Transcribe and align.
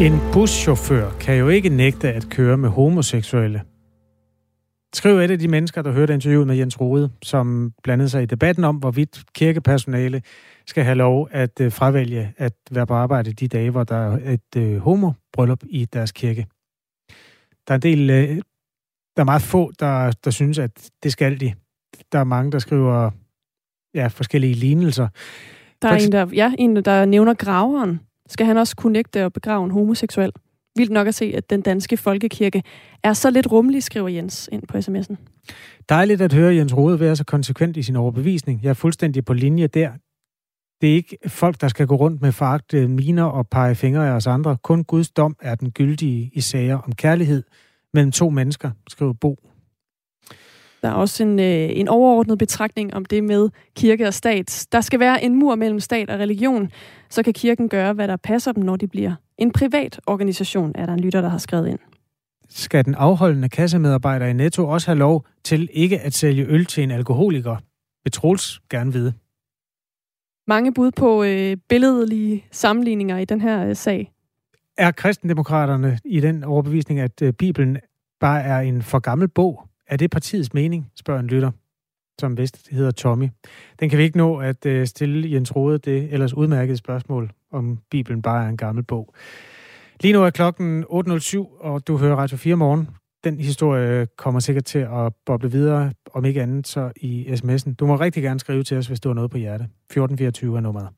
En 0.00 0.12
buschauffør 0.32 1.10
kan 1.10 1.38
jo 1.38 1.48
ikke 1.48 1.68
nægte 1.68 2.12
at 2.12 2.26
køre 2.30 2.56
med 2.56 2.68
homoseksuelle. 2.68 3.62
Skriv 4.94 5.16
et 5.16 5.30
af 5.30 5.38
de 5.38 5.48
mennesker, 5.48 5.82
der 5.82 5.92
hørte 5.92 6.14
interviewet 6.14 6.46
med 6.46 6.56
Jens 6.56 6.80
Rode, 6.80 7.10
som 7.22 7.72
blandede 7.82 8.08
sig 8.08 8.22
i 8.22 8.26
debatten 8.26 8.64
om, 8.64 8.76
hvorvidt 8.76 9.22
kirkepersonale 9.34 10.22
skal 10.66 10.84
have 10.84 10.94
lov 10.94 11.28
at 11.30 11.60
øh, 11.60 11.72
fravælge 11.72 12.32
at 12.36 12.52
være 12.70 12.86
på 12.86 12.94
arbejde 12.94 13.32
de 13.32 13.48
dage, 13.48 13.70
hvor 13.70 13.84
der 13.84 13.96
er 13.96 14.32
et 14.32 14.56
øh, 14.56 14.78
homobryllup 14.78 15.62
i 15.70 15.84
deres 15.84 16.12
kirke. 16.12 16.46
Der 17.68 17.74
er 17.74 17.76
en 17.76 17.82
del, 17.82 18.10
øh, 18.10 18.36
der 19.16 19.22
er 19.22 19.24
meget 19.24 19.42
få, 19.42 19.72
der, 19.80 20.12
der 20.24 20.30
synes, 20.30 20.58
at 20.58 20.90
det 21.02 21.12
skal 21.12 21.40
de. 21.40 21.52
Der 22.12 22.18
er 22.18 22.24
mange, 22.24 22.52
der 22.52 22.58
skriver 22.58 23.10
ja, 23.94 24.06
forskellige 24.06 24.54
lignelser. 24.54 25.08
Der 25.82 25.88
er 25.88 25.96
en, 25.96 26.12
der, 26.12 26.26
ja, 26.32 26.52
en, 26.58 26.76
der 26.76 27.04
nævner 27.04 27.34
graveren. 27.34 28.00
Skal 28.30 28.46
han 28.46 28.56
også 28.56 28.76
kunne 28.76 28.92
nægte 28.92 29.20
at 29.20 29.32
begrave 29.32 29.64
en 29.64 29.70
homoseksuel? 29.70 30.32
Vildt 30.76 30.92
nok 30.92 31.06
at 31.06 31.14
se, 31.14 31.32
at 31.36 31.50
den 31.50 31.60
danske 31.60 31.96
folkekirke 31.96 32.62
er 33.02 33.12
så 33.12 33.30
lidt 33.30 33.52
rummelig, 33.52 33.82
skriver 33.82 34.08
Jens 34.08 34.48
ind 34.52 34.62
på 34.68 34.78
sms'en. 34.78 35.16
Dejligt 35.88 36.20
at 36.20 36.32
høre 36.32 36.54
Jens 36.54 36.76
Rode 36.76 37.00
være 37.00 37.16
så 37.16 37.24
konsekvent 37.24 37.76
i 37.76 37.82
sin 37.82 37.96
overbevisning. 37.96 38.60
Jeg 38.62 38.70
er 38.70 38.74
fuldstændig 38.74 39.24
på 39.24 39.32
linje 39.32 39.66
der. 39.66 39.90
Det 40.80 40.90
er 40.90 40.94
ikke 40.94 41.16
folk, 41.26 41.60
der 41.60 41.68
skal 41.68 41.86
gå 41.86 41.94
rundt 41.96 42.22
med 42.22 42.32
foragte 42.32 42.88
miner 42.88 43.24
og 43.24 43.48
pege 43.48 43.74
fingre 43.74 44.08
af 44.08 44.12
os 44.12 44.26
andre. 44.26 44.56
Kun 44.62 44.84
Guds 44.84 45.10
dom 45.10 45.36
er 45.40 45.54
den 45.54 45.70
gyldige 45.70 46.30
i 46.32 46.40
sager 46.40 46.78
om 46.78 46.92
kærlighed 46.92 47.42
mellem 47.94 48.12
to 48.12 48.30
mennesker, 48.30 48.70
skriver 48.88 49.12
Bo. 49.12 49.49
Der 50.82 50.88
er 50.88 50.92
også 50.92 51.22
en, 51.22 51.38
øh, 51.38 51.68
en 51.72 51.88
overordnet 51.88 52.38
betragtning 52.38 52.94
om 52.94 53.04
det 53.04 53.24
med 53.24 53.48
kirke 53.76 54.06
og 54.06 54.14
stat. 54.14 54.66
Der 54.72 54.80
skal 54.80 55.00
være 55.00 55.24
en 55.24 55.34
mur 55.34 55.54
mellem 55.54 55.80
stat 55.80 56.10
og 56.10 56.18
religion, 56.18 56.70
så 57.10 57.22
kan 57.22 57.32
kirken 57.32 57.68
gøre, 57.68 57.92
hvad 57.92 58.08
der 58.08 58.16
passer 58.16 58.52
dem, 58.52 58.64
når 58.64 58.76
de 58.76 58.86
bliver 58.86 59.14
en 59.38 59.52
privat 59.52 60.00
organisation, 60.06 60.72
er 60.74 60.86
der 60.86 60.92
en 60.92 61.00
lytter, 61.00 61.20
der 61.20 61.28
har 61.28 61.38
skrevet 61.38 61.68
ind. 61.68 61.78
Skal 62.48 62.84
den 62.84 62.94
afholdende 62.94 63.48
kassemedarbejder 63.48 64.26
i 64.26 64.32
Netto 64.32 64.68
også 64.68 64.86
have 64.86 64.98
lov 64.98 65.26
til 65.44 65.68
ikke 65.72 66.00
at 66.00 66.14
sælge 66.14 66.46
øl 66.46 66.66
til 66.66 66.82
en 66.82 66.90
alkoholiker? 66.90 67.56
Vil 68.04 68.12
Troels 68.12 68.60
gerne 68.70 68.92
vide. 68.92 69.12
Mange 70.46 70.74
bud 70.74 70.90
på 70.90 71.24
øh, 71.24 71.56
billedlige 71.68 72.44
sammenligninger 72.50 73.18
i 73.18 73.24
den 73.24 73.40
her 73.40 73.66
øh, 73.66 73.76
sag. 73.76 74.12
Er 74.78 74.90
kristendemokraterne 74.90 75.98
i 76.04 76.20
den 76.20 76.44
overbevisning, 76.44 77.00
at 77.00 77.22
øh, 77.22 77.32
Bibelen 77.32 77.78
bare 78.20 78.42
er 78.42 78.58
en 78.58 78.82
for 78.82 78.98
gammel 78.98 79.28
bog? 79.28 79.69
Er 79.90 79.96
det 79.96 80.10
partiets 80.10 80.54
mening, 80.54 80.90
spørger 80.96 81.20
en 81.20 81.26
lytter, 81.26 81.50
som 82.20 82.38
vist 82.38 82.68
hedder 82.70 82.90
Tommy. 82.90 83.28
Den 83.80 83.88
kan 83.88 83.98
vi 83.98 84.02
ikke 84.02 84.18
nå 84.18 84.36
at 84.36 84.66
øh, 84.66 84.86
stille 84.86 85.32
Jens 85.32 85.56
Rode 85.56 85.78
det 85.78 86.12
ellers 86.12 86.34
udmærkede 86.34 86.76
spørgsmål, 86.76 87.30
om 87.52 87.78
Bibelen 87.90 88.22
bare 88.22 88.44
er 88.44 88.48
en 88.48 88.56
gammel 88.56 88.84
bog. 88.84 89.14
Lige 90.00 90.12
nu 90.12 90.22
er 90.22 90.30
klokken 90.30 90.84
8.07, 90.84 91.38
og 91.60 91.86
du 91.86 91.96
hører 91.96 92.16
Radio 92.16 92.36
4 92.36 92.56
morgen. 92.56 92.88
Den 93.24 93.40
historie 93.40 94.06
kommer 94.16 94.40
sikkert 94.40 94.64
til 94.64 94.78
at 94.78 95.12
boble 95.26 95.50
videre, 95.50 95.92
om 96.14 96.24
ikke 96.24 96.42
andet 96.42 96.66
så 96.66 96.92
i 96.96 97.26
sms'en. 97.26 97.74
Du 97.74 97.86
må 97.86 97.96
rigtig 97.96 98.22
gerne 98.22 98.40
skrive 98.40 98.62
til 98.62 98.76
os, 98.76 98.86
hvis 98.86 99.00
du 99.00 99.08
har 99.08 99.14
noget 99.14 99.30
på 99.30 99.38
hjerte. 99.38 99.64
1424 99.64 100.56
er 100.56 100.60
nummeret. 100.60 100.88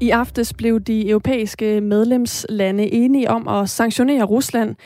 I 0.00 0.10
aftes 0.10 0.54
blev 0.54 0.80
de 0.80 1.08
europæiske 1.08 1.80
medlemslande 1.80 2.92
enige 2.92 3.30
om 3.30 3.48
at 3.48 3.70
sanktionere 3.70 4.24
Rusland 4.24 4.76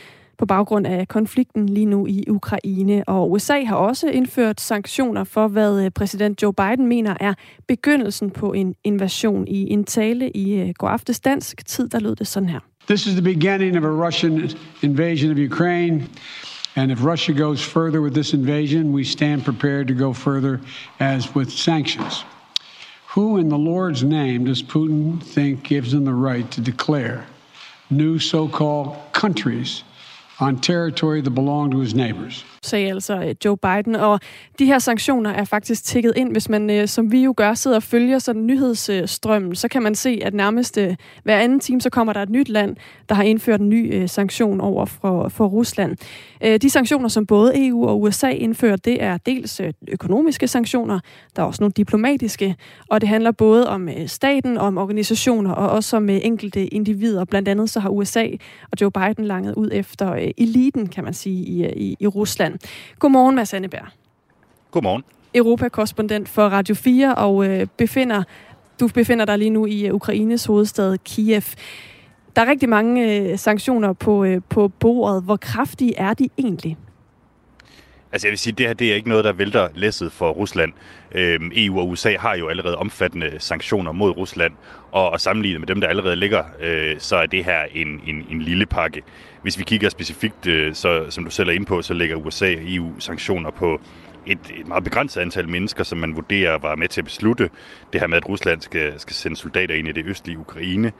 på 0.40 0.46
baggrund 0.46 0.86
af 0.86 1.08
konflikten 1.08 1.68
lige 1.68 1.86
nu 1.86 2.06
i 2.06 2.24
Ukraine. 2.28 3.04
Og 3.08 3.30
USA 3.30 3.64
har 3.64 3.76
også 3.76 4.08
indført 4.08 4.60
sanktioner 4.60 5.24
for, 5.24 5.48
hvad 5.48 5.84
øh, 5.84 5.90
præsident 5.90 6.42
Joe 6.42 6.52
Biden 6.52 6.86
mener 6.86 7.14
er 7.20 7.34
begyndelsen 7.68 8.30
på 8.30 8.52
en 8.52 8.74
invasion. 8.84 9.48
I 9.48 9.72
en 9.72 9.84
tale 9.84 10.30
i 10.30 10.60
øh, 10.60 10.68
går 10.78 10.88
aftes 10.88 11.20
dansk 11.20 11.66
tid, 11.66 11.88
der 11.88 12.00
lød 12.00 12.16
det 12.16 12.26
sådan 12.26 12.48
her. 12.48 12.60
This 12.86 13.06
is 13.06 13.12
the 13.12 13.22
beginning 13.22 13.76
of 13.76 13.84
a 13.84 14.06
Russian 14.06 14.50
invasion 14.82 15.30
of 15.30 15.38
Ukraine. 15.52 16.06
And 16.76 16.92
if 16.92 17.04
Russia 17.04 17.34
goes 17.34 17.62
further 17.62 18.00
with 18.00 18.14
this 18.14 18.34
invasion, 18.34 18.94
we 18.94 19.04
stand 19.04 19.42
prepared 19.42 19.88
to 19.88 19.94
go 20.06 20.12
further 20.12 20.58
as 20.98 21.36
with 21.36 21.50
sanctions. 21.50 22.26
Who 23.14 23.38
in 23.38 23.48
the 23.48 23.58
Lord's 23.72 24.02
name 24.02 24.44
does 24.44 24.62
Putin 24.62 25.22
think 25.34 25.62
gives 25.68 25.92
him 25.92 26.04
the 26.04 26.30
right 26.30 26.50
to 26.50 26.60
declare 26.60 27.26
new 27.90 28.18
so 28.18 28.48
called 28.48 28.96
countries 29.12 29.84
on 30.40 30.58
territory 30.58 31.20
that 31.20 31.30
belonged 31.30 31.72
to 31.72 31.80
his 31.80 31.94
neighbors? 31.94 32.44
Sagde 32.62 32.90
altså 32.90 33.22
øh, 33.22 33.34
Joe 33.44 33.56
Biden. 33.56 33.94
Og 33.94 34.20
de 34.58 34.66
her 34.66 34.78
sanktioner 34.78 35.30
er 35.30 35.44
faktisk 35.44 35.84
tækket 35.84 36.12
ind. 36.16 36.32
Hvis 36.32 36.48
man, 36.48 36.70
øh, 36.70 36.88
som 36.88 37.12
vi 37.12 37.22
jo 37.22 37.34
gør, 37.36 37.54
sidder 37.54 37.76
og 37.76 37.82
følger 37.82 38.18
sådan 38.18 38.46
nyhedsstrømmen, 38.46 39.54
så 39.54 39.68
kan 39.68 39.82
man 39.82 39.94
se, 39.94 40.20
at 40.24 40.34
nærmest 40.34 40.78
øh, 40.78 40.96
hver 41.22 41.38
anden 41.38 41.60
time, 41.60 41.80
så 41.80 41.90
kommer 41.90 42.12
der 42.12 42.22
et 42.22 42.30
nyt 42.30 42.48
land, 42.48 42.76
der 43.08 43.14
har 43.14 43.22
indført 43.22 43.60
en 43.60 43.68
ny 43.68 44.06
sanktion 44.06 44.60
over 44.60 44.84
for, 44.84 45.28
for 45.28 45.46
Rusland. 45.46 45.96
De 46.58 46.70
sanktioner, 46.70 47.08
som 47.08 47.26
både 47.26 47.66
EU 47.66 47.86
og 47.86 48.00
USA 48.00 48.28
indfører, 48.28 48.76
det 48.76 49.02
er 49.02 49.16
dels 49.16 49.60
økonomiske 49.88 50.48
sanktioner, 50.48 51.00
der 51.36 51.42
er 51.42 51.46
også 51.46 51.62
nogle 51.62 51.72
diplomatiske, 51.76 52.56
og 52.88 53.00
det 53.00 53.08
handler 53.08 53.30
både 53.30 53.68
om 53.68 53.88
staten, 54.06 54.58
om 54.58 54.78
organisationer 54.78 55.52
og 55.52 55.70
også 55.70 55.96
om 55.96 56.08
enkelte 56.08 56.66
individer. 56.66 57.24
Blandt 57.24 57.48
andet 57.48 57.70
så 57.70 57.80
har 57.80 57.90
USA 57.90 58.26
og 58.72 58.80
Joe 58.80 58.90
Biden 58.90 59.24
langet 59.24 59.54
ud 59.54 59.70
efter 59.72 60.32
eliten, 60.38 60.86
kan 60.86 61.04
man 61.04 61.14
sige, 61.14 61.44
i, 61.44 61.72
i, 61.76 61.96
i 62.00 62.06
Rusland. 62.06 62.49
Tyskland. 62.58 62.98
Godmorgen, 62.98 63.36
Mads 63.36 63.54
Anneberg. 63.54 63.86
Godmorgen. 64.70 65.04
Europakorrespondent 65.34 66.28
for 66.28 66.42
Radio 66.42 66.74
4 66.74 67.14
og 67.14 67.46
øh, 67.46 67.66
befinder, 67.76 68.22
du 68.80 68.88
befinder 68.88 69.24
dig 69.24 69.38
lige 69.38 69.50
nu 69.50 69.66
i 69.66 69.86
øh, 69.86 69.94
Ukraines 69.94 70.44
hovedstad 70.44 70.98
Kiev. 71.04 71.42
Der 72.36 72.42
er 72.42 72.50
rigtig 72.50 72.68
mange 72.68 73.16
øh, 73.16 73.38
sanktioner 73.38 73.92
på, 73.92 74.24
øh, 74.24 74.40
på 74.48 74.68
bordet. 74.68 75.22
Hvor 75.22 75.36
kraftige 75.36 75.96
er 75.96 76.14
de 76.14 76.28
egentlig? 76.38 76.76
Altså 78.12 78.26
jeg 78.26 78.30
vil 78.30 78.38
sige, 78.38 78.52
det 78.52 78.66
her 78.66 78.74
det 78.74 78.90
er 78.90 78.94
ikke 78.94 79.08
noget, 79.08 79.24
der 79.24 79.32
vælter 79.32 79.68
læsset 79.74 80.12
for 80.12 80.30
Rusland. 80.30 80.72
Øhm, 81.12 81.52
EU 81.54 81.80
og 81.80 81.88
USA 81.88 82.16
har 82.16 82.36
jo 82.36 82.48
allerede 82.48 82.76
omfattende 82.76 83.36
sanktioner 83.38 83.92
mod 83.92 84.10
Rusland, 84.10 84.52
og, 84.92 85.10
og 85.10 85.20
sammenlignet 85.20 85.60
med 85.60 85.66
dem, 85.66 85.80
der 85.80 85.88
allerede 85.88 86.16
ligger, 86.16 86.44
øh, 86.60 86.96
så 86.98 87.16
er 87.16 87.26
det 87.26 87.44
her 87.44 87.62
en, 87.74 88.00
en, 88.06 88.26
en 88.30 88.42
lille 88.42 88.66
pakke. 88.66 89.02
Hvis 89.42 89.58
vi 89.58 89.64
kigger 89.64 89.88
specifikt, 89.88 90.46
øh, 90.46 90.74
så, 90.74 91.06
som 91.10 91.24
du 91.24 91.30
selv 91.30 91.48
er 91.48 91.52
inde 91.52 91.66
på, 91.66 91.82
så 91.82 91.94
lægger 91.94 92.16
USA 92.16 92.56
og 92.56 92.62
EU 92.62 93.00
sanktioner 93.00 93.50
på 93.50 93.80
et, 94.26 94.38
et 94.60 94.68
meget 94.68 94.84
begrænset 94.84 95.20
antal 95.20 95.48
mennesker, 95.48 95.84
som 95.84 95.98
man 95.98 96.16
vurderer 96.16 96.58
var 96.58 96.76
med 96.76 96.88
til 96.88 97.00
at 97.00 97.04
beslutte 97.04 97.50
det 97.92 98.00
her 98.00 98.08
med, 98.08 98.16
at 98.16 98.28
Rusland 98.28 98.60
skal, 98.60 99.00
skal 99.00 99.14
sende 99.14 99.36
soldater 99.36 99.74
ind 99.74 99.88
i 99.88 99.92
det 99.92 100.06
østlige 100.06 100.38
Ukraine. 100.38 100.92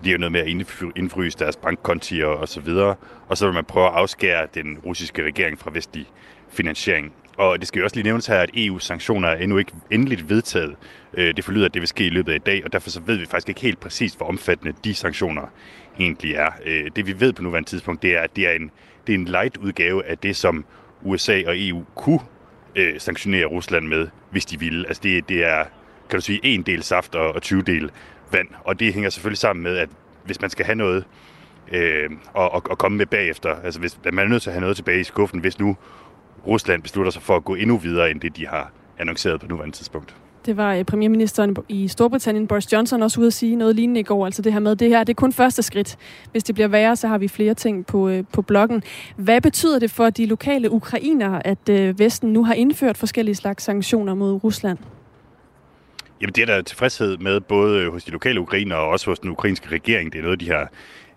Det 0.00 0.08
er 0.08 0.12
jo 0.12 0.18
noget 0.18 0.32
med 0.32 0.40
at 0.40 0.48
indfryse 0.96 1.38
deres 1.38 1.56
bankkonti 1.56 2.22
og, 2.22 2.36
og 2.36 2.48
så 2.48 2.60
videre. 2.60 2.94
Og 3.28 3.38
så 3.38 3.46
vil 3.46 3.54
man 3.54 3.64
prøve 3.64 3.86
at 3.86 3.92
afskære 3.92 4.46
den 4.54 4.78
russiske 4.78 5.24
regering 5.24 5.58
fra 5.58 5.70
vestlig 5.74 6.06
finansiering. 6.50 7.12
Og 7.36 7.58
det 7.58 7.68
skal 7.68 7.78
jo 7.78 7.84
også 7.84 7.96
lige 7.96 8.04
nævnes 8.04 8.26
her, 8.26 8.38
at 8.38 8.50
EU-sanktioner 8.54 9.28
er 9.28 9.36
endnu 9.36 9.58
ikke 9.58 9.72
endeligt 9.90 10.28
vedtaget. 10.28 10.76
Øh, 11.14 11.36
det 11.36 11.44
forlyder, 11.44 11.66
at 11.66 11.74
det 11.74 11.82
vil 11.82 11.88
ske 11.88 12.06
i 12.06 12.10
løbet 12.10 12.32
af 12.32 12.36
i 12.36 12.38
dag, 12.38 12.64
og 12.64 12.72
derfor 12.72 12.90
så 12.90 13.00
ved 13.00 13.16
vi 13.16 13.26
faktisk 13.26 13.48
ikke 13.48 13.60
helt 13.60 13.80
præcis, 13.80 14.14
hvor 14.14 14.26
omfattende 14.26 14.74
de 14.84 14.94
sanktioner 14.94 15.42
egentlig 15.98 16.34
er. 16.34 16.50
Øh, 16.64 16.90
det 16.96 17.06
vi 17.06 17.20
ved 17.20 17.32
på 17.32 17.42
nuværende 17.42 17.68
tidspunkt, 17.68 18.02
det 18.02 18.16
er, 18.16 18.20
at 18.20 18.36
det 18.36 18.48
er 18.48 18.52
en, 18.52 18.70
det 19.06 19.14
er 19.14 19.18
en 19.18 19.24
light-udgave 19.24 20.04
af 20.04 20.18
det, 20.18 20.36
som 20.36 20.64
USA 21.02 21.42
og 21.46 21.54
EU 21.56 21.84
kunne 21.94 22.20
øh, 22.76 23.00
sanktionere 23.00 23.44
Rusland 23.44 23.86
med, 23.86 24.08
hvis 24.30 24.46
de 24.46 24.60
ville. 24.60 24.88
Altså 24.88 25.00
det, 25.02 25.28
det 25.28 25.44
er, 25.44 25.64
kan 26.10 26.18
du 26.18 26.24
sige, 26.24 26.40
en 26.42 26.62
del 26.62 26.82
saft 26.82 27.14
og, 27.14 27.34
og 27.34 27.42
20 27.42 27.62
del 27.62 27.90
vand. 28.32 28.48
Og 28.64 28.80
det 28.80 28.94
hænger 28.94 29.10
selvfølgelig 29.10 29.38
sammen 29.38 29.62
med, 29.62 29.76
at 29.76 29.88
hvis 30.24 30.40
man 30.40 30.50
skal 30.50 30.66
have 30.66 30.76
noget 30.76 31.04
øh, 31.72 32.10
og, 32.34 32.52
og, 32.52 32.62
og 32.70 32.78
komme 32.78 32.98
med 32.98 33.06
bagefter, 33.06 33.56
altså 33.64 33.80
hvis 33.80 33.98
man 34.04 34.18
er 34.18 34.28
nødt 34.28 34.42
til 34.42 34.50
at 34.50 34.54
have 34.54 34.60
noget 34.60 34.76
tilbage 34.76 35.00
i 35.00 35.04
skuffen, 35.04 35.40
hvis 35.40 35.58
nu 35.58 35.76
Rusland 36.46 36.82
beslutter 36.82 37.12
sig 37.12 37.22
for 37.22 37.36
at 37.36 37.44
gå 37.44 37.54
endnu 37.54 37.76
videre, 37.76 38.10
end 38.10 38.20
det 38.20 38.36
de 38.36 38.46
har 38.46 38.72
annonceret 38.98 39.40
på 39.40 39.46
nuværende 39.46 39.76
tidspunkt. 39.76 40.14
Det 40.46 40.56
var 40.56 40.74
øh, 40.74 40.84
premierministeren 40.84 41.56
i 41.68 41.88
Storbritannien, 41.88 42.46
Boris 42.46 42.72
Johnson, 42.72 43.02
også 43.02 43.20
ude 43.20 43.26
at 43.26 43.32
sige 43.32 43.56
noget 43.56 43.76
lignende 43.76 44.00
i 44.00 44.02
går. 44.02 44.26
Altså 44.26 44.42
det 44.42 44.52
her 44.52 44.60
med, 44.60 44.76
det 44.76 44.88
her 44.88 45.04
det 45.04 45.12
er 45.12 45.14
kun 45.14 45.32
første 45.32 45.62
skridt. 45.62 45.96
Hvis 46.32 46.44
det 46.44 46.54
bliver 46.54 46.68
værre, 46.68 46.96
så 46.96 47.08
har 47.08 47.18
vi 47.18 47.28
flere 47.28 47.54
ting 47.54 47.86
på, 47.86 48.08
øh, 48.08 48.24
på 48.32 48.42
bloggen. 48.42 48.82
Hvad 49.16 49.40
betyder 49.40 49.78
det 49.78 49.90
for 49.90 50.10
de 50.10 50.26
lokale 50.26 50.70
ukrainere, 50.70 51.46
at 51.46 51.68
øh, 51.70 51.98
Vesten 51.98 52.32
nu 52.32 52.44
har 52.44 52.54
indført 52.54 52.96
forskellige 52.96 53.34
slags 53.34 53.64
sanktioner 53.64 54.14
mod 54.14 54.44
Rusland? 54.44 54.78
Jamen 56.20 56.32
det 56.32 56.42
er 56.42 56.46
der 56.46 56.62
tilfredshed 56.62 57.16
med, 57.16 57.40
både 57.40 57.90
hos 57.90 58.04
de 58.04 58.10
lokale 58.10 58.40
ukrainere 58.40 58.78
og 58.78 58.88
også 58.88 59.10
hos 59.10 59.18
den 59.18 59.30
ukrainske 59.30 59.68
regering. 59.68 60.12
Det 60.12 60.18
er 60.18 60.22
noget, 60.22 60.40
de 60.40 60.50
har 60.50 60.70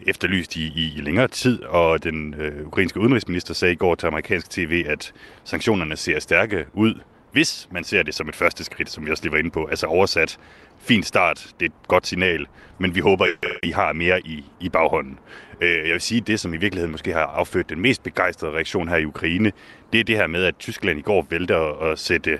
efterlyst 0.07 0.55
i, 0.55 0.61
i, 0.61 0.93
i 0.97 1.01
længere 1.01 1.27
tid, 1.27 1.63
og 1.63 2.03
den 2.03 2.33
øh, 2.33 2.67
ukrainske 2.67 2.99
udenrigsminister 2.99 3.53
sagde 3.53 3.73
i 3.73 3.77
går 3.77 3.95
til 3.95 4.07
amerikansk 4.07 4.49
tv, 4.49 4.83
at 4.87 5.13
sanktionerne 5.43 5.97
ser 5.97 6.19
stærke 6.19 6.65
ud, 6.73 6.93
hvis 7.31 7.67
man 7.71 7.83
ser 7.83 8.03
det 8.03 8.15
som 8.15 8.29
et 8.29 8.35
første 8.35 8.63
skridt, 8.63 8.89
som 8.89 9.05
vi 9.05 9.11
også 9.11 9.23
lige 9.23 9.31
var 9.31 9.37
inde 9.37 9.51
på. 9.51 9.65
Altså 9.65 9.87
oversat, 9.87 10.39
fin 10.79 11.03
start, 11.03 11.47
det 11.59 11.65
er 11.65 11.69
et 11.69 11.87
godt 11.87 12.07
signal, 12.07 12.47
men 12.77 12.95
vi 12.95 12.99
håber, 12.99 13.25
at 13.25 13.49
I 13.63 13.71
har 13.71 13.93
mere 13.93 14.21
i, 14.21 14.45
i 14.59 14.69
baghånden. 14.69 15.19
Øh, 15.61 15.69
jeg 15.69 15.93
vil 15.93 16.01
sige, 16.01 16.21
at 16.21 16.27
det, 16.27 16.39
som 16.39 16.53
i 16.53 16.57
virkeligheden 16.57 16.91
måske 16.91 17.13
har 17.13 17.25
affødt 17.25 17.69
den 17.69 17.79
mest 17.79 18.03
begejstrede 18.03 18.53
reaktion 18.53 18.87
her 18.87 18.97
i 18.97 19.05
Ukraine, 19.05 19.51
det 19.93 19.99
er 19.99 20.03
det 20.03 20.17
her 20.17 20.27
med, 20.27 20.43
at 20.43 20.55
Tyskland 20.59 20.99
i 20.99 21.01
går 21.01 21.27
vælter 21.29 21.91
at 21.91 21.99
sætte 21.99 22.39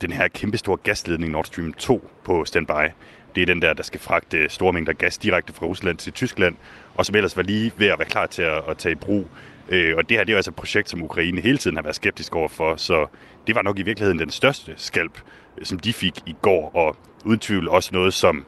den 0.00 0.12
her 0.12 0.28
kæmpestore 0.28 0.76
gasledning 0.76 1.32
Nord 1.32 1.44
Stream 1.44 1.72
2 1.72 2.10
på 2.24 2.44
standby. 2.44 2.90
Det 3.34 3.42
er 3.42 3.46
den 3.46 3.62
der, 3.62 3.72
der 3.72 3.82
skal 3.82 4.00
fragte 4.00 4.48
store 4.48 4.72
mængder 4.72 4.92
gas 4.92 5.18
direkte 5.18 5.52
fra 5.52 5.66
Rusland 5.66 5.98
til 5.98 6.12
Tyskland, 6.12 6.56
og 6.98 7.06
som 7.06 7.14
ellers 7.14 7.36
var 7.36 7.42
lige 7.42 7.72
ved 7.76 7.86
at 7.86 7.98
være 7.98 8.08
klar 8.08 8.26
til 8.26 8.42
at, 8.42 8.62
at 8.68 8.78
tage 8.78 8.92
i 8.92 8.96
brug. 8.96 9.26
Øh, 9.68 9.96
og 9.96 10.08
det 10.08 10.16
her 10.16 10.24
det 10.24 10.32
er 10.32 10.36
altså 10.36 10.50
et 10.50 10.54
projekt, 10.54 10.90
som 10.90 11.02
Ukraine 11.02 11.40
hele 11.40 11.58
tiden 11.58 11.76
har 11.76 11.82
været 11.82 11.96
skeptisk 11.96 12.34
overfor, 12.34 12.76
så 12.76 13.06
det 13.46 13.54
var 13.54 13.62
nok 13.62 13.78
i 13.78 13.82
virkeligheden 13.82 14.18
den 14.18 14.30
største 14.30 14.72
skalp, 14.76 15.20
øh, 15.58 15.64
som 15.64 15.78
de 15.78 15.92
fik 15.92 16.14
i 16.26 16.36
går, 16.42 16.70
og 16.74 16.96
uden 17.24 17.38
tvivl 17.38 17.68
også 17.68 17.90
noget, 17.92 18.14
som 18.14 18.44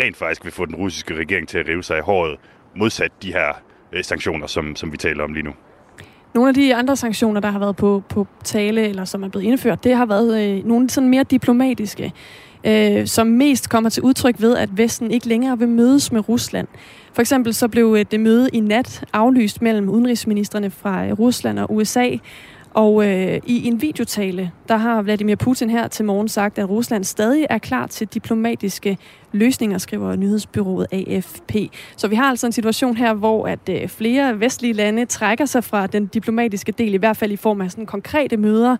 rent 0.00 0.16
faktisk 0.16 0.44
vil 0.44 0.52
få 0.52 0.66
den 0.66 0.74
russiske 0.74 1.14
regering 1.14 1.48
til 1.48 1.58
at 1.58 1.68
rive 1.68 1.82
sig 1.82 1.98
i 1.98 2.00
håret, 2.00 2.36
modsat 2.76 3.12
de 3.22 3.32
her 3.32 3.52
øh, 3.92 4.04
sanktioner, 4.04 4.46
som, 4.46 4.76
som 4.76 4.92
vi 4.92 4.96
taler 4.96 5.24
om 5.24 5.32
lige 5.32 5.44
nu. 5.44 5.52
Nogle 6.34 6.48
af 6.48 6.54
de 6.54 6.74
andre 6.74 6.96
sanktioner, 6.96 7.40
der 7.40 7.50
har 7.50 7.58
været 7.58 7.76
på, 7.76 8.02
på 8.08 8.26
tale, 8.44 8.88
eller 8.88 9.04
som 9.04 9.22
er 9.22 9.28
blevet 9.28 9.46
indført, 9.46 9.84
det 9.84 9.96
har 9.96 10.06
været 10.06 10.58
øh, 10.58 10.66
nogle 10.66 10.90
sådan 10.90 11.08
mere 11.08 11.24
diplomatiske, 11.24 12.12
øh, 12.64 13.06
som 13.06 13.26
mest 13.26 13.70
kommer 13.70 13.90
til 13.90 14.02
udtryk 14.02 14.34
ved, 14.38 14.56
at 14.56 14.78
Vesten 14.78 15.10
ikke 15.10 15.28
længere 15.28 15.58
vil 15.58 15.68
mødes 15.68 16.12
med 16.12 16.28
Rusland. 16.28 16.68
For 17.12 17.20
eksempel 17.20 17.54
så 17.54 17.68
blev 17.68 17.96
øh, 17.98 18.04
det 18.10 18.20
møde 18.20 18.48
i 18.52 18.60
nat 18.60 19.04
aflyst 19.12 19.62
mellem 19.62 19.88
udenrigsministerne 19.88 20.70
fra 20.70 21.06
øh, 21.06 21.12
Rusland 21.12 21.58
og 21.58 21.74
USA, 21.74 22.08
og 22.74 23.06
øh, 23.06 23.40
i 23.46 23.66
en 23.66 23.82
videotale, 23.82 24.50
der 24.68 24.76
har 24.76 25.02
Vladimir 25.02 25.36
Putin 25.36 25.70
her 25.70 25.88
til 25.88 26.04
morgen 26.04 26.28
sagt, 26.28 26.58
at 26.58 26.70
Rusland 26.70 27.04
stadig 27.04 27.46
er 27.50 27.58
klar 27.58 27.86
til 27.86 28.06
diplomatiske 28.06 28.98
løsninger, 29.32 29.78
skriver 29.78 30.16
nyhedsbyrået 30.16 30.86
AFP. 30.92 31.54
Så 31.96 32.08
vi 32.08 32.14
har 32.14 32.24
altså 32.24 32.46
en 32.46 32.52
situation 32.52 32.96
her, 32.96 33.14
hvor 33.14 33.46
at 33.46 33.68
øh, 33.70 33.88
flere 33.88 34.40
vestlige 34.40 34.72
lande 34.72 35.04
trækker 35.04 35.44
sig 35.44 35.64
fra 35.64 35.86
den 35.86 36.06
diplomatiske 36.06 36.72
del, 36.72 36.94
i 36.94 36.96
hvert 36.96 37.16
fald 37.16 37.32
i 37.32 37.36
form 37.36 37.60
af 37.60 37.70
sådan 37.70 37.86
konkrete 37.86 38.36
møder. 38.36 38.76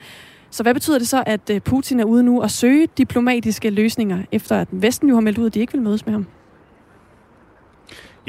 Så 0.51 0.63
hvad 0.63 0.75
betyder 0.75 0.99
det 0.99 1.09
så, 1.09 1.23
at 1.27 1.51
øh, 1.51 1.61
Putin 1.61 2.01
er 2.01 2.05
ude 2.05 2.23
nu 2.23 2.43
og 2.43 2.51
søge 2.51 2.89
diplomatiske 2.99 3.71
løsninger, 3.71 4.19
efter 4.33 4.57
at 4.57 4.69
Vesten 4.71 5.09
jo 5.09 5.15
har 5.15 5.21
meldt 5.21 5.39
ud, 5.39 5.47
at 5.47 5.55
de 5.55 5.61
ikke 5.61 5.73
vil 5.73 5.83
mødes 5.83 6.07
med 6.07 6.13
ham? 6.13 6.27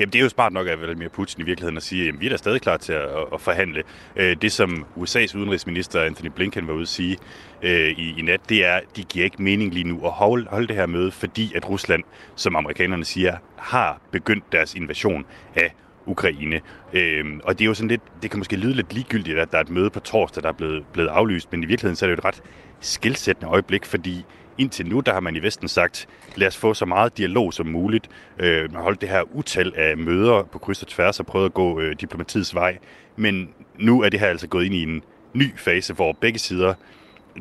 Jamen, 0.02 0.14
det 0.14 0.20
er 0.20 0.24
jo 0.24 0.30
smart 0.30 0.54
nok 0.54 0.68
af 0.68 0.80
Vladimir 0.80 1.08
Putin 1.10 1.42
i 1.42 1.44
virkeligheden 1.44 1.78
at 1.78 1.84
sige, 1.84 2.08
at 2.08 2.22
vi 2.22 2.26
er 2.26 2.30
da 2.30 2.38
stadig 2.38 2.62
klar 2.62 2.78
til 2.78 2.94
at, 2.94 3.10
at 3.34 3.42
forhandle. 3.42 3.84
Øh, 4.16 4.36
det, 4.42 4.52
som 4.52 4.86
USA's 4.98 5.38
udenrigsminister 5.38 6.02
Anthony 6.02 6.30
Blinken 6.36 6.68
var 6.68 6.74
ude 6.74 6.82
at 6.82 6.88
sige 6.88 7.18
øh, 7.62 7.90
i, 7.90 8.20
i 8.20 8.22
nat, 8.22 8.42
det 8.50 8.66
er, 8.66 8.74
at 8.74 8.84
de 8.96 9.04
giver 9.04 9.26
ikke 9.26 9.44
mening 9.44 9.74
lige 9.74 9.84
nu 9.84 10.06
at 10.06 10.12
holde, 10.12 10.48
holde 10.50 10.68
det 10.68 10.76
her 10.76 10.86
møde, 10.86 11.12
fordi 11.12 11.54
at 11.56 11.70
Rusland, 11.70 12.04
som 12.36 12.56
amerikanerne 12.56 13.06
siger, 13.06 13.38
har 13.58 14.02
begyndt 14.12 14.52
deres 14.52 14.76
invasion 14.76 15.26
af 15.56 15.74
Ukraine. 16.06 16.62
Øhm, 16.94 17.42
og 17.44 17.60
det 17.60 17.66
er 17.66 17.68
jo 17.68 17.74
sådan 17.74 17.90
lidt, 17.90 18.02
det 18.22 18.30
kan 18.32 18.38
måske 18.38 18.56
lyde 18.56 18.74
lidt 18.74 18.94
ligegyldigt, 18.94 19.40
at 19.40 19.52
der 19.52 19.58
er 19.58 19.62
et 19.62 19.70
møde 19.70 19.90
på 19.90 20.00
torsdag, 20.00 20.44
der 20.44 20.50
er 20.50 20.54
blevet, 20.54 20.86
blevet 20.94 21.10
aflyst, 21.10 21.52
men 21.52 21.64
i 21.64 21.66
virkeligheden 21.66 21.96
så 21.96 22.06
er 22.06 22.10
det 22.10 22.18
jo 22.18 22.20
et 22.20 22.26
ret 22.26 22.44
skilsættende 22.80 23.52
øjeblik, 23.52 23.86
fordi 23.86 24.26
indtil 24.62 24.88
nu, 24.88 25.00
der 25.00 25.14
har 25.14 25.20
man 25.20 25.36
i 25.36 25.40
Vesten 25.40 25.68
sagt, 25.68 26.08
lad 26.36 26.48
os 26.48 26.58
få 26.58 26.74
så 26.74 26.86
meget 26.86 27.18
dialog 27.18 27.54
som 27.54 27.68
muligt. 27.68 28.10
Øh, 28.40 28.74
man 28.74 28.82
holdt 28.82 29.02
det 29.02 29.10
her 29.10 29.36
utal 29.36 29.74
af 29.76 29.98
møder 29.98 30.44
på 30.44 30.60
kryds 30.60 30.82
og 30.82 30.88
tværs 30.88 31.20
og 31.20 31.26
prøvet 31.26 31.46
at 31.46 31.54
gå 31.54 31.80
øh, 31.80 31.96
diplomatiets 32.02 32.56
vej. 32.56 32.78
Men 33.16 33.50
nu 33.80 34.02
er 34.02 34.10
det 34.10 34.20
her 34.20 34.28
altså 34.28 34.48
gået 34.48 34.66
ind 34.66 34.74
i 34.74 34.84
en 34.84 35.04
ny 35.34 35.58
fase, 35.58 35.94
hvor 35.94 36.14
begge 36.22 36.40
sider 36.40 36.74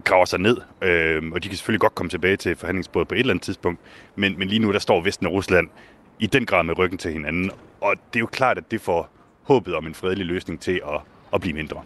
graver 0.04 0.24
sig 0.24 0.40
ned, 0.40 0.56
øh, 0.82 1.22
og 1.32 1.44
de 1.44 1.48
kan 1.48 1.56
selvfølgelig 1.56 1.80
godt 1.80 1.94
komme 1.94 2.10
tilbage 2.10 2.36
til 2.36 2.56
forhandlingsbordet 2.56 3.08
på 3.08 3.14
et 3.14 3.18
eller 3.18 3.32
andet 3.32 3.44
tidspunkt, 3.44 3.80
men, 4.16 4.38
men 4.38 4.48
lige 4.48 4.58
nu 4.58 4.72
der 4.72 4.78
står 4.78 5.00
Vesten 5.00 5.26
og 5.26 5.32
Rusland 5.32 5.68
i 6.18 6.26
den 6.26 6.46
grad 6.46 6.64
med 6.64 6.78
ryggen 6.78 6.98
til 6.98 7.12
hinanden, 7.12 7.50
og 7.80 7.94
det 7.96 8.16
er 8.16 8.20
jo 8.20 8.26
klart, 8.26 8.58
at 8.58 8.70
det 8.70 8.80
får 8.80 9.10
håbet 9.42 9.74
om 9.74 9.86
en 9.86 9.94
fredelig 9.94 10.26
løsning 10.26 10.60
til 10.60 10.80
at, 10.94 11.00
at 11.34 11.40
blive 11.40 11.54
mindre. 11.54 11.82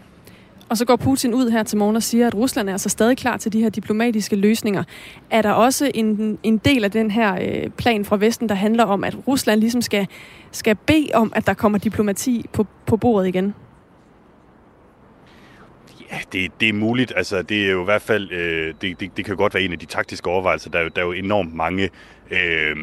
Og 0.69 0.76
så 0.76 0.84
går 0.84 0.96
Putin 0.96 1.34
ud 1.34 1.50
her 1.50 1.62
til 1.62 1.78
morgen 1.78 1.96
og 1.96 2.02
siger, 2.02 2.26
at 2.26 2.34
Rusland 2.34 2.69
er 2.69 2.72
altså 2.72 2.88
stadig 2.88 3.16
klar 3.16 3.37
til 3.37 3.52
de 3.52 3.62
her 3.62 3.69
diplomatiske 3.69 4.37
løsninger. 4.37 4.84
Er 5.31 5.43
der 5.43 5.52
også 5.52 5.90
en, 5.94 6.38
en 6.43 6.58
del 6.58 6.84
af 6.84 6.90
den 6.90 7.11
her 7.11 7.38
øh, 7.43 7.70
plan 7.70 8.05
fra 8.05 8.16
Vesten, 8.16 8.49
der 8.49 8.55
handler 8.55 8.84
om, 8.84 9.05
at 9.05 9.28
Rusland 9.28 9.61
ligesom 9.61 9.82
skal, 9.82 10.06
skal 10.50 10.76
bede 10.76 11.11
om, 11.14 11.32
at 11.37 11.46
der 11.46 11.55
kommer 11.55 11.78
diplomati 11.78 12.46
på, 12.52 12.66
på 12.87 12.96
bordet 12.96 13.28
igen? 13.28 13.55
Ja, 16.11 16.19
det, 16.32 16.61
det 16.61 16.69
er 16.69 16.72
muligt. 16.72 17.12
Altså, 17.17 17.43
det 17.43 17.67
er 17.67 17.70
jo 17.70 17.81
i 17.81 17.84
hvert 17.84 18.02
fald, 18.02 18.32
øh, 18.32 18.75
det, 18.81 19.00
det, 19.00 19.17
det 19.17 19.25
kan 19.25 19.37
godt 19.37 19.55
være 19.55 19.62
en 19.62 19.72
af 19.72 19.78
de 19.78 19.87
taktiske 19.87 20.31
overvejelser. 20.31 20.70
Der 20.70 20.78
er 20.78 20.82
jo, 20.82 20.90
der 20.96 21.02
er 21.02 21.06
jo 21.06 21.12
enormt 21.12 21.55
mange 21.55 21.90
øh, 22.31 22.76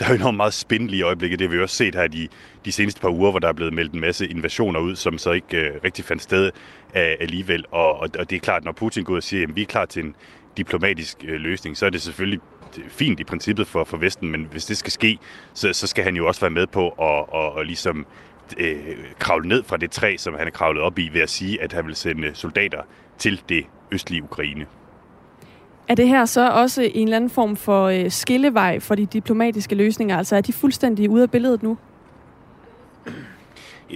der 0.00 0.06
er 0.06 0.10
jo 0.10 0.16
enormt 0.16 0.36
meget 0.36 0.54
spændende 0.54 0.96
i 0.96 1.02
øjeblikket. 1.02 1.38
Det 1.38 1.48
har 1.48 1.56
vi 1.56 1.62
også 1.62 1.76
set 1.76 1.94
her 1.94 2.06
de, 2.06 2.28
de 2.64 2.72
seneste 2.72 3.00
par 3.00 3.08
uger, 3.08 3.30
hvor 3.30 3.40
der 3.40 3.48
er 3.48 3.52
blevet 3.52 3.72
meldt 3.72 3.92
en 3.92 4.00
masse 4.00 4.28
invasioner 4.28 4.80
ud, 4.80 4.96
som 4.96 5.18
så 5.18 5.32
ikke 5.32 5.56
øh, 5.56 5.80
rigtig 5.84 6.04
fandt 6.04 6.22
sted 6.22 6.50
af, 6.94 7.16
alligevel. 7.20 7.64
Og, 7.70 8.00
og, 8.00 8.08
og 8.18 8.30
det 8.30 8.36
er 8.36 8.40
klart, 8.40 8.64
når 8.64 8.72
Putin 8.72 9.04
går 9.04 9.12
ud 9.12 9.16
og 9.16 9.22
siger, 9.22 9.46
at 9.48 9.56
vi 9.56 9.62
er 9.62 9.66
klar 9.66 9.84
til 9.84 10.04
en 10.04 10.16
diplomatisk 10.56 11.24
øh, 11.28 11.40
løsning, 11.40 11.76
så 11.76 11.86
er 11.86 11.90
det 11.90 12.02
selvfølgelig 12.02 12.40
øh, 12.78 12.84
fint 12.88 13.20
i 13.20 13.24
princippet 13.24 13.66
for, 13.66 13.84
for 13.84 13.96
Vesten, 13.96 14.30
men 14.30 14.48
hvis 14.50 14.66
det 14.66 14.76
skal 14.76 14.92
ske, 14.92 15.18
så, 15.54 15.72
så 15.72 15.86
skal 15.86 16.04
han 16.04 16.16
jo 16.16 16.26
også 16.26 16.40
være 16.40 16.50
med 16.50 16.66
på 16.66 16.88
at 16.88 16.94
og, 16.98 17.52
og 17.52 17.64
ligesom 17.64 18.06
øh, 18.58 18.76
kravle 19.18 19.48
ned 19.48 19.62
fra 19.62 19.76
det 19.76 19.90
træ, 19.90 20.16
som 20.18 20.34
han 20.34 20.46
er 20.46 20.50
kravlet 20.50 20.82
op 20.82 20.98
i, 20.98 21.10
ved 21.12 21.20
at 21.20 21.30
sige, 21.30 21.62
at 21.62 21.72
han 21.72 21.86
vil 21.86 21.96
sende 21.96 22.30
soldater 22.34 22.82
til 23.18 23.42
det 23.48 23.66
østlige 23.92 24.22
Ukraine. 24.22 24.66
Er 25.88 25.94
det 25.94 26.08
her 26.08 26.24
så 26.24 26.50
også 26.50 26.90
en 26.94 27.08
eller 27.08 27.16
anden 27.16 27.30
form 27.30 27.56
for 27.56 27.84
øh, 27.84 28.10
skillevej 28.10 28.80
for 28.80 28.94
de 28.94 29.06
diplomatiske 29.06 29.74
løsninger? 29.74 30.18
Altså 30.18 30.36
er 30.36 30.40
de 30.40 30.52
fuldstændig 30.52 31.10
ude 31.10 31.22
af 31.22 31.30
billedet 31.30 31.62
nu? 31.62 31.78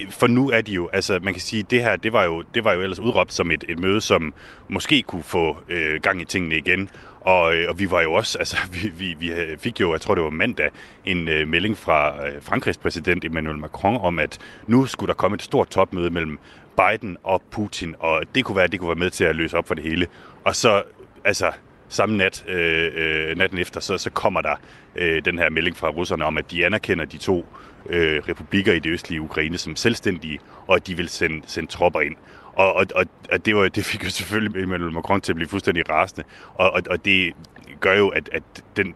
For 0.09 0.27
nu 0.27 0.49
er 0.49 0.61
de 0.61 0.71
jo, 0.71 0.89
altså 0.93 1.19
man 1.23 1.33
kan 1.33 1.41
sige, 1.41 1.63
det 1.63 1.81
her, 1.81 1.95
det 1.95 2.13
var 2.13 2.23
jo, 2.23 2.43
det 2.53 2.63
var 2.63 2.73
jo 2.73 2.81
ellers 2.81 2.99
udråbt 2.99 3.33
som 3.33 3.51
et, 3.51 3.63
et 3.69 3.79
møde, 3.79 4.01
som 4.01 4.33
måske 4.67 5.01
kunne 5.01 5.23
få 5.23 5.57
øh, 5.69 6.01
gang 6.01 6.21
i 6.21 6.25
tingene 6.25 6.57
igen. 6.57 6.89
Og, 7.21 7.55
øh, 7.55 7.69
og 7.69 7.79
vi 7.79 7.91
var 7.91 8.01
jo 8.01 8.13
også, 8.13 8.37
altså 8.41 8.57
vi, 8.71 8.91
vi, 8.97 9.15
vi 9.19 9.33
fik 9.57 9.81
jo, 9.81 9.91
jeg 9.91 10.01
tror 10.01 10.15
det 10.15 10.23
var 10.23 10.29
mandag, 10.29 10.69
en 11.05 11.27
øh, 11.27 11.47
melding 11.47 11.77
fra 11.77 12.27
øh, 12.27 12.41
Frankrigs 12.41 12.77
præsident 12.77 13.25
Emmanuel 13.25 13.57
Macron 13.57 13.97
om, 14.01 14.19
at 14.19 14.39
nu 14.67 14.85
skulle 14.85 15.07
der 15.07 15.13
komme 15.13 15.35
et 15.35 15.41
stort 15.41 15.69
topmøde 15.69 16.09
mellem 16.09 16.39
Biden 16.77 17.17
og 17.23 17.41
Putin, 17.51 17.95
og 17.99 18.23
det 18.35 18.45
kunne 18.45 18.55
være, 18.55 18.67
det 18.67 18.79
kunne 18.79 18.87
være 18.87 18.95
med 18.95 19.09
til 19.09 19.23
at 19.23 19.35
løse 19.35 19.57
op 19.57 19.67
for 19.67 19.75
det 19.75 19.83
hele. 19.83 20.07
Og 20.43 20.55
så, 20.55 20.83
altså, 21.25 21.51
samme 21.89 22.17
nat, 22.17 22.45
øh, 22.47 22.91
øh, 22.95 23.37
natten 23.37 23.59
efter, 23.59 23.79
så, 23.79 23.97
så 23.97 24.09
kommer 24.09 24.41
der 24.41 24.55
øh, 24.95 25.25
den 25.25 25.39
her 25.39 25.49
melding 25.49 25.77
fra 25.77 25.89
russerne 25.89 26.25
om, 26.25 26.37
at 26.37 26.51
de 26.51 26.65
anerkender 26.65 27.05
de 27.05 27.17
to 27.17 27.45
øh, 27.89 28.23
republikker 28.29 28.73
i 28.73 28.79
det 28.79 28.89
østlige 28.89 29.21
Ukraine 29.21 29.57
som 29.57 29.75
selvstændige, 29.75 30.39
og 30.67 30.75
at 30.75 30.87
de 30.87 30.97
vil 30.97 31.09
sende, 31.09 31.41
sende 31.47 31.71
tropper 31.71 32.01
ind. 32.01 32.15
Og, 32.53 32.73
og, 32.73 32.85
og, 32.95 33.05
og 33.31 33.45
det, 33.45 33.55
var, 33.55 33.67
det 33.67 33.85
fik 33.85 34.03
jo 34.03 34.09
selvfølgelig 34.09 34.63
Emmanuel 34.63 34.93
Macron 34.93 35.21
til 35.21 35.31
at 35.31 35.35
blive 35.35 35.49
fuldstændig 35.49 35.89
rasende, 35.89 36.23
og, 36.53 36.71
og, 36.71 36.81
og 36.89 37.05
det 37.05 37.33
gør 37.79 37.97
jo, 37.97 38.07
at, 38.07 38.29
at 38.33 38.43
den 38.77 38.95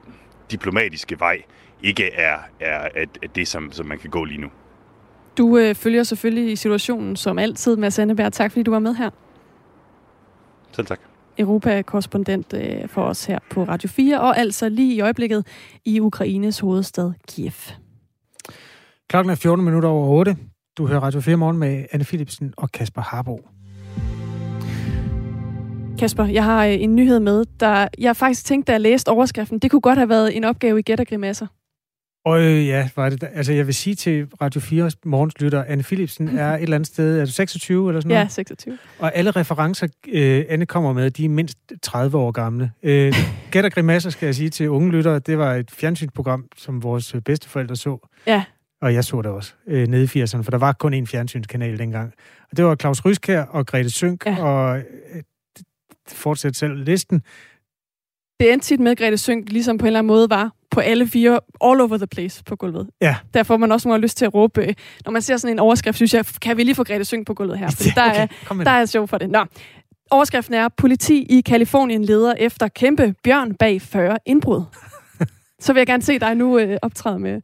diplomatiske 0.52 1.20
vej 1.20 1.42
ikke 1.84 2.14
er, 2.14 2.38
er 2.60 2.80
at, 2.80 3.10
at 3.24 3.36
det, 3.36 3.48
som, 3.48 3.72
som 3.72 3.86
man 3.86 3.98
kan 4.00 4.10
gå 4.10 4.26
lige 4.26 4.42
nu. 4.42 4.48
Du 5.38 5.58
øh, 5.58 5.76
følger 5.76 6.04
selvfølgelig 6.04 6.58
situationen 6.58 7.16
som 7.16 7.40
altid, 7.40 7.76
Mads 7.76 8.00
Anneberg. 8.00 8.34
Tak 8.34 8.52
fordi 8.52 8.64
du 8.64 8.72
var 8.72 8.80
med 8.80 8.96
her. 8.96 9.10
Selv 10.72 10.88
tak. 10.88 11.00
Europa-korrespondent 11.38 12.54
øh, 12.54 12.88
for 12.88 13.04
os 13.04 13.26
her 13.26 13.40
på 13.50 13.64
Radio 13.64 13.90
4, 13.90 14.22
og 14.22 14.38
altså 14.38 14.70
lige 14.70 14.94
i 14.96 15.02
øjeblikket 15.02 15.48
i 15.86 16.00
Ukraines 16.00 16.60
hovedstad 16.60 17.12
Kiev. 17.28 17.54
Klokken 19.10 19.32
er 19.32 19.36
14 19.36 19.66
minutter 19.66 19.90
over 19.90 20.08
8. 20.08 20.38
Du 20.78 20.88
hører 20.88 21.00
Radio 21.00 21.22
4 21.22 21.36
morgen 21.36 21.58
med 21.58 21.86
Anne 21.92 22.06
Philipsen 22.06 22.54
og 22.58 22.72
Kasper 22.72 23.02
Harbo. 23.02 23.50
Kasper, 26.00 26.26
jeg 26.26 26.44
har 26.44 26.66
øh, 26.66 26.74
en 26.74 26.96
nyhed 26.96 27.20
med, 27.20 27.46
der 27.60 27.88
jeg 27.98 28.16
faktisk 28.16 28.46
tænkte, 28.46 28.68
da 28.68 28.72
jeg 28.72 28.82
læste 28.82 29.10
overskriften, 29.10 29.60
det 29.60 29.72
kunne 29.72 29.82
godt 29.82 29.98
have 29.98 30.10
været 30.10 30.38
en 30.38 30.44
opgave 30.44 30.80
i 30.80 30.82
Gæt 30.82 31.00
og 31.00 31.08
Grimasser. 31.08 31.48
Og 32.26 32.42
øh, 32.42 32.68
ja, 32.68 32.90
var 32.96 33.10
det, 33.10 33.30
altså 33.34 33.54
jeg 33.54 33.68
vil 33.68 33.74
sige 33.74 33.96
til 33.96 34.28
Radio 34.42 34.62
4 34.62 34.92
morgenslytter, 35.06 35.64
Anne 35.64 35.84
Philipsen 35.84 36.28
er 36.38 36.54
et 36.56 36.62
eller 36.62 36.76
andet 36.76 36.88
sted, 36.88 37.20
er 37.20 37.26
du 37.26 37.32
26 37.32 37.90
eller 37.90 38.02
sådan 38.02 38.10
noget? 38.10 38.24
Ja, 38.24 38.28
26. 38.28 38.78
Og 39.00 39.16
alle 39.16 39.32
referencer, 39.32 39.88
øh, 40.08 40.46
Anne 40.50 40.66
kommer 40.66 40.94
med, 40.94 41.12
de 41.12 41.26
er 41.26 41.30
mindst 41.30 41.58
30 41.82 42.18
år 42.18 42.32
gamle. 42.32 42.72
Øh, 42.84 43.14
Gæt 43.52 43.66
og 43.66 43.72
Grimasser, 43.72 44.10
skal 44.10 44.26
jeg 44.26 44.36
sige 44.36 44.50
til 44.50 44.70
unge 44.70 44.92
lyttere, 44.92 45.20
det 45.20 45.38
var 45.38 45.56
et 45.56 45.72
fjernsynsprogram, 45.72 46.46
som 46.58 46.84
vores 46.84 47.16
bedsteforældre 47.26 47.76
så. 47.76 48.08
Ja. 48.28 48.44
Og 48.82 48.94
jeg 48.94 49.04
så 49.04 49.22
det 49.22 49.32
også 49.32 49.54
øh, 49.68 49.88
nede 49.88 50.04
i 50.04 50.24
80'erne, 50.24 50.42
for 50.42 50.52
der 50.52 50.58
var 50.58 50.74
kun 50.74 50.94
én 50.94 51.06
fjernsynskanal 51.06 51.80
dengang. 51.80 52.14
Og 52.52 52.58
det 52.58 52.66
var 52.66 52.76
Claus 52.76 53.06
Ryskær 53.06 53.42
og 53.42 53.68
Grete 53.68 53.90
Sønk, 53.90 54.26
ja. 54.26 54.44
og 54.44 54.78
øh, 54.78 55.24
fortsæt 56.08 56.56
selv 56.56 56.84
listen. 56.84 57.22
Det 58.40 58.54
endte 58.54 58.68
tit 58.68 58.80
med, 58.80 58.92
at 58.92 58.98
Grete 58.98 59.18
Sønk 59.18 59.50
ligesom 59.50 59.78
på 59.78 59.84
en 59.84 59.88
eller 59.88 60.00
anden 60.00 60.08
måde 60.08 60.30
var 60.30 60.52
på 60.72 60.80
alle 60.80 61.08
fire, 61.08 61.40
all 61.62 61.82
over 61.82 61.98
the 61.98 62.08
place 62.08 62.44
på 62.44 62.56
gulvet. 62.56 62.90
Ja. 63.02 63.16
Der 63.34 63.44
får 63.44 63.58
man 63.58 63.72
også 63.72 63.88
nogle 63.88 64.02
lyst 64.02 64.18
til 64.18 64.26
at 64.26 64.34
råbe. 64.34 64.62
Øh, 64.62 64.74
når 65.06 65.12
man 65.12 65.22
ser 65.22 65.38
sådan 65.38 65.56
en 65.56 65.60
overskrift, 65.60 65.96
synes 65.96 66.14
jeg, 66.14 66.26
kan 66.42 66.58
vi 66.58 66.64
lige 66.64 66.76
få 66.76 66.84
Grete 66.84 67.06
Sønk 67.06 67.28
på 67.28 67.34
gulvet 67.34 67.58
her? 67.58 67.70
Fordi 67.70 67.90
der, 67.96 68.10
okay, 68.10 68.28
er, 68.50 68.64
der 68.64 68.72
er 68.72 68.86
sjov 68.86 69.08
for 69.08 69.18
det. 69.18 69.30
Nå. 69.30 69.46
Overskriften 70.12 70.54
er, 70.54 70.68
politi 70.78 71.26
i 71.30 71.42
Kalifornien 71.42 72.06
leder 72.06 72.34
efter 72.34 72.68
kæmpe 72.68 73.16
bjørn 73.24 73.56
bag 73.56 73.82
40 73.82 74.18
indbrud. 74.26 74.64
Så 75.60 75.74
vil 75.74 75.80
jeg 75.80 75.88
gerne 75.88 76.04
se 76.04 76.20
dig 76.20 76.36
nu 76.36 76.60
øh, 76.60 76.78
optræde 76.82 77.20
med... 77.20 77.42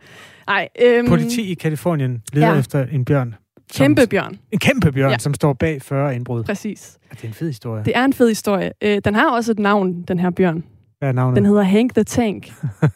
Ej, 0.48 0.70
øhm, 0.82 1.08
politi 1.08 1.52
i 1.52 1.54
Kalifornien 1.54 2.22
leder 2.34 2.48
ja. 2.48 2.60
efter 2.60 2.86
en 2.86 3.06
bjørn. 3.06 3.36
Kæmpe 3.74 4.08
bjørn. 4.08 4.38
En 4.52 4.60
kæmpe 4.60 4.92
bjørn, 4.92 5.12
ja. 5.12 5.18
som 5.18 5.34
står 5.34 5.54
bag 5.54 5.82
40 5.82 6.16
indbrud. 6.16 6.44
Præcis. 6.44 6.98
Ja, 7.12 7.16
det 7.16 7.24
er 7.24 7.28
en 7.28 7.34
fed 7.34 7.48
historie. 7.48 7.84
Det 7.84 7.98
er 7.98 8.06
en 8.06 8.14
fed 8.14 8.28
historie. 8.28 8.72
Øh, 8.82 9.02
den 9.06 9.16
har 9.16 9.32
også 9.32 9.52
et 9.52 9.60
navn, 9.60 10.02
den 10.02 10.20
her 10.20 10.30
bjørn. 10.30 10.64
Hvad 11.00 11.10
er 11.10 11.14
navnet? 11.14 11.36
Den 11.36 11.46
hedder 11.46 11.64
Hank 11.64 11.94
the 11.94 12.04
Tank. 12.04 12.52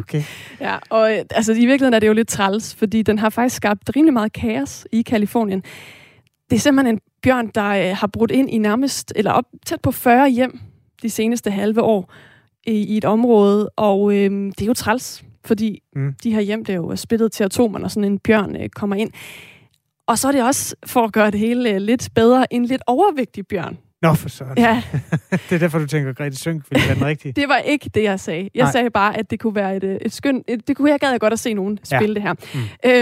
Okay. 0.00 0.22
Ja, 0.60 0.76
og 0.90 1.12
øh, 1.12 1.24
altså, 1.30 1.52
i 1.52 1.54
virkeligheden 1.54 1.94
er 1.94 1.98
det 1.98 2.06
jo 2.06 2.12
lidt 2.12 2.28
træls, 2.28 2.74
fordi 2.74 3.02
den 3.02 3.18
har 3.18 3.30
faktisk 3.30 3.56
skabt 3.56 3.90
rimelig 3.96 4.12
meget 4.12 4.32
kaos 4.32 4.86
i 4.92 5.02
Kalifornien. 5.02 5.62
Det 6.50 6.56
er 6.56 6.60
simpelthen 6.60 6.94
en 6.94 7.00
bjørn, 7.22 7.50
der 7.54 7.68
øh, 7.68 7.96
har 7.96 8.06
brudt 8.06 8.30
ind 8.30 8.50
i 8.50 8.58
nærmest, 8.58 9.12
eller 9.16 9.30
op 9.30 9.44
tæt 9.66 9.80
på 9.80 9.90
40 9.92 10.30
hjem 10.30 10.60
de 11.02 11.10
seneste 11.10 11.50
halve 11.50 11.82
år 11.82 12.12
i, 12.66 12.72
i 12.72 12.96
et 12.96 13.04
område, 13.04 13.68
og 13.68 14.12
øh, 14.12 14.30
det 14.30 14.62
er 14.62 14.66
jo 14.66 14.74
træls, 14.74 15.24
fordi 15.44 15.82
mm. 15.96 16.14
de 16.22 16.30
her 16.32 16.40
hjem, 16.40 16.64
det 16.64 16.72
er 16.72 16.76
jo 16.76 16.96
splittet 16.96 17.32
til 17.32 17.44
atomer, 17.44 17.78
når 17.78 17.88
sådan 17.88 18.12
en 18.12 18.18
bjørn 18.18 18.56
øh, 18.56 18.68
kommer 18.68 18.96
ind. 18.96 19.10
Og 20.06 20.18
så 20.18 20.28
er 20.28 20.32
det 20.32 20.42
også, 20.42 20.76
for 20.86 21.04
at 21.04 21.12
gøre 21.12 21.30
det 21.30 21.40
hele 21.40 21.70
øh, 21.70 21.76
lidt 21.76 22.08
bedre, 22.14 22.52
en 22.52 22.64
lidt 22.64 22.82
overvægtig 22.86 23.46
bjørn. 23.46 23.78
Nå, 24.02 24.14
for 24.14 24.28
sådan. 24.28 24.58
Ja. 24.58 24.82
det 25.30 25.52
er 25.52 25.58
derfor, 25.58 25.78
du 25.78 25.86
tænker 25.86 26.12
Grete 26.12 26.36
Sønk, 26.36 26.66
fordi 26.66 26.80
den 26.94 27.04
rigtige. 27.06 27.32
det 27.32 27.48
var 27.48 27.58
ikke 27.58 27.90
det, 27.94 28.02
jeg 28.02 28.20
sagde. 28.20 28.50
Jeg 28.54 28.62
Nej. 28.62 28.72
sagde 28.72 28.90
bare, 28.90 29.18
at 29.18 29.30
det 29.30 29.40
kunne 29.40 29.54
være 29.54 29.76
et, 29.76 29.84
øh, 29.84 29.98
et 30.00 30.12
skønt... 30.12 30.44
Et, 30.48 30.68
det 30.68 30.76
kunne 30.76 30.90
jeg 30.90 31.00
gad 31.00 31.18
godt 31.18 31.32
at 31.32 31.38
se 31.38 31.54
nogen 31.54 31.78
spille 31.84 32.06
ja. 32.08 32.14
det 32.14 32.22
her. 32.22 32.34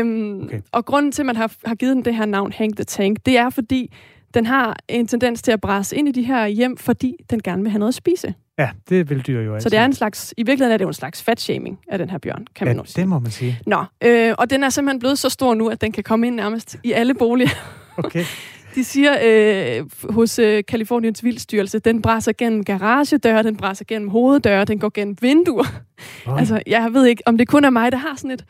Mm. 0.03 0.09
Øhm, 0.11 0.45
okay. 0.45 0.61
Og 0.73 0.85
grunden 0.85 1.13
til, 1.13 1.23
at 1.23 1.27
man 1.27 1.37
har, 1.37 1.53
har 1.65 1.75
givet 1.75 1.97
den 1.97 2.05
det 2.05 2.15
her 2.15 2.27
navn, 2.27 2.53
Hank 2.53 2.77
the 2.77 2.85
Tank, 2.85 3.19
det 3.27 3.39
er, 3.39 3.51
fordi 3.51 3.93
den 4.35 4.47
har 4.47 4.77
en 4.89 5.07
tendens 5.07 5.43
til 5.43 5.53
at 5.53 5.61
bræse 5.61 5.97
ind 5.97 6.09
i 6.09 6.13
de 6.13 6.23
her 6.23 6.47
hjem, 6.47 6.77
fordi 6.77 7.17
den 7.31 7.43
gerne 7.43 7.63
vil 7.63 7.71
have 7.71 7.79
noget 7.79 7.91
at 7.91 7.95
spise. 7.95 8.35
Ja, 8.59 8.71
det 8.89 9.11
vil 9.11 9.27
dyr 9.27 9.41
jo 9.41 9.55
altid. 9.55 9.63
Så 9.63 9.69
det 9.69 9.79
er 9.79 9.85
en 9.85 9.93
slags, 9.93 10.35
i 10.37 10.43
virkeligheden 10.43 10.73
er 10.73 10.77
det 10.77 10.85
jo 10.85 10.89
en 10.89 10.95
slags 10.95 11.23
fatshaming 11.23 11.79
af 11.89 11.99
den 11.99 12.11
her 12.11 12.19
bjørn, 12.19 12.47
kan 12.55 12.67
man 12.67 12.77
ja, 12.77 12.83
sige. 12.85 13.01
det 13.01 13.09
må 13.09 13.19
man 13.19 13.31
sige. 13.31 13.59
Nå, 13.67 13.85
øh, 14.05 14.35
og 14.39 14.51
den 14.51 14.65
er 14.65 14.71
simpelthen 14.71 14.99
blevet 14.99 15.19
så 15.19 15.29
stor 15.29 15.55
nu, 15.55 15.69
at 15.69 15.81
den 15.81 15.93
kan 15.93 16.05
komme 16.05 16.27
ind 16.27 16.37
nærmest 16.37 16.77
i 16.83 16.93
alle 16.93 17.15
boliger. 17.15 17.51
Okay. 17.97 18.25
De 18.75 18.85
siger 18.85 19.17
øh, 19.25 20.13
hos 20.15 20.39
øh, 20.39 20.65
Kaliforniens 20.69 21.25
vildstyrelse, 21.25 21.79
den 21.79 22.03
brænder 22.03 22.33
gennem 22.39 22.65
garagedøre, 22.65 23.43
den 23.43 23.57
brænder 23.57 23.85
gennem 23.89 24.09
hoveddøre, 24.09 24.65
den 24.65 24.79
går 24.79 24.91
gennem 24.95 25.17
vinduer. 25.21 25.83
Oh. 26.27 26.39
altså, 26.39 26.63
jeg 26.67 26.89
ved 26.93 27.07
ikke, 27.07 27.23
om 27.27 27.39
det 27.39 27.49
kun 27.49 27.65
er 27.65 27.71
mig, 27.71 27.93
der 27.93 27.99
har 27.99 28.17
sådan 28.17 28.31
et 28.31 28.45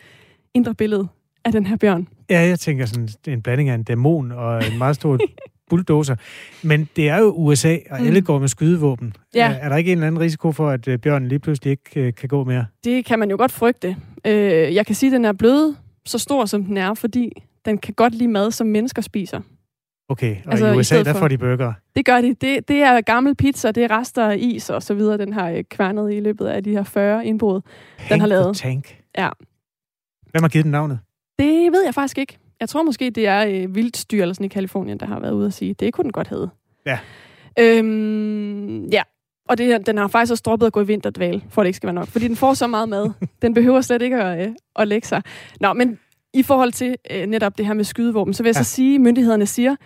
indre 0.55 0.75
billede 0.75 1.09
af 1.45 1.53
den 1.53 1.67
her 1.67 1.77
bjørn. 1.77 2.09
Ja, 2.31 2.41
jeg 2.41 2.61
tænker 2.61 2.87
sådan 2.87 3.09
en 3.27 3.43
blanding 3.43 3.69
af 3.69 3.75
en 3.75 3.83
dæmon 3.83 4.33
og 4.33 4.67
en 4.73 4.79
meget 4.79 4.97
stor 4.97 5.19
bulldozer. 5.73 6.17
Men 6.63 6.89
det 6.97 7.09
er 7.09 7.19
jo 7.19 7.33
USA, 7.37 7.77
og 7.91 8.01
mm. 8.01 8.07
alle 8.07 8.21
går 8.21 8.39
med 8.39 8.49
skydevåben. 8.49 9.15
Ja. 9.35 9.51
Er, 9.51 9.55
er 9.55 9.69
der 9.69 9.77
ikke 9.77 9.93
en 9.93 9.99
eller 9.99 10.07
anden 10.07 10.21
risiko 10.21 10.53
for, 10.53 10.71
at 10.71 10.89
øh, 10.89 10.99
bjørnen 10.99 11.29
lige 11.29 11.39
pludselig 11.39 11.71
ikke 11.71 12.01
øh, 12.01 12.15
kan 12.15 12.29
gå 12.29 12.45
mere? 12.45 12.67
Det 12.85 13.05
kan 13.05 13.19
man 13.19 13.31
jo 13.31 13.37
godt 13.37 13.53
frygte. 13.53 13.97
Øh, 14.27 14.75
jeg 14.75 14.87
kan 14.87 14.95
sige, 14.95 15.11
at 15.11 15.13
den 15.13 15.25
er 15.25 15.33
blevet 15.33 15.77
så 16.07 16.19
stor, 16.19 16.45
som 16.45 16.65
den 16.65 16.77
er, 16.77 16.95
fordi 16.95 17.43
den 17.65 17.79
kan 17.79 17.95
godt 17.95 18.15
lide 18.15 18.31
mad, 18.31 18.51
som 18.51 18.67
mennesker 18.67 19.03
spiser. 19.03 19.41
Okay, 20.09 20.37
og 20.47 20.53
altså, 20.53 20.67
i 20.67 20.77
USA, 20.77 21.01
i 21.01 21.05
der 21.05 21.13
får 21.13 21.29
de 21.29 21.39
burger? 21.39 21.73
Det 21.97 22.05
gør 22.05 22.21
de. 22.21 22.35
Det, 22.41 22.69
det 22.69 22.77
er 22.77 23.01
gammel 23.01 23.35
pizza, 23.35 23.71
det 23.71 23.85
er 23.85 23.99
rester 23.99 24.31
af 24.31 24.37
is 24.39 24.71
og 24.71 24.83
så 24.83 24.95
videre, 24.95 25.19
den 25.19 25.33
har 25.33 25.51
øh, 25.51 25.65
kværnet 25.71 26.15
i 26.15 26.21
løbet 26.21 26.47
af 26.47 26.65
de 26.65 26.71
her 26.71 26.85
40 26.85 27.27
indbrud, 27.27 27.61
den 28.09 28.21
har 28.21 28.27
lavet. 28.27 28.57
Tank. 28.57 28.97
Ja. 29.19 29.29
Hvem 30.31 30.43
har 30.43 30.49
givet 30.49 30.65
den 30.65 30.73
navnet? 30.73 30.99
Det 31.39 31.73
ved 31.73 31.85
jeg 31.85 31.95
faktisk 31.95 32.19
ikke. 32.19 32.39
Jeg 32.63 32.69
tror 32.69 32.83
måske, 32.83 33.11
det 33.11 33.27
er 33.27 33.47
øh, 33.47 33.75
vildstyrelsen 33.75 34.45
i 34.45 34.49
Kalifornien, 34.49 34.99
der 34.99 35.07
har 35.07 35.21
været 35.21 35.33
ude 35.33 35.47
at 35.47 35.53
sige, 35.53 35.75
det 35.75 35.93
kunne 35.93 36.03
den 36.03 36.13
godt 36.13 36.29
hedde. 36.29 36.51
Ja. 36.87 36.99
Øhm, 37.59 38.85
ja, 38.85 39.03
og 39.49 39.59
det, 39.59 39.87
den 39.87 39.99
har 39.99 40.09
faktisk 40.09 40.31
også 40.31 40.43
droppet 40.47 40.67
at 40.67 40.73
gå 40.73 40.81
i 40.81 40.87
vinterdval, 40.87 41.45
for 41.51 41.63
at 41.63 41.65
det 41.65 41.69
ikke 41.69 41.77
skal 41.77 41.87
være 41.87 41.95
nok. 41.95 42.07
Fordi 42.07 42.29
den 42.29 42.37
får 42.37 42.55
så 42.55 42.67
meget 42.67 42.89
mad. 42.89 43.11
Den 43.43 43.55
behøver 43.55 43.81
slet 43.81 44.03
ikke 44.03 44.17
at, 44.17 44.49
øh, 44.49 44.55
at 44.77 44.89
lægge 44.89 45.09
sig. 45.09 45.23
Nå, 45.61 45.73
men 45.73 45.99
i 46.35 46.43
forhold 46.43 46.73
til 46.73 46.97
øh, 47.11 47.27
netop 47.27 47.59
det 47.59 47.67
her 47.67 47.75
med 47.75 47.85
skydevåben, 47.85 48.35
så 48.35 48.43
vil 48.43 48.49
jeg 48.49 48.57
ja. 48.57 48.63
så 48.63 48.71
sige, 48.71 48.95
at 48.95 49.01
myndighederne 49.01 49.47
siger, 49.47 49.77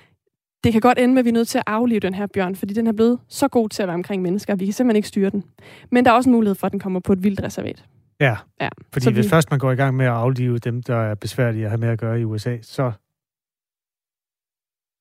det 0.64 0.73
kan 0.73 0.80
godt 0.80 0.99
ende 0.99 1.14
med, 1.14 1.18
at 1.18 1.25
vi 1.25 1.30
er 1.30 1.35
nødt 1.35 1.49
til 1.49 1.59
at 1.59 1.64
aflive 1.66 2.00
den 2.00 2.14
her 2.14 2.26
bjørn, 2.26 2.56
fordi 2.56 2.75
den 2.75 2.87
er 2.87 2.92
blevet 2.92 3.18
så 3.28 3.49
god 3.49 3.68
til 3.68 3.83
at 3.83 3.87
være 3.88 3.95
omkring 3.95 4.23
mennesker, 4.23 4.52
at 4.52 4.61
vi 4.61 4.64
kan 4.64 4.73
simpelthen 4.73 4.97
ikke 4.97 5.09
styre 5.09 5.30
den. 5.30 5.45
Men 5.90 6.04
der 6.04 6.11
er 6.11 6.14
også 6.14 6.28
en 6.28 6.35
mulighed 6.35 6.54
for, 6.54 6.66
at 6.66 6.73
den 6.73 6.80
kommer 6.80 7.00
på 7.00 7.12
et 7.12 7.25
vildt 7.25 7.42
reservat. 7.42 7.85
Ja, 8.20 8.37
ja. 8.61 8.68
fordi 8.92 9.04
så 9.04 9.11
hvis 9.11 9.25
vi... 9.25 9.28
først 9.28 9.50
man 9.50 9.58
går 9.58 9.73
i 9.73 9.75
gang 9.75 9.96
med 9.96 10.06
at 10.06 10.12
aflive 10.12 10.58
dem, 10.58 10.82
der 10.82 10.96
er 10.96 11.14
besværlige 11.14 11.64
at 11.64 11.70
have 11.70 11.80
med 11.80 11.88
at 11.88 11.99
gøre 11.99 12.20
i 12.20 12.25
USA, 12.25 12.56
så 12.62 12.92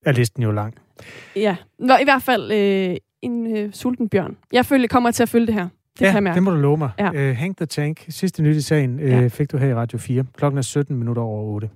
er 0.06 0.12
listen 0.12 0.42
jo 0.42 0.50
lang. 0.50 0.74
Ja, 1.36 1.56
Nå, 1.78 1.96
i 1.96 2.04
hvert 2.04 2.22
fald 2.22 2.52
øh, 2.52 2.96
en 3.22 3.56
øh, 3.56 3.72
sulten 3.72 4.08
bjørn. 4.08 4.36
Jeg 4.52 4.66
følger, 4.66 4.88
kommer 4.88 5.10
til 5.10 5.22
at 5.22 5.28
følge 5.28 5.46
det 5.46 5.54
her. 5.54 5.68
Det 5.98 6.00
ja, 6.00 6.06
kan 6.06 6.14
jeg 6.14 6.22
mærke. 6.22 6.34
det 6.34 6.42
må 6.42 6.50
du 6.50 6.56
love 6.56 6.76
mig. 6.76 6.90
Ja. 6.98 7.30
Uh, 7.30 7.36
Hank 7.36 7.56
the 7.56 7.66
Tank, 7.66 8.04
sidste 8.08 8.42
nyt 8.42 8.56
i 8.56 8.62
sagen, 8.62 8.94
uh, 8.94 9.08
ja. 9.08 9.26
fik 9.26 9.52
du 9.52 9.56
her 9.56 9.68
i 9.68 9.74
Radio 9.74 9.98
4. 9.98 10.24
Klokken 10.36 10.58
er 10.58 10.62
17 10.62 10.96
minutter 10.96 11.22
over 11.22 11.42
8. 11.42 11.70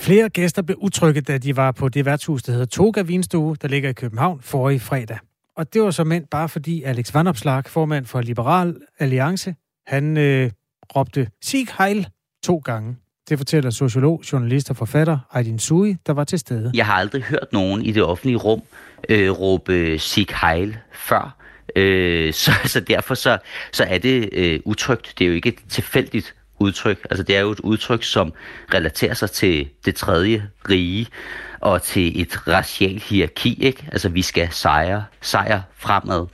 Flere 0.00 0.28
gæster 0.28 0.62
blev 0.62 0.76
utrygge, 0.80 1.20
da 1.20 1.38
de 1.38 1.56
var 1.56 1.72
på 1.72 1.88
det 1.88 2.04
værtshus, 2.04 2.42
der 2.42 2.52
hedder 2.52 2.66
Toga 2.66 3.02
Vinstue, 3.02 3.56
der 3.62 3.68
ligger 3.68 3.90
i 3.90 3.92
København, 3.92 4.40
forrige 4.40 4.80
fredag. 4.80 5.18
Og 5.60 5.74
det 5.74 5.82
var 5.82 5.90
så 5.90 6.04
mænd 6.04 6.26
bare 6.26 6.48
fordi 6.48 6.82
Alex 6.82 7.14
Vanopslag, 7.14 7.62
formand 7.66 8.06
for 8.06 8.20
Liberal 8.20 8.76
Alliance, 8.98 9.54
han 9.86 10.16
øh, 10.16 10.50
råbte 10.96 11.28
Sig 11.42 11.66
Heil 11.78 12.08
to 12.44 12.56
gange. 12.56 12.96
Det 13.28 13.38
fortæller 13.38 13.70
sociolog, 13.70 14.22
journalist 14.32 14.70
og 14.70 14.76
forfatter 14.76 15.18
Aydin 15.32 15.58
Sui, 15.58 15.96
der 16.06 16.12
var 16.12 16.24
til 16.24 16.38
stede. 16.38 16.70
Jeg 16.74 16.86
har 16.86 16.94
aldrig 16.94 17.22
hørt 17.22 17.48
nogen 17.52 17.82
i 17.82 17.92
det 17.92 18.02
offentlige 18.02 18.36
rum 18.36 18.62
øh, 19.08 19.30
råbe 19.30 19.98
Sig 19.98 20.26
Heil 20.42 20.78
før. 20.92 21.36
Øh, 21.76 22.32
så, 22.42 22.52
så 22.64 22.80
derfor 22.80 23.14
så, 23.14 23.38
så 23.72 23.84
er 23.84 23.98
det 23.98 24.28
øh, 24.32 24.60
utrygt. 24.64 25.14
Det 25.18 25.24
er 25.24 25.28
jo 25.28 25.34
ikke 25.34 25.56
tilfældigt 25.68 26.34
udtryk. 26.60 27.06
Altså 27.10 27.22
det 27.22 27.36
er 27.36 27.40
jo 27.40 27.50
et 27.50 27.60
udtryk, 27.60 28.04
som 28.04 28.32
relaterer 28.74 29.14
sig 29.14 29.30
til 29.30 29.68
det 29.84 29.94
tredje 29.94 30.50
rige 30.70 31.06
og 31.60 31.82
til 31.82 32.20
et 32.20 32.48
racialt 32.48 33.02
hierarki, 33.02 33.62
ikke? 33.62 33.88
Altså 33.92 34.08
vi 34.08 34.22
skal 34.22 34.48
sejre, 34.50 35.04
sejre 35.20 35.62
fremad. 35.76 36.26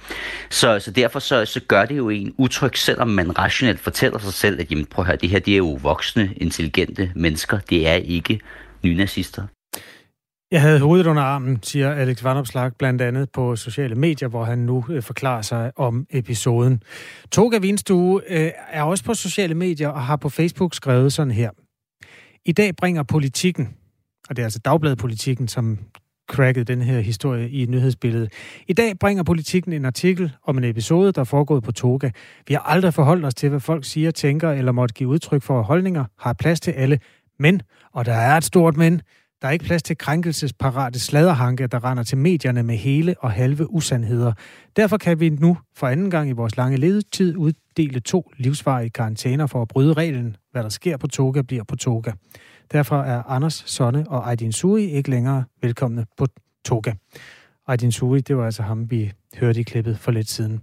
Så, 0.50 0.78
så 0.78 0.90
derfor 0.90 1.18
så, 1.18 1.44
så 1.44 1.60
gør 1.60 1.84
det 1.84 1.96
jo 1.96 2.08
en 2.10 2.34
utryg, 2.38 2.76
selvom 2.78 3.08
man 3.08 3.38
rationelt 3.38 3.80
fortæller 3.80 4.18
sig 4.18 4.32
selv, 4.32 4.60
at 4.60 4.70
jamen, 4.70 4.86
prøv 4.86 5.02
at 5.02 5.06
høre, 5.06 5.16
det 5.16 5.28
her 5.28 5.38
det 5.38 5.52
er 5.52 5.58
jo 5.58 5.78
voksne, 5.82 6.34
intelligente 6.36 7.12
mennesker. 7.14 7.58
Det 7.70 7.88
er 7.88 7.94
ikke 7.94 8.40
nynazister. 8.82 9.42
Jeg 10.50 10.60
havde 10.60 10.80
hovedet 10.80 11.06
under 11.06 11.22
armen, 11.22 11.62
siger 11.62 11.92
Alex 11.92 12.24
Vandopslag, 12.24 12.72
blandt 12.78 13.02
andet 13.02 13.30
på 13.30 13.56
sociale 13.56 13.94
medier, 13.94 14.28
hvor 14.28 14.44
han 14.44 14.58
nu 14.58 14.84
øh, 14.90 15.02
forklarer 15.02 15.42
sig 15.42 15.72
om 15.76 16.06
episoden. 16.10 16.82
Toga 17.32 17.58
Vinstue 17.58 18.22
øh, 18.28 18.50
er 18.70 18.82
også 18.82 19.04
på 19.04 19.14
sociale 19.14 19.54
medier 19.54 19.88
og 19.88 20.02
har 20.02 20.16
på 20.16 20.28
Facebook 20.28 20.74
skrevet 20.74 21.12
sådan 21.12 21.30
her. 21.30 21.50
I 22.44 22.52
dag 22.52 22.76
bringer 22.76 23.02
politikken, 23.02 23.74
og 24.28 24.36
det 24.36 24.42
er 24.42 24.46
altså 24.46 24.58
Dagbladet 24.58 24.98
Politikken, 24.98 25.48
som 25.48 25.78
crackede 26.30 26.64
den 26.64 26.82
her 26.82 27.00
historie 27.00 27.50
i 27.50 27.66
nyhedsbilledet. 27.66 28.32
I 28.68 28.72
dag 28.72 28.98
bringer 28.98 29.22
politikken 29.22 29.72
en 29.72 29.84
artikel 29.84 30.32
om 30.44 30.58
en 30.58 30.64
episode, 30.64 31.12
der 31.12 31.20
er 31.20 31.24
foregået 31.24 31.62
på 31.62 31.72
Toga. 31.72 32.10
Vi 32.48 32.54
har 32.54 32.60
aldrig 32.60 32.94
forholdt 32.94 33.24
os 33.24 33.34
til, 33.34 33.48
hvad 33.48 33.60
folk 33.60 33.84
siger, 33.84 34.10
tænker 34.10 34.50
eller 34.50 34.72
måtte 34.72 34.94
give 34.94 35.08
udtryk 35.08 35.42
for 35.42 35.62
holdninger, 35.62 36.04
har 36.18 36.32
plads 36.32 36.60
til 36.60 36.70
alle. 36.70 36.98
Men, 37.38 37.62
og 37.92 38.04
der 38.06 38.14
er 38.14 38.36
et 38.36 38.44
stort 38.44 38.76
men, 38.76 39.00
der 39.42 39.48
er 39.48 39.52
ikke 39.52 39.64
plads 39.64 39.82
til 39.82 39.98
krænkelsesparate 39.98 41.00
sladerhanke, 41.00 41.66
der 41.66 41.84
render 41.84 42.02
til 42.02 42.18
medierne 42.18 42.62
med 42.62 42.76
hele 42.76 43.14
og 43.18 43.30
halve 43.30 43.70
usandheder. 43.70 44.32
Derfor 44.76 44.96
kan 44.96 45.20
vi 45.20 45.28
nu 45.28 45.58
for 45.76 45.86
anden 45.86 46.10
gang 46.10 46.28
i 46.28 46.32
vores 46.32 46.56
lange 46.56 46.76
ledetid 46.76 47.36
uddele 47.36 48.00
to 48.00 48.30
livsvarige 48.36 48.90
karantæner 48.90 49.46
for 49.46 49.62
at 49.62 49.68
bryde 49.68 49.92
reglen. 49.92 50.36
Hvad 50.52 50.62
der 50.62 50.68
sker 50.68 50.96
på 50.96 51.06
Toga, 51.06 51.42
bliver 51.42 51.64
på 51.64 51.76
Toga. 51.76 52.12
Derfor 52.72 52.96
er 52.96 53.22
Anders 53.22 53.62
Sonne 53.66 54.04
og 54.08 54.30
Aydin 54.30 54.52
Sui 54.52 54.82
ikke 54.82 55.10
længere 55.10 55.44
velkomne 55.62 56.06
på 56.18 56.26
Toga. 56.64 56.92
Aydin 57.68 57.92
Sui, 57.92 58.20
det 58.20 58.36
var 58.36 58.44
altså 58.44 58.62
ham, 58.62 58.90
vi 58.90 59.12
hørte 59.40 59.60
i 59.60 59.62
klippet 59.62 59.98
for 59.98 60.12
lidt 60.12 60.28
siden. 60.28 60.60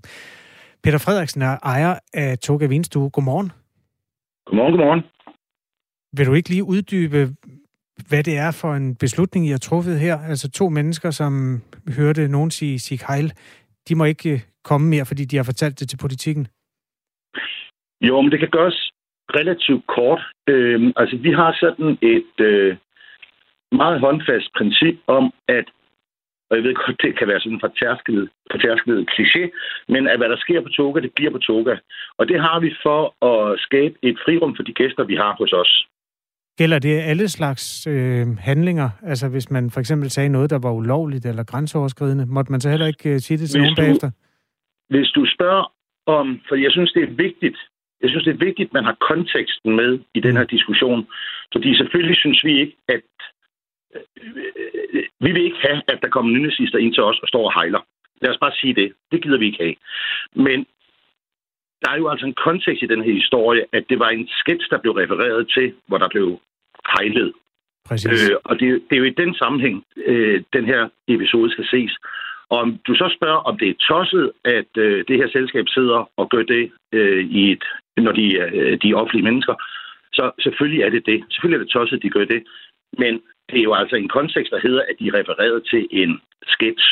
Peter 0.84 0.98
Frederiksen 0.98 1.42
er 1.42 1.58
ejer 1.64 2.00
af 2.14 2.38
Toga 2.38 2.66
Vinstue. 2.66 3.10
Godmorgen. 3.10 3.52
Godmorgen, 4.46 4.72
godmorgen. 4.72 5.04
Vil 6.18 6.26
du 6.26 6.34
ikke 6.34 6.50
lige 6.50 6.64
uddybe, 6.64 7.36
hvad 8.10 8.24
det 8.24 8.38
er 8.38 8.52
for 8.62 8.74
en 8.74 8.96
beslutning, 8.96 9.48
I 9.48 9.50
har 9.50 9.58
truffet 9.58 10.00
her. 10.00 10.18
Altså 10.32 10.52
to 10.52 10.70
mennesker, 10.70 11.12
som 11.12 11.62
hørte 11.98 12.28
nogen 12.28 12.52
sige 12.52 12.80
sig 12.80 13.00
hejl, 13.08 13.32
de 13.90 13.96
må 13.96 14.06
ikke 14.06 14.30
øh, 14.34 14.40
komme 14.64 14.90
mere, 14.90 15.06
fordi 15.06 15.26
de 15.26 15.38
har 15.38 15.44
fortalt 15.44 15.80
det 15.80 15.90
til 15.90 15.98
politikken. 15.98 16.48
Jo, 18.02 18.22
men 18.22 18.32
det 18.32 18.40
kan 18.40 18.50
gøres 18.50 18.92
relativt 19.40 19.88
kort. 19.88 20.22
Øhm, 20.48 20.92
altså, 20.96 21.18
vi 21.18 21.32
har 21.32 21.58
sådan 21.60 21.98
et 22.02 22.36
øh, 22.40 22.78
meget 23.72 24.00
håndfast 24.00 24.50
princip 24.58 24.96
om, 25.08 25.34
at 25.48 25.66
og 26.50 26.58
jeg 26.58 26.64
ved 26.64 26.76
godt, 26.76 27.02
det 27.02 27.18
kan 27.20 27.28
være 27.28 27.40
sådan 27.40 27.54
en 27.54 27.66
fortærsket, 27.68 28.30
fortærsket 28.52 29.10
kliché, 29.14 29.44
men 29.94 30.08
at 30.08 30.18
hvad 30.18 30.30
der 30.30 30.38
sker 30.46 30.62
på 30.62 30.70
toga, 30.70 31.00
det 31.00 31.14
bliver 31.16 31.32
på 31.32 31.38
toga. 31.38 31.76
Og 32.18 32.28
det 32.28 32.40
har 32.42 32.60
vi 32.60 32.76
for 32.86 33.02
at 33.32 33.60
skabe 33.60 33.96
et 34.02 34.18
frirum 34.26 34.56
for 34.56 34.64
de 34.64 34.74
gæster, 34.74 35.04
vi 35.04 35.16
har 35.16 35.36
hos 35.40 35.54
os. 35.54 35.88
Gælder 36.58 36.80
det 36.80 37.00
alle 37.00 37.30
slags 37.30 37.88
øh, 37.88 38.28
handlinger? 38.38 38.90
Altså 39.04 39.30
hvis 39.30 39.52
man 39.52 39.72
for 39.72 39.80
eksempel 39.80 40.10
sagde 40.10 40.30
noget, 40.30 40.50
der 40.50 40.60
var 40.60 40.72
ulovligt 40.72 41.26
eller 41.26 41.44
grænseoverskridende, 41.44 42.26
måtte 42.26 42.52
man 42.52 42.62
så 42.62 42.70
heller 42.70 42.88
ikke 42.88 43.10
øh, 43.10 43.20
sige 43.20 43.38
det 43.38 43.50
til 43.50 43.60
hvis 43.60 43.64
nogen 43.64 43.76
du, 43.76 43.82
bagefter? 43.82 44.12
Hvis 44.90 45.10
du 45.10 45.26
spørger 45.36 45.66
om, 46.06 46.42
for 46.48 46.56
jeg 46.56 46.72
synes, 46.72 46.92
det 46.92 47.04
er 47.04 47.14
vigtigt, 47.26 47.58
jeg 48.02 48.10
synes, 48.10 48.24
det 48.24 48.34
er 48.34 48.46
vigtigt, 48.46 48.68
at 48.68 48.74
man 48.74 48.84
har 48.84 48.98
konteksten 49.10 49.76
med 49.76 50.00
i 50.14 50.20
den 50.20 50.38
her 50.38 50.44
diskussion. 50.44 51.08
Fordi 51.54 51.78
selvfølgelig 51.78 52.18
synes 52.18 52.44
vi 52.44 52.60
ikke, 52.60 52.76
at 52.88 53.12
øh, 53.96 55.04
vi 55.20 55.32
vil 55.32 55.44
ikke 55.46 55.62
have, 55.68 55.82
at 55.88 56.00
der 56.02 56.10
kommer 56.10 56.32
nynazister 56.32 56.78
ind 56.78 56.94
til 56.94 57.04
os 57.04 57.20
og 57.20 57.28
står 57.28 57.46
og 57.46 57.54
hejler. 57.54 57.82
Lad 58.22 58.32
os 58.32 58.38
bare 58.38 58.52
sige 58.62 58.76
det. 58.76 58.94
Det 59.12 59.24
gider 59.24 59.38
vi 59.38 59.46
ikke 59.46 59.64
have. 59.64 59.76
Men 60.36 60.66
der 61.84 61.92
er 61.92 61.98
jo 61.98 62.10
altså 62.10 62.26
en 62.26 62.40
kontekst 62.48 62.84
i 62.84 62.92
den 62.94 63.04
her 63.04 63.14
historie, 63.14 63.64
at 63.74 63.84
det 63.90 64.00
var 64.00 64.10
en 64.10 64.28
sketch, 64.42 64.66
der 64.70 64.78
blev 64.78 64.94
refereret 64.94 65.52
til, 65.56 65.74
hvor 65.88 65.98
der 65.98 66.10
blev 66.10 66.40
hejlet. 66.94 67.34
Præcis. 67.86 68.30
Øh, 68.30 68.36
og 68.44 68.60
det, 68.60 68.68
det 68.90 68.96
er 68.96 69.02
jo 69.04 69.12
i 69.12 69.20
den 69.24 69.34
sammenhæng, 69.36 69.84
øh, 70.06 70.44
den 70.54 70.66
her 70.66 70.90
episode 71.08 71.52
skal 71.52 71.66
ses. 71.66 71.92
Og 72.50 72.60
om 72.60 72.80
du 72.88 72.94
så 72.96 73.16
spørger, 73.18 73.42
om 73.50 73.58
det 73.58 73.70
er 73.70 73.84
tosset, 73.90 74.32
at 74.46 74.72
øh, 74.78 75.06
det 75.08 75.16
her 75.18 75.30
selskab 75.30 75.66
sidder 75.68 76.10
og 76.18 76.30
gør 76.30 76.44
det, 76.44 76.72
øh, 76.92 77.24
i 77.40 77.52
et, 77.52 77.64
når 77.98 78.12
de, 78.12 78.26
øh, 78.38 78.78
de 78.82 78.90
er 78.90 78.96
offentlige 78.96 79.28
mennesker, 79.30 79.56
så 80.14 80.32
selvfølgelig 80.44 80.82
er 80.84 80.90
det 80.90 81.06
det. 81.06 81.24
Selvfølgelig 81.30 81.58
er 81.60 81.64
det 81.64 81.74
tosset, 81.74 81.98
at 81.98 82.04
de 82.04 82.10
gør 82.10 82.26
det. 82.26 82.44
Men 82.98 83.14
det 83.50 83.60
er 83.60 83.64
jo 83.70 83.74
altså 83.74 83.96
en 83.96 84.10
kontekst, 84.18 84.52
der 84.52 84.60
hedder, 84.68 84.84
at 84.90 84.96
de 85.00 85.18
refererede 85.20 85.62
til 85.72 85.88
en 85.92 86.22
sketch. 86.48 86.86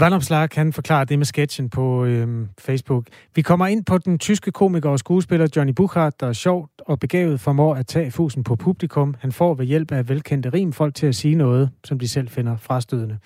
Vandopslag 0.00 0.50
kan 0.50 0.72
forklare 0.72 1.04
det 1.04 1.18
med 1.18 1.26
sketchen 1.26 1.70
på 1.70 2.04
øhm, 2.04 2.48
Facebook. 2.58 3.06
Vi 3.34 3.42
kommer 3.42 3.66
ind 3.66 3.84
på 3.84 3.98
den 3.98 4.18
tyske 4.18 4.52
komiker 4.52 4.90
og 4.90 4.98
skuespiller 4.98 5.48
Johnny 5.56 5.72
Buchardt, 5.72 6.20
der 6.20 6.26
er 6.26 6.32
sjovt 6.32 6.70
og 6.78 7.00
begavet 7.00 7.40
formår 7.40 7.74
at 7.74 7.86
tage 7.86 8.10
fusen 8.10 8.44
på 8.44 8.56
publikum. 8.56 9.14
Han 9.20 9.32
får 9.32 9.54
ved 9.54 9.66
hjælp 9.66 9.92
af 9.92 10.08
velkendte 10.08 10.48
rim 10.48 10.72
folk 10.72 10.94
til 10.94 11.06
at 11.06 11.14
sige 11.14 11.34
noget, 11.34 11.70
som 11.84 11.98
de 11.98 12.08
selv 12.08 12.28
finder 12.28 12.56
frastødende. 12.56 13.18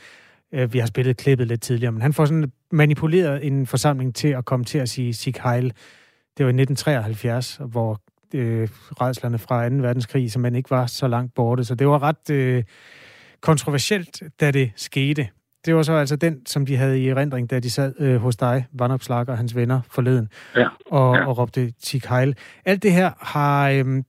Øh, 0.52 0.72
vi 0.72 0.78
har 0.78 0.86
spillet 0.86 1.16
klippet 1.16 1.46
lidt 1.46 1.62
tidligere, 1.62 1.92
men 1.92 2.02
han 2.02 2.12
får 2.12 2.24
sådan 2.24 2.52
manipuleret 2.72 3.46
en 3.46 3.66
forsamling 3.66 4.14
til 4.14 4.28
at 4.28 4.44
komme 4.44 4.64
til 4.64 4.78
at 4.78 4.88
sige 4.88 5.14
Sig 5.14 5.34
Heil. 5.44 5.72
Det 6.38 6.46
var 6.46 6.52
i 6.52 6.60
1973, 6.60 7.60
hvor 7.66 8.00
øh, 8.34 8.68
redslerne 9.00 9.38
fra 9.38 9.68
2. 9.68 9.74
verdenskrig, 9.74 10.32
som 10.32 10.42
man 10.42 10.54
ikke 10.54 10.70
var 10.70 10.86
så 10.86 11.08
langt 11.08 11.34
borte. 11.34 11.64
Så 11.64 11.74
det 11.74 11.88
var 11.88 12.02
ret 12.02 12.30
øh, 12.30 12.64
kontroversielt, 13.40 14.22
da 14.40 14.50
det 14.50 14.72
skete. 14.76 15.28
Det 15.66 15.74
var 15.74 15.82
så 15.82 15.92
altså 15.92 16.16
den, 16.16 16.46
som 16.46 16.66
de 16.66 16.76
havde 16.76 17.00
i 17.00 17.08
erindring, 17.08 17.50
da 17.50 17.60
de 17.60 17.70
sad 17.70 17.94
øh, 17.98 18.16
hos 18.16 18.36
dig, 18.36 18.66
Vandopslag 18.72 19.28
og 19.28 19.36
hans 19.36 19.56
venner 19.56 19.80
forleden, 19.90 20.28
ja. 20.56 20.68
Og, 20.90 21.16
ja. 21.16 21.26
og 21.26 21.38
råbte 21.38 21.70
Tik 21.70 22.06
Heil. 22.06 22.36
Alt 22.64 22.82
det 22.82 22.92
her 22.92 23.12
har 23.20 23.68
øh, 23.68 24.02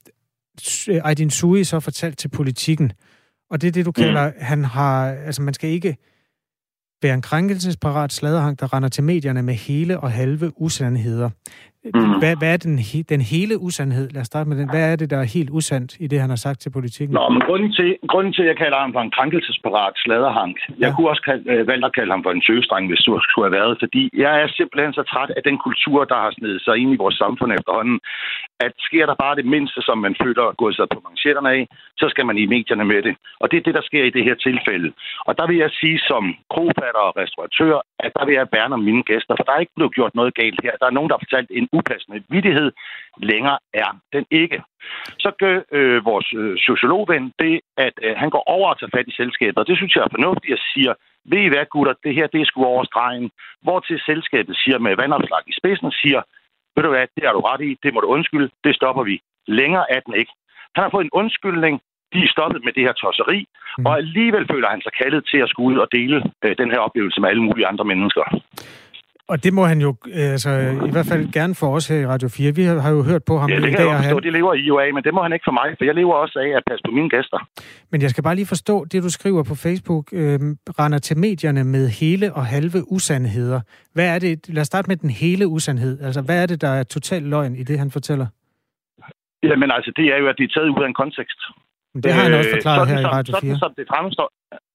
Aydin 1.03 1.29
Sui 1.29 1.63
så 1.63 1.79
fortalt 1.79 2.17
til 2.17 2.27
politikken, 2.27 2.91
og 3.49 3.61
det 3.61 3.67
er 3.67 3.71
det, 3.71 3.85
du 3.85 3.91
kalder, 3.91 4.27
mm. 4.27 4.33
han 4.39 4.63
har, 4.63 5.07
altså 5.07 5.41
man 5.41 5.53
skal 5.53 5.69
ikke 5.69 5.97
være 7.01 7.13
en 7.13 7.21
krænkelsesparat 7.21 8.13
sladerhang, 8.13 8.59
der 8.59 8.73
render 8.73 8.89
til 8.89 9.03
medierne 9.03 9.41
med 9.41 9.53
hele 9.53 9.99
og 9.99 10.11
halve 10.11 10.61
usandheder. 10.61 11.29
Mm. 11.93 12.19
Hvad, 12.21 12.35
hvad 12.41 12.51
er 12.53 12.59
den, 12.65 12.75
den 13.13 13.21
hele 13.33 13.53
usandhed? 13.67 14.05
Lad 14.15 14.21
os 14.21 14.27
starte 14.27 14.49
med 14.49 14.57
den. 14.59 14.69
Hvad 14.73 14.85
er 14.91 14.95
det, 15.01 15.07
der 15.13 15.19
er 15.23 15.27
helt 15.37 15.49
usandt 15.57 15.91
i 15.99 16.07
det, 16.11 16.17
han 16.23 16.29
har 16.29 16.41
sagt 16.47 16.59
til 16.61 16.69
politikken? 16.77 17.13
Nå, 17.19 17.23
men 17.33 17.41
grunden 17.47 17.71
til, 17.77 17.89
grunden 18.11 18.33
til 18.33 18.43
at 18.45 18.47
jeg 18.51 18.57
kalder 18.63 18.79
ham 18.83 18.93
for 18.95 19.01
en 19.07 19.11
krænkelsesparat 19.17 19.93
sladerhank, 20.03 20.55
ja. 20.69 20.73
jeg 20.83 20.89
kunne 20.93 21.09
også 21.09 21.23
kalde, 21.29 21.43
øh, 21.51 21.67
valgt 21.71 21.85
at 21.85 21.95
kalde 21.97 22.11
ham 22.15 22.23
for 22.25 22.31
en 22.31 22.43
søgestreng, 22.47 22.83
hvis 22.89 23.03
du 23.05 23.11
skulle 23.27 23.45
have 23.47 23.57
været, 23.59 23.73
fordi 23.83 24.03
jeg 24.23 24.33
er 24.41 24.47
simpelthen 24.57 24.93
så 24.99 25.03
træt 25.11 25.31
af 25.37 25.43
den 25.49 25.57
kultur, 25.65 25.99
der 26.11 26.17
har 26.23 26.31
snedet 26.37 26.61
sig 26.65 26.75
ind 26.81 26.91
i 26.93 27.01
vores 27.03 27.17
samfund 27.23 27.51
efterhånden, 27.57 27.97
at 28.59 28.73
sker 28.87 29.05
der 29.05 29.15
bare 29.23 29.35
det 29.35 29.45
mindste, 29.45 29.81
som 29.81 29.97
man 29.97 30.15
føler 30.23 30.43
at 30.43 30.57
gå 30.57 30.71
sig 30.71 30.87
på 30.93 30.99
manchetterne 31.07 31.49
af, 31.49 31.67
så 31.97 32.05
skal 32.09 32.25
man 32.25 32.37
i 32.37 32.45
medierne 32.45 32.85
med 32.85 33.01
det. 33.03 33.15
Og 33.39 33.51
det 33.51 33.57
er 33.57 33.61
det, 33.61 33.75
der 33.75 33.81
sker 33.81 34.03
i 34.03 34.09
det 34.09 34.23
her 34.23 34.35
tilfælde. 34.35 34.93
Og 35.27 35.37
der 35.37 35.47
vil 35.47 35.57
jeg 35.57 35.71
sige 35.71 35.99
som 35.99 36.23
krofatter 36.53 37.03
og 37.07 37.17
restauratør, 37.17 37.75
at 37.99 38.11
der 38.15 38.25
vil 38.25 38.35
jeg 38.35 38.47
værne 38.51 38.73
om 38.73 38.83
mine 38.89 39.03
gæster, 39.03 39.33
for 39.37 39.43
der 39.43 39.53
er 39.53 39.59
ikke 39.59 39.75
blevet 39.75 39.95
gjort 39.95 40.15
noget 40.15 40.33
galt 40.35 40.59
her. 40.63 40.73
Der 40.81 40.85
er 40.87 40.97
nogen, 40.97 41.09
der 41.09 41.15
har 41.15 41.25
fortalt 41.25 41.49
en 41.51 41.69
upassende 41.71 42.23
vidighed. 42.29 42.71
Længere 43.17 43.57
er 43.73 43.89
den 44.13 44.25
ikke. 44.31 44.61
Så 45.19 45.31
gør 45.39 45.61
øh, 45.71 46.05
vores 46.05 46.27
øh, 46.33 46.57
sociologven 46.57 47.33
det, 47.39 47.59
at 47.77 47.93
øh, 48.03 48.13
han 48.17 48.29
går 48.29 48.43
over 48.55 48.69
og 48.69 48.79
tager 48.79 48.95
fat 48.97 49.07
i 49.07 49.15
selskabet, 49.21 49.57
og 49.57 49.67
det 49.67 49.77
synes 49.77 49.95
jeg 49.95 50.03
er 50.03 50.15
fornuftigt 50.15 50.53
at 50.53 50.61
siger, 50.73 50.93
ved 51.31 51.41
I 51.45 51.51
hvad, 51.51 51.65
gutter, 51.65 51.93
det 52.03 52.13
her, 52.15 52.27
det 52.27 52.41
er 52.41 52.45
sgu 52.45 52.65
over 52.65 52.83
stregen. 52.83 53.31
Hvor 53.61 53.79
til 53.79 53.99
selskabet 54.09 54.55
siger 54.63 54.79
med 54.79 54.95
vandopslag 54.95 55.43
i 55.47 55.53
spidsen, 55.59 55.91
siger, 55.91 56.21
ved 56.75 56.83
du 56.83 56.89
hvad, 56.89 57.07
det 57.15 57.23
har 57.25 57.33
du 57.33 57.39
ret 57.49 57.61
i, 57.69 57.71
det 57.83 57.93
må 57.93 57.99
du 58.01 58.07
undskylde, 58.07 58.49
det 58.63 58.75
stopper 58.75 59.03
vi. 59.03 59.15
Længere 59.47 59.85
er 59.95 59.99
den 59.99 60.13
ikke. 60.21 60.33
Han 60.75 60.83
har 60.83 60.91
fået 60.93 61.05
en 61.05 61.17
undskyldning, 61.21 61.81
de 62.13 62.19
er 62.23 62.33
stoppet 62.35 62.61
med 62.65 62.73
det 62.73 62.83
her 62.87 62.93
tosseri, 62.93 63.39
mm. 63.77 63.85
og 63.85 63.97
alligevel 63.97 64.45
føler 64.51 64.69
han 64.69 64.81
sig 64.81 64.93
kaldet 65.01 65.23
til 65.31 65.39
at 65.43 65.49
skulle 65.49 65.69
ud 65.71 65.77
og 65.83 65.87
dele 65.91 66.17
øh, 66.43 66.55
den 66.61 66.71
her 66.71 66.79
oplevelse 66.87 67.21
med 67.21 67.29
alle 67.29 67.43
mulige 67.43 67.67
andre 67.67 67.85
mennesker. 67.85 68.25
Og 69.27 69.43
det 69.43 69.53
må 69.53 69.63
han 69.65 69.81
jo, 69.81 69.89
øh, 70.07 70.31
altså 70.35 70.51
i 70.89 70.91
hvert 70.91 71.05
fald 71.11 71.23
gerne 71.37 71.55
for 71.55 71.69
os 71.75 71.87
her 71.87 71.99
i 71.99 72.07
Radio 72.13 72.27
4. 72.29 72.55
Vi 72.55 72.63
har 72.63 72.91
jo 72.97 73.01
hørt 73.03 73.23
på 73.23 73.37
ham 73.37 73.49
ja, 73.49 73.55
det 73.55 73.71
kan 73.71 73.87
jeg 73.87 73.97
forstå, 73.97 74.15
han... 74.15 74.23
det 74.23 74.33
lever 74.33 74.53
I 74.53 74.63
jo 74.71 74.79
af, 74.79 74.93
men 74.93 75.03
det 75.03 75.13
må 75.13 75.21
han 75.23 75.33
ikke 75.33 75.47
for 75.49 75.57
mig, 75.61 75.67
for 75.77 75.85
jeg 75.85 75.95
lever 75.95 76.13
også 76.13 76.39
af 76.39 76.49
at 76.57 76.63
passe 76.69 76.83
på 76.87 76.91
mine 76.91 77.09
gæster. 77.09 77.39
Men 77.91 78.01
jeg 78.01 78.09
skal 78.09 78.23
bare 78.23 78.35
lige 78.35 78.45
forstå, 78.45 78.85
det 78.91 79.03
du 79.03 79.09
skriver 79.09 79.43
på 79.43 79.55
Facebook, 79.55 80.05
øh, 80.13 80.39
render 80.79 80.99
til 81.07 81.17
medierne 81.17 81.63
med 81.63 81.89
hele 82.01 82.33
og 82.33 82.45
halve 82.45 82.79
usandheder. 82.91 83.61
Hvad 83.93 84.07
er 84.15 84.19
det, 84.19 84.49
lad 84.49 84.61
os 84.61 84.67
starte 84.67 84.87
med 84.87 84.97
den 84.97 85.09
hele 85.09 85.47
usandhed. 85.47 86.01
Altså, 86.01 86.21
hvad 86.21 86.41
er 86.43 86.45
det, 86.45 86.61
der 86.61 86.71
er 86.79 86.83
total 86.83 87.21
løgn 87.21 87.55
i 87.55 87.63
det, 87.63 87.79
han 87.79 87.91
fortæller? 87.91 88.27
Jamen 89.43 89.71
altså, 89.71 89.91
det 89.95 90.05
er 90.13 90.17
jo, 90.17 90.27
at 90.27 90.35
det 90.37 90.43
er 90.43 90.53
taget 90.55 90.69
ud 90.69 90.83
af 90.83 90.87
en 90.87 90.93
kontekst. 90.93 91.39
Det 92.03 92.11
har 92.13 92.23
han 92.27 92.33
også 92.39 92.49
øh, 92.49 92.55
forklaret 92.55 92.87
sådan, 92.87 93.03
her 93.03 93.09
i 93.09 93.13
Radio 93.17 93.31
4. 93.33 93.39
Sådan, 93.41 93.57
som 93.63 93.71
det 93.79 93.85
fremstår, 93.93 94.27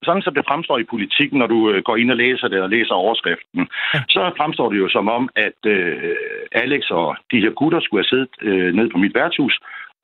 sådan 0.08 0.22
som 0.26 0.34
det 0.34 0.44
fremstår 0.50 0.78
i 0.78 0.90
politikken, 0.94 1.38
når 1.38 1.48
du 1.54 1.58
øh, 1.70 1.82
går 1.88 1.96
ind 1.96 2.10
og 2.14 2.16
læser 2.16 2.48
det 2.48 2.60
og 2.64 2.70
læser 2.70 2.94
overskriften, 2.94 3.62
ja. 3.94 4.00
så 4.14 4.20
fremstår 4.38 4.66
det 4.72 4.78
jo 4.78 4.88
som 4.96 5.08
om, 5.08 5.24
at 5.46 5.60
øh, 5.66 6.14
Alex 6.52 6.82
og 6.90 7.16
de 7.32 7.40
her 7.44 7.52
gutter 7.60 7.80
skulle 7.80 8.00
have 8.02 8.12
siddet 8.12 8.32
øh, 8.48 8.70
ned 8.78 8.86
på 8.90 8.98
mit 8.98 9.14
værtshus 9.14 9.54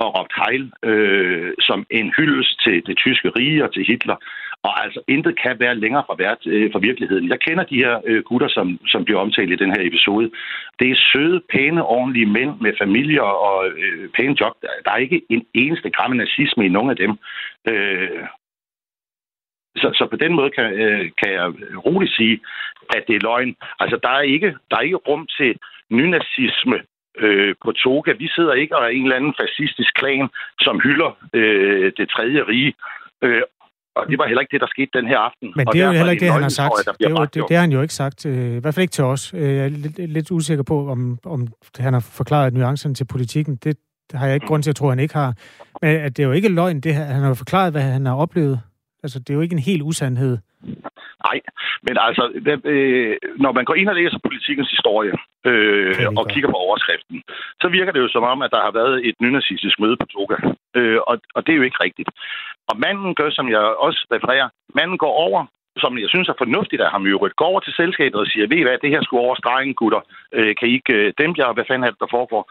og 0.02 0.08
råbt 0.16 0.34
hejl 0.42 0.64
øh, 0.90 1.52
som 1.68 1.86
en 1.90 2.08
hyldest 2.16 2.54
til 2.64 2.76
det 2.88 2.96
tyske 3.04 3.28
rige 3.36 3.64
og 3.64 3.72
til 3.72 3.84
Hitler. 3.88 4.16
Og 4.66 4.84
altså, 4.84 5.00
intet 5.08 5.34
kan 5.42 5.60
være 5.60 5.80
længere 5.82 6.04
fra, 6.06 6.14
vært, 6.18 6.42
øh, 6.46 6.72
fra 6.72 6.78
virkeligheden. 6.78 7.28
Jeg 7.28 7.40
kender 7.40 7.64
de 7.64 7.82
her 7.84 8.00
øh, 8.06 8.22
gutter, 8.28 8.48
som, 8.48 8.66
som 8.86 9.04
bliver 9.04 9.20
omtalt 9.20 9.52
i 9.52 9.62
den 9.62 9.70
her 9.74 9.82
episode. 9.90 10.30
Det 10.80 10.90
er 10.90 11.04
søde, 11.12 11.40
pæne, 11.52 11.82
ordentlige 11.84 12.32
mænd 12.36 12.52
med 12.60 12.72
familier 12.82 13.22
og 13.22 13.68
øh, 13.68 14.08
pæne 14.16 14.36
job. 14.40 14.52
Der 14.84 14.90
er 14.90 14.96
ikke 14.96 15.22
en 15.30 15.46
eneste 15.54 15.90
gram 15.90 16.12
nazisme 16.12 16.66
i 16.66 16.74
nogen 16.76 16.90
af 16.90 16.96
dem. 16.96 17.12
Øh, 17.68 18.22
så, 19.76 19.88
så 19.98 20.06
på 20.10 20.16
den 20.16 20.32
måde 20.34 20.50
kan, 20.50 20.72
øh, 20.72 21.10
kan 21.20 21.32
jeg 21.32 21.46
roligt 21.86 22.16
sige, 22.16 22.40
at 22.96 23.04
det 23.08 23.16
er 23.16 23.26
løgn. 23.28 23.56
Altså, 23.80 23.96
der 24.02 24.08
er 24.08 24.20
ikke, 24.20 24.56
der 24.70 24.76
er 24.76 24.80
ikke 24.88 25.02
rum 25.08 25.26
til 25.38 25.58
nynazisme 25.90 26.78
øh, 27.18 27.54
på 27.64 27.72
Toga. 27.72 28.12
Vi 28.12 28.28
sidder 28.28 28.54
ikke 28.54 28.76
og 28.76 28.84
er 28.84 28.88
en 28.88 29.02
eller 29.02 29.16
anden 29.16 29.34
fascistisk 29.40 29.94
klan, 29.94 30.28
som 30.60 30.80
hylder 30.80 31.10
øh, 31.34 31.92
det 31.96 32.08
tredje 32.08 32.42
rige. 32.42 32.74
Øh, 33.22 33.42
og 33.96 34.02
det 34.10 34.18
var 34.18 34.26
heller 34.26 34.40
ikke 34.40 34.52
det, 34.52 34.60
der 34.60 34.66
skete 34.66 34.90
den 34.98 35.06
her 35.08 35.18
aften. 35.18 35.52
Men 35.56 35.66
det 35.66 35.80
er 35.82 35.86
jo 35.86 35.92
heller 35.92 36.12
ikke 36.12 36.24
det, 36.24 36.32
han 36.32 36.42
har 36.42 36.48
sagt. 36.48 36.72
Det, 37.00 37.10
jo, 37.10 37.24
det, 37.24 37.34
det 37.48 37.56
har 37.56 37.60
han 37.60 37.72
jo 37.72 37.82
ikke 37.82 37.94
sagt. 37.94 38.26
Øh, 38.26 38.56
I 38.56 38.60
hvert 38.60 38.74
fald 38.74 38.82
ikke 38.82 38.98
til 38.98 39.04
os. 39.04 39.34
Øh, 39.34 39.56
jeg 39.56 39.64
er 39.64 39.68
lidt, 39.68 39.98
lidt 40.16 40.30
usikker 40.30 40.64
på, 40.64 40.88
om, 40.88 41.18
om 41.24 41.46
han 41.78 41.92
har 41.92 42.00
forklaret 42.16 42.54
nuancerne 42.54 42.94
til 42.94 43.04
politikken. 43.04 43.56
Det 43.64 43.76
har 44.14 44.26
jeg 44.26 44.34
ikke 44.34 44.46
grund 44.46 44.62
til 44.62 44.70
at 44.70 44.76
tro, 44.76 44.86
at 44.86 44.92
han 44.92 44.98
ikke 44.98 45.14
har. 45.14 45.34
Men 45.82 45.90
at 45.96 46.16
det 46.16 46.22
er 46.22 46.26
jo 46.26 46.32
ikke 46.32 46.48
løgn. 46.48 46.80
Det, 46.80 46.94
han 46.94 47.20
har 47.20 47.28
jo 47.28 47.34
forklaret, 47.34 47.72
hvad 47.72 47.82
han 47.82 48.06
har 48.06 48.14
oplevet. 48.14 48.60
Altså, 49.02 49.18
det 49.18 49.30
er 49.30 49.34
jo 49.34 49.40
ikke 49.40 49.52
en 49.52 49.68
helt 49.70 49.82
usandhed. 49.82 50.38
Nej, 51.26 51.38
men 51.86 51.94
altså, 52.06 52.22
øh, 52.72 53.16
når 53.44 53.52
man 53.52 53.64
går 53.64 53.74
ind 53.74 53.88
og 53.88 53.96
læser 54.00 54.18
politikens 54.26 54.70
historie 54.70 55.14
øh, 55.50 56.06
og 56.18 56.24
kigger 56.32 56.50
på 56.50 56.58
overskriften, 56.66 57.22
så 57.62 57.68
virker 57.68 57.92
det 57.92 58.00
jo 58.00 58.08
som 58.08 58.24
om, 58.32 58.42
at 58.42 58.50
der 58.54 58.60
har 58.66 58.72
været 58.80 58.96
et 59.08 59.16
nynazistisk 59.20 59.76
møde 59.80 59.96
på 60.00 60.06
Toga. 60.14 60.36
Øh, 60.78 60.98
og, 61.10 61.14
og 61.34 61.40
det 61.46 61.52
er 61.52 61.56
jo 61.60 61.68
ikke 61.68 61.84
rigtigt. 61.86 62.08
Og 62.70 62.76
manden 62.84 63.14
gør, 63.14 63.30
som 63.30 63.48
jeg 63.54 63.60
også 63.86 64.00
refererer, 64.14 64.48
manden 64.74 64.98
går 64.98 65.14
over, 65.28 65.46
som 65.76 65.98
jeg 65.98 66.08
synes 66.08 66.28
er 66.28 66.40
fornuftigt 66.42 66.82
af 66.82 66.90
ham 66.90 67.06
i 67.06 67.08
øvrigt, 67.08 67.36
går 67.36 67.50
over 67.52 67.60
til 67.60 67.72
selskabet 67.72 68.20
og 68.20 68.26
siger, 68.26 68.46
ved 68.46 68.56
I 68.56 68.62
hvad, 68.62 68.78
det 68.78 68.90
her 68.90 69.02
skulle 69.02 69.24
over 69.26 69.34
stregen, 69.34 69.74
gutter. 69.74 70.00
Øh, 70.32 70.54
kan 70.58 70.68
I 70.68 70.72
ikke 70.72 70.92
øh, 70.92 71.12
dæmpe 71.18 71.40
jer? 71.40 71.52
Hvad 71.52 71.64
fanden 71.68 71.84
er 71.84 71.90
det, 71.90 72.00
der 72.04 72.14
foregår? 72.16 72.42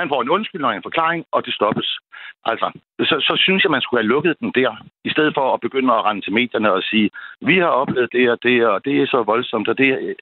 Han 0.00 0.08
får 0.08 0.22
en 0.22 0.34
undskyldning 0.36 0.70
og 0.70 0.76
en 0.76 0.88
forklaring, 0.88 1.24
og 1.32 1.46
det 1.46 1.54
stoppes. 1.54 1.98
Altså, 2.44 2.66
så, 3.00 3.16
så 3.28 3.34
synes 3.44 3.62
jeg, 3.64 3.70
man 3.70 3.82
skulle 3.82 4.02
have 4.02 4.12
lukket 4.14 4.40
den 4.40 4.52
der, 4.54 4.70
i 5.04 5.10
stedet 5.10 5.34
for 5.34 5.54
at 5.54 5.60
begynde 5.60 5.94
at 5.94 6.04
rende 6.04 6.22
til 6.22 6.32
medierne 6.32 6.72
og 6.72 6.82
sige, 6.82 7.10
vi 7.40 7.58
har 7.58 7.72
oplevet 7.82 8.12
det 8.12 8.30
og 8.30 8.38
det, 8.42 8.66
og 8.66 8.84
det 8.84 9.02
er 9.02 9.06
så 9.06 9.22
voldsomt, 9.22 9.68
og 9.68 9.78
det 9.78 10.16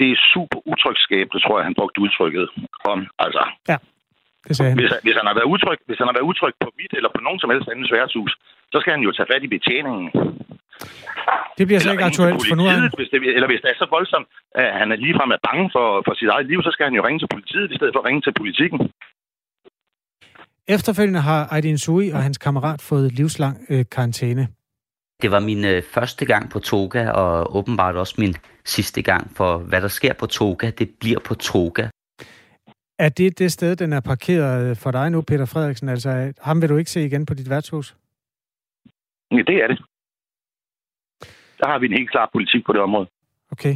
det 0.00 0.08
er 0.10 0.18
super 0.34 0.58
utrygskabende, 0.72 1.42
tror 1.42 1.58
jeg, 1.58 1.64
han 1.68 1.78
brugte 1.78 2.00
udtrykket 2.00 2.48
om. 2.84 3.06
Altså, 3.18 3.42
ja. 3.68 3.76
Det 4.48 4.54
sagde 4.56 4.70
han. 4.70 4.78
Hvis, 4.80 4.92
hvis, 5.06 5.16
han 5.20 5.26
har 5.30 5.36
været 5.38 5.48
utryg, 5.54 5.78
hvis 5.88 5.98
han 6.00 6.08
har 6.10 6.16
været 6.18 6.28
utryg 6.32 6.54
på 6.64 6.68
mit 6.78 6.92
eller 6.98 7.10
på 7.16 7.20
nogen 7.26 7.40
som 7.42 7.50
helst 7.52 7.68
anden 7.72 7.86
sværtshus, 7.90 8.32
så 8.72 8.76
skal 8.80 8.92
han 8.96 9.02
jo 9.06 9.10
tage 9.16 9.28
fat 9.32 9.42
i 9.46 9.50
betjeningen. 9.56 10.06
Det 11.58 11.64
bliver 11.66 11.80
så 11.80 11.90
ikke 11.94 12.08
aktuelt 12.10 12.42
for 12.50 12.56
nu 12.60 12.64
an. 12.68 12.80
Hvis 13.00 13.10
det, 13.12 13.18
eller 13.36 13.48
hvis 13.52 13.60
det 13.62 13.70
er 13.72 13.78
så 13.82 13.86
voldsomt, 13.96 14.28
at 14.62 14.68
han 14.80 14.88
er 14.94 14.98
ligefrem 15.04 15.30
er 15.36 15.40
bange 15.48 15.66
for, 15.74 15.86
for 16.06 16.12
sit 16.20 16.28
eget 16.34 16.46
liv, 16.50 16.60
så 16.66 16.70
skal 16.74 16.84
han 16.88 16.94
jo 16.98 17.02
ringe 17.06 17.20
til 17.22 17.30
politiet, 17.34 17.66
i 17.72 17.76
stedet 17.78 17.92
for 17.94 18.00
at 18.02 18.06
ringe 18.08 18.22
til 18.26 18.34
politikken. 18.40 18.78
Efterfølgende 20.76 21.20
har 21.20 21.40
Aydin 21.54 21.78
Sui 21.78 22.10
og 22.10 22.22
hans 22.22 22.38
kammerat 22.38 22.80
fået 22.90 23.12
livslang 23.12 23.56
øh, 23.70 23.84
karantæne. 23.94 24.48
Det 25.22 25.30
var 25.30 25.40
min 25.40 25.64
øh, 25.64 25.82
første 25.94 26.24
gang 26.26 26.50
på 26.50 26.58
Toga, 26.58 27.10
og 27.10 27.56
åbenbart 27.56 27.96
også 27.96 28.14
min 28.18 28.34
sidste 28.64 29.02
gang, 29.02 29.30
for 29.36 29.58
hvad 29.58 29.80
der 29.80 29.88
sker 29.88 30.12
på 30.12 30.26
Toga, 30.26 30.70
det 30.70 30.88
bliver 31.00 31.20
på 31.28 31.34
Toga. 31.34 31.88
Er 33.04 33.08
det 33.08 33.38
det 33.38 33.52
sted, 33.52 33.76
den 33.76 33.92
er 33.92 34.00
parkeret 34.00 34.78
for 34.78 34.90
dig 34.90 35.10
nu, 35.10 35.22
Peter 35.22 35.46
Frederiksen? 35.46 35.88
Altså, 35.88 36.32
ham 36.42 36.62
vil 36.62 36.68
du 36.68 36.76
ikke 36.76 36.90
se 36.90 37.04
igen 37.04 37.26
på 37.26 37.34
dit 37.34 37.50
værtshus? 37.50 37.96
Ja, 39.30 39.36
det 39.36 39.56
er 39.62 39.66
det. 39.66 39.78
Der 41.60 41.66
har 41.68 41.78
vi 41.78 41.86
en 41.86 41.92
helt 41.92 42.10
klar 42.10 42.30
politik 42.32 42.66
på 42.66 42.72
det 42.72 42.80
område. 42.80 43.06
Okay. 43.52 43.74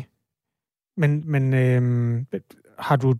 Men, 0.97 1.31
men 1.33 1.45
øh, 1.55 1.83
har 2.79 2.97
du... 2.97 3.15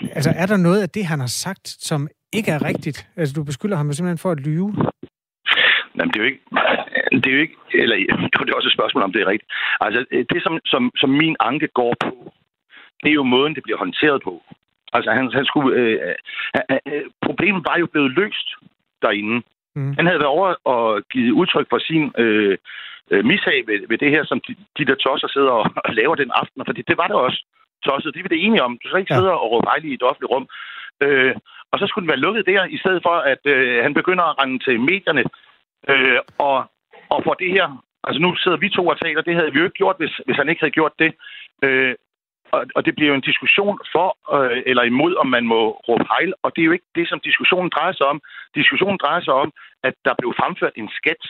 Altså, 0.00 0.30
er 0.36 0.46
der 0.46 0.56
noget 0.56 0.82
af 0.82 0.88
det, 0.88 1.06
han 1.06 1.20
har 1.20 1.32
sagt, 1.44 1.68
som 1.68 2.08
ikke 2.32 2.50
er 2.50 2.64
rigtigt? 2.64 3.08
Altså, 3.16 3.34
du 3.34 3.44
beskylder 3.44 3.76
ham 3.76 3.92
simpelthen 3.92 4.18
for 4.18 4.30
at 4.30 4.40
lyve? 4.40 4.68
Jamen, 5.96 6.10
det 6.12 6.16
er 6.16 6.24
jo 6.24 6.30
ikke... 6.32 6.42
Det 7.10 7.26
er 7.26 7.36
jo 7.36 7.40
ikke... 7.40 7.56
Eller, 7.74 7.96
det 8.44 8.50
er 8.50 8.56
også 8.56 8.68
et 8.68 8.78
spørgsmål, 8.78 9.02
om 9.02 9.12
det 9.12 9.22
er 9.22 9.26
rigtigt. 9.26 9.52
Altså, 9.80 10.00
det, 10.32 10.42
som, 10.42 10.58
som, 10.64 10.90
som 10.96 11.10
min 11.10 11.36
anke 11.40 11.68
går 11.74 11.94
på, 12.04 12.32
det 13.02 13.08
er 13.10 13.18
jo 13.20 13.22
måden, 13.22 13.54
det 13.54 13.62
bliver 13.62 13.78
håndteret 13.78 14.22
på. 14.24 14.42
Altså, 14.92 15.10
han, 15.10 15.32
han 15.32 15.44
skulle... 15.44 15.76
Øh, 15.80 16.14
øh, 16.70 16.78
øh, 16.86 17.04
problemet 17.22 17.62
var 17.68 17.76
jo 17.78 17.86
blevet 17.86 18.10
løst 18.20 18.48
derinde. 19.02 19.42
Mm. 19.76 19.94
Han 19.96 20.06
havde 20.06 20.20
været 20.22 20.36
over 20.38 20.54
og 20.64 21.02
givet 21.12 21.32
udtryk 21.40 21.66
for 21.70 21.78
sin 21.78 22.12
øh, 22.18 22.58
øh, 23.10 23.24
mishag 23.24 23.66
ved, 23.66 23.88
ved 23.88 23.98
det 23.98 24.10
her, 24.10 24.24
som 24.24 24.40
de, 24.46 24.56
de 24.78 24.84
der 24.84 24.94
tosser 24.94 25.28
sidder 25.28 25.50
og, 25.50 25.66
og 25.84 25.94
laver 25.94 26.14
den 26.14 26.30
aften. 26.34 26.62
Fordi 26.66 26.82
det 26.82 26.96
var 26.96 27.06
det 27.06 27.16
også 27.16 27.44
tosset. 27.84 28.14
Det 28.14 28.20
er 28.20 28.28
vi 28.28 28.34
det 28.34 28.44
enige 28.44 28.62
om. 28.62 28.78
Du 28.82 28.88
skal 28.88 29.00
ikke 29.00 29.14
ja. 29.14 29.18
sidde 29.18 29.32
og 29.32 29.50
råbe 29.50 29.88
i 29.90 29.94
et 29.94 30.02
offentligt 30.02 30.32
rum. 30.34 30.46
Øh, 31.02 31.34
og 31.72 31.78
så 31.78 31.86
skulle 31.86 32.04
den 32.04 32.12
være 32.12 32.24
lukket 32.26 32.46
der, 32.46 32.64
i 32.64 32.78
stedet 32.78 33.00
for, 33.02 33.16
at 33.32 33.42
øh, 33.44 33.82
han 33.82 33.94
begynder 33.94 34.24
at 34.24 34.38
rende 34.40 34.58
til 34.64 34.80
medierne 34.80 35.24
øh, 35.90 36.18
og, 36.38 36.56
og 37.14 37.20
for 37.24 37.34
det 37.34 37.50
her. 37.56 37.66
Altså 38.06 38.20
nu 38.22 38.36
sidder 38.36 38.56
vi 38.56 38.68
to 38.68 38.86
og 38.86 39.00
taler. 39.00 39.22
Det 39.22 39.34
havde 39.34 39.52
vi 39.52 39.58
jo 39.58 39.64
ikke 39.64 39.80
gjort, 39.82 39.96
hvis, 39.98 40.14
hvis 40.26 40.36
han 40.36 40.48
ikke 40.48 40.62
havde 40.62 40.78
gjort 40.78 40.92
det. 40.98 41.10
Øh, 41.64 41.94
og, 42.54 42.60
og 42.76 42.80
det 42.86 42.94
bliver 42.94 43.10
jo 43.12 43.16
en 43.20 43.28
diskussion 43.30 43.76
for 43.94 44.08
øh, 44.36 44.62
eller 44.66 44.82
imod, 44.82 45.12
om 45.22 45.28
man 45.36 45.44
må 45.52 45.60
råbe 45.88 46.04
hejl. 46.12 46.32
Og 46.42 46.48
det 46.54 46.60
er 46.62 46.66
jo 46.70 46.72
ikke 46.72 46.90
det, 46.94 47.08
som 47.08 47.18
diskussionen 47.28 47.70
drejer 47.76 47.92
sig 47.92 48.06
om. 48.06 48.18
Diskussionen 48.54 48.98
drejer 49.04 49.22
sig 49.26 49.34
om, 49.34 49.52
at 49.88 49.94
der 50.04 50.14
blev 50.18 50.30
fremført 50.40 50.74
en 50.76 50.88
skets. 50.98 51.28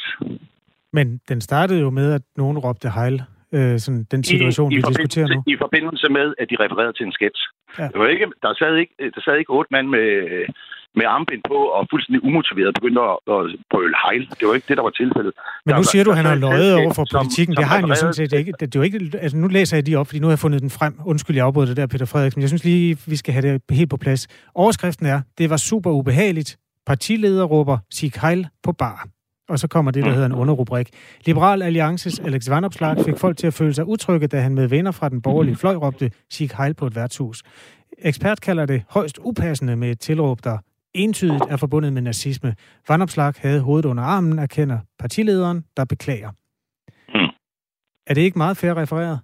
Men 0.93 1.21
den 1.29 1.41
startede 1.41 1.81
jo 1.81 1.91
med, 1.91 2.13
at 2.13 2.23
nogen 2.37 2.59
råbte 2.59 2.89
hejl. 2.91 3.23
Øh, 3.53 3.79
sådan 3.79 4.05
den 4.11 4.25
situation, 4.25 4.73
I, 4.73 4.75
i 4.75 4.77
vi 4.77 4.83
diskuterer 4.83 5.29
nu. 5.35 5.43
I 5.47 5.57
forbindelse 5.65 6.09
med, 6.09 6.35
at 6.39 6.47
de 6.51 6.57
refererede 6.65 6.93
til 6.93 7.07
en 7.07 7.13
skets. 7.13 7.41
Ja. 7.79 7.89
Det 7.93 7.99
var 8.01 8.07
ikke, 8.07 8.27
der, 8.43 8.55
sad 8.55 8.77
ikke, 8.77 8.95
der 9.15 9.21
sad 9.25 9.37
ikke 9.37 9.53
otte 9.53 9.69
mand 9.71 9.87
med, 9.89 10.07
med 10.99 11.07
armbind 11.15 11.43
på 11.51 11.59
og 11.77 11.81
fuldstændig 11.93 12.21
umotiveret 12.29 12.75
begyndte 12.79 13.01
at, 13.11 13.17
at 13.35 13.41
brøle 13.73 13.97
hejl. 14.05 14.23
Det 14.39 14.45
var 14.49 14.55
ikke 14.59 14.69
det, 14.71 14.77
der 14.77 14.85
var 14.89 14.95
tilfældet. 15.03 15.33
Men 15.67 15.75
nu 15.81 15.83
siger 15.93 16.05
du, 16.05 16.11
at 16.11 16.17
han 16.17 16.27
har 16.33 16.39
løjet 16.49 16.75
over 16.81 16.93
for 16.99 17.07
politikken. 17.19 17.55
Som, 17.55 17.61
det 17.61 17.69
har 17.71 17.77
han 17.81 17.89
jo 17.89 17.95
sådan 17.95 18.19
set 18.21 18.33
ikke. 18.41 18.53
Det, 18.61 18.67
det 18.71 18.75
er 18.77 18.81
jo 18.81 18.87
ikke 18.89 18.99
altså, 19.25 19.37
nu 19.37 19.49
læser 19.49 19.77
jeg 19.77 19.87
de 19.87 19.97
op, 19.97 20.07
fordi 20.07 20.19
nu 20.21 20.27
har 20.27 20.33
jeg 20.33 20.39
fundet 20.39 20.61
den 20.63 20.71
frem. 20.71 20.95
Undskyld, 21.05 21.37
jeg 21.37 21.45
afbrød 21.47 21.67
det 21.67 21.77
der, 21.77 21.87
Peter 21.87 22.07
Frederiksen. 22.13 22.41
Jeg 22.41 22.49
synes 22.49 22.65
lige, 22.65 22.99
vi 23.07 23.17
skal 23.17 23.33
have 23.35 23.45
det 23.53 23.63
helt 23.71 23.91
på 23.91 23.97
plads. 23.97 24.29
Overskriften 24.55 25.07
er, 25.07 25.21
det 25.39 25.51
var 25.51 25.57
super 25.57 25.91
ubehageligt. 25.91 26.57
Partileder 26.87 27.45
råber, 27.45 27.79
sig 27.91 28.11
hejl 28.21 28.47
på 28.63 28.73
bar. 28.73 29.09
Og 29.49 29.59
så 29.59 29.69
kommer 29.69 29.91
det, 29.91 30.05
der 30.05 30.11
hedder 30.11 30.27
en 30.27 30.35
underrubrik. 30.35 30.89
Liberal 31.27 31.63
Alliances 31.63 32.19
Alex 32.21 32.51
Vandopslag 32.51 32.97
fik 33.05 33.19
folk 33.19 33.37
til 33.37 33.47
at 33.47 33.55
føle 33.55 33.75
sig 33.75 33.89
utrygge, 33.89 34.27
da 34.27 34.41
han 34.41 34.55
med 34.55 34.69
venner 34.69 34.91
fra 34.91 35.09
den 35.09 35.23
borgerlige 35.23 35.57
fløj 35.57 35.75
råbte 35.75 36.11
sig 36.31 36.51
hejl 36.57 36.75
på 36.75 36.87
et 36.87 36.97
værtshus. 36.97 37.43
Ekspert 37.99 38.41
kalder 38.41 38.67
det 38.67 38.83
højst 38.91 39.19
upassende 39.23 39.77
med 39.77 39.91
et 39.91 40.01
tilråb, 40.01 40.45
der 40.45 40.59
entydigt 40.97 41.43
er 41.51 41.57
forbundet 41.57 41.93
med 41.93 42.03
nazisme. 42.03 42.55
Vandopslag 42.89 43.33
havde 43.39 43.63
hovedet 43.63 43.85
under 43.85 44.03
armen, 44.03 44.39
erkender 44.39 44.79
partilederen, 44.99 45.65
der 45.77 45.85
beklager. 45.85 46.31
Hmm. 47.09 47.31
Er 48.07 48.15
det 48.15 48.23
ikke 48.23 48.39
meget 48.39 48.57
fair 48.57 48.75
refereret? 48.77 49.21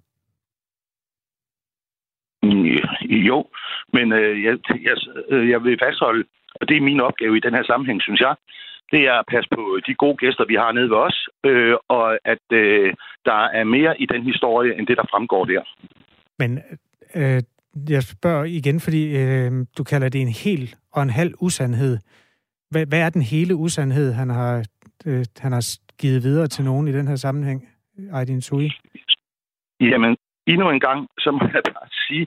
Jo, 3.28 3.46
men 3.92 4.12
øh, 4.12 4.42
jeg, 4.44 4.58
jeg, 4.88 4.96
øh, 5.28 5.50
jeg 5.50 5.64
vil 5.64 5.78
fastholde, 5.82 6.24
og 6.54 6.68
det 6.68 6.76
er 6.76 6.80
min 6.80 7.00
opgave 7.00 7.36
i 7.36 7.40
den 7.40 7.54
her 7.54 7.64
sammenhæng, 7.64 8.02
synes 8.02 8.20
jeg, 8.20 8.34
det 8.92 9.00
er 9.10 9.16
at 9.18 9.28
passe 9.32 9.48
på 9.56 9.78
de 9.86 9.94
gode 9.94 10.16
gæster, 10.16 10.44
vi 10.44 10.54
har 10.54 10.72
nede 10.72 10.90
ved 10.90 10.96
os, 10.96 11.28
øh, 11.44 11.74
og 11.88 12.18
at 12.24 12.46
øh, 12.52 12.94
der 13.24 13.40
er 13.58 13.64
mere 13.64 14.00
i 14.00 14.06
den 14.06 14.22
historie, 14.22 14.78
end 14.78 14.86
det, 14.86 14.96
der 14.96 15.06
fremgår 15.10 15.44
der. 15.44 15.62
Men 16.38 16.50
øh, 17.14 17.42
jeg 17.88 18.02
spørger 18.02 18.44
igen, 18.44 18.80
fordi 18.80 19.16
øh, 19.16 19.66
du 19.78 19.84
kalder 19.84 20.08
det 20.08 20.20
en 20.20 20.28
hel 20.28 20.74
og 20.92 21.02
en 21.02 21.10
halv 21.10 21.34
usandhed. 21.40 21.98
Hvad, 22.70 22.86
hvad 22.86 23.00
er 23.00 23.10
den 23.10 23.22
hele 23.22 23.54
usandhed, 23.54 24.12
han 24.12 24.30
har, 24.30 24.64
øh, 25.06 25.24
han 25.38 25.52
har 25.52 25.78
givet 26.00 26.22
videre 26.22 26.46
til 26.46 26.64
nogen 26.64 26.88
i 26.88 26.92
den 26.92 27.08
her 27.08 27.16
sammenhæng, 27.16 27.68
Aydin 28.12 28.40
Sui? 28.40 28.70
Jamen, 29.80 30.16
endnu 30.46 30.70
en 30.70 30.80
gang, 30.80 31.08
så 31.18 31.30
må 31.30 31.40
jeg 31.54 31.62
sige, 32.08 32.26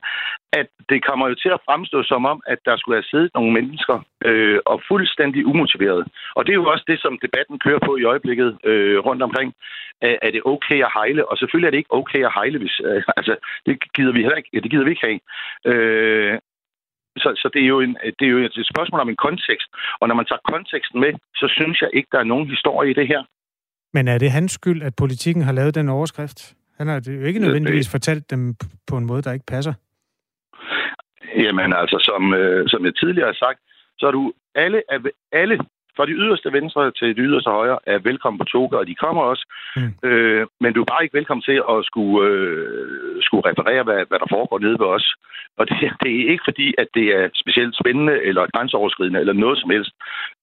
at 0.59 0.67
det 0.91 0.99
kommer 1.07 1.25
jo 1.29 1.35
til 1.35 1.51
at 1.57 1.63
fremstå 1.67 2.03
som 2.03 2.25
om, 2.25 2.39
at 2.53 2.59
der 2.65 2.75
skulle 2.77 2.97
have 2.97 3.11
siddet 3.11 3.31
nogle 3.35 3.51
mennesker 3.57 3.97
øh, 4.25 4.59
og 4.65 4.81
fuldstændig 4.88 5.41
umotiveret. 5.51 6.01
Og 6.35 6.41
det 6.45 6.51
er 6.51 6.61
jo 6.61 6.71
også 6.73 6.85
det, 6.88 6.99
som 7.01 7.19
debatten 7.25 7.59
kører 7.65 7.81
på 7.88 7.91
i 7.97 8.03
øjeblikket 8.03 8.49
øh, 8.63 8.97
rundt 9.07 9.21
omkring. 9.27 9.53
Er, 10.01 10.15
er 10.25 10.31
det 10.31 10.41
okay 10.45 10.79
at 10.88 10.93
hejle? 10.97 11.29
Og 11.29 11.38
selvfølgelig 11.38 11.67
er 11.67 11.71
det 11.71 11.81
ikke 11.81 11.97
okay 11.99 12.21
at 12.25 12.35
hejle, 12.39 12.57
hvis, 12.59 12.75
øh, 12.88 13.03
altså, 13.19 13.33
det 13.65 13.73
gider 13.95 14.13
vi 14.13 14.21
heller 14.21 14.41
ikke, 14.41 14.61
det 14.63 14.71
gider 14.71 14.85
vi 14.85 14.91
ikke 14.93 15.07
have. 15.09 15.19
Øh, 15.71 16.39
så, 17.23 17.29
så 17.41 17.49
det, 17.53 17.61
er 17.63 17.67
jo 17.75 17.79
en, 17.79 17.97
det 18.19 18.25
er 18.25 18.33
jo 18.35 18.38
et 18.38 18.67
spørgsmål 18.73 19.01
om 19.01 19.09
en 19.09 19.23
kontekst. 19.27 19.69
Og 19.99 20.07
når 20.07 20.15
man 20.15 20.25
tager 20.25 20.49
konteksten 20.53 20.99
med, 20.99 21.13
så 21.35 21.47
synes 21.57 21.81
jeg 21.81 21.89
ikke, 21.93 22.09
der 22.11 22.19
er 22.19 22.31
nogen 22.33 22.47
historie 22.49 22.89
i 22.91 22.93
det 22.93 23.07
her. 23.07 23.21
Men 23.93 24.07
er 24.07 24.17
det 24.17 24.31
hans 24.31 24.51
skyld, 24.51 24.81
at 24.83 24.93
politikken 24.95 25.43
har 25.43 25.51
lavet 25.51 25.75
den 25.75 25.89
overskrift? 25.89 26.39
Han 26.77 26.88
har 26.88 27.01
jo 27.07 27.25
ikke 27.29 27.39
nødvendigvis 27.39 27.91
fortalt 27.91 28.31
dem 28.31 28.55
på 28.88 28.97
en 28.97 29.05
måde, 29.05 29.21
der 29.21 29.33
ikke 29.33 29.45
passer. 29.45 29.73
Jamen 31.35 31.73
altså, 31.73 31.97
som, 32.09 32.33
øh, 32.33 32.63
som 32.67 32.85
jeg 32.85 32.95
tidligere 32.95 33.27
har 33.27 33.39
sagt, 33.45 33.59
så 33.97 34.07
er 34.07 34.11
du 34.11 34.33
alle, 34.55 34.81
alle 35.31 35.57
fra 35.97 36.05
de 36.05 36.12
yderste 36.23 36.53
venstre 36.53 36.91
til 36.91 37.15
de 37.17 37.21
yderste 37.21 37.49
højre 37.49 37.79
er 37.86 37.99
velkommen 38.10 38.39
på 38.39 38.45
toga, 38.45 38.75
og 38.77 38.88
de 38.88 38.95
kommer 38.95 39.21
også. 39.21 39.45
Mm. 39.75 40.10
Øh, 40.10 40.47
men 40.62 40.73
du 40.73 40.81
er 40.81 40.91
bare 40.91 41.03
ikke 41.03 41.17
velkommen 41.19 41.43
til 41.49 41.58
at 41.73 41.77
skulle, 41.89 42.29
øh, 42.29 43.21
skulle 43.21 43.47
reparere, 43.49 43.84
hvad, 43.84 44.01
hvad 44.10 44.19
der 44.19 44.29
foregår 44.36 44.60
nede 44.60 44.79
ved 44.79 44.89
os. 44.97 45.08
Og 45.58 45.63
det, 45.69 45.77
det 46.03 46.12
er 46.12 46.31
ikke 46.31 46.47
fordi, 46.49 46.67
at 46.77 46.88
det 46.97 47.08
er 47.17 47.29
specielt 47.43 47.75
spændende 47.81 48.15
eller 48.29 48.43
grænseoverskridende 48.53 49.19
eller 49.19 49.34
noget 49.34 49.58
som 49.60 49.69
helst. 49.69 49.91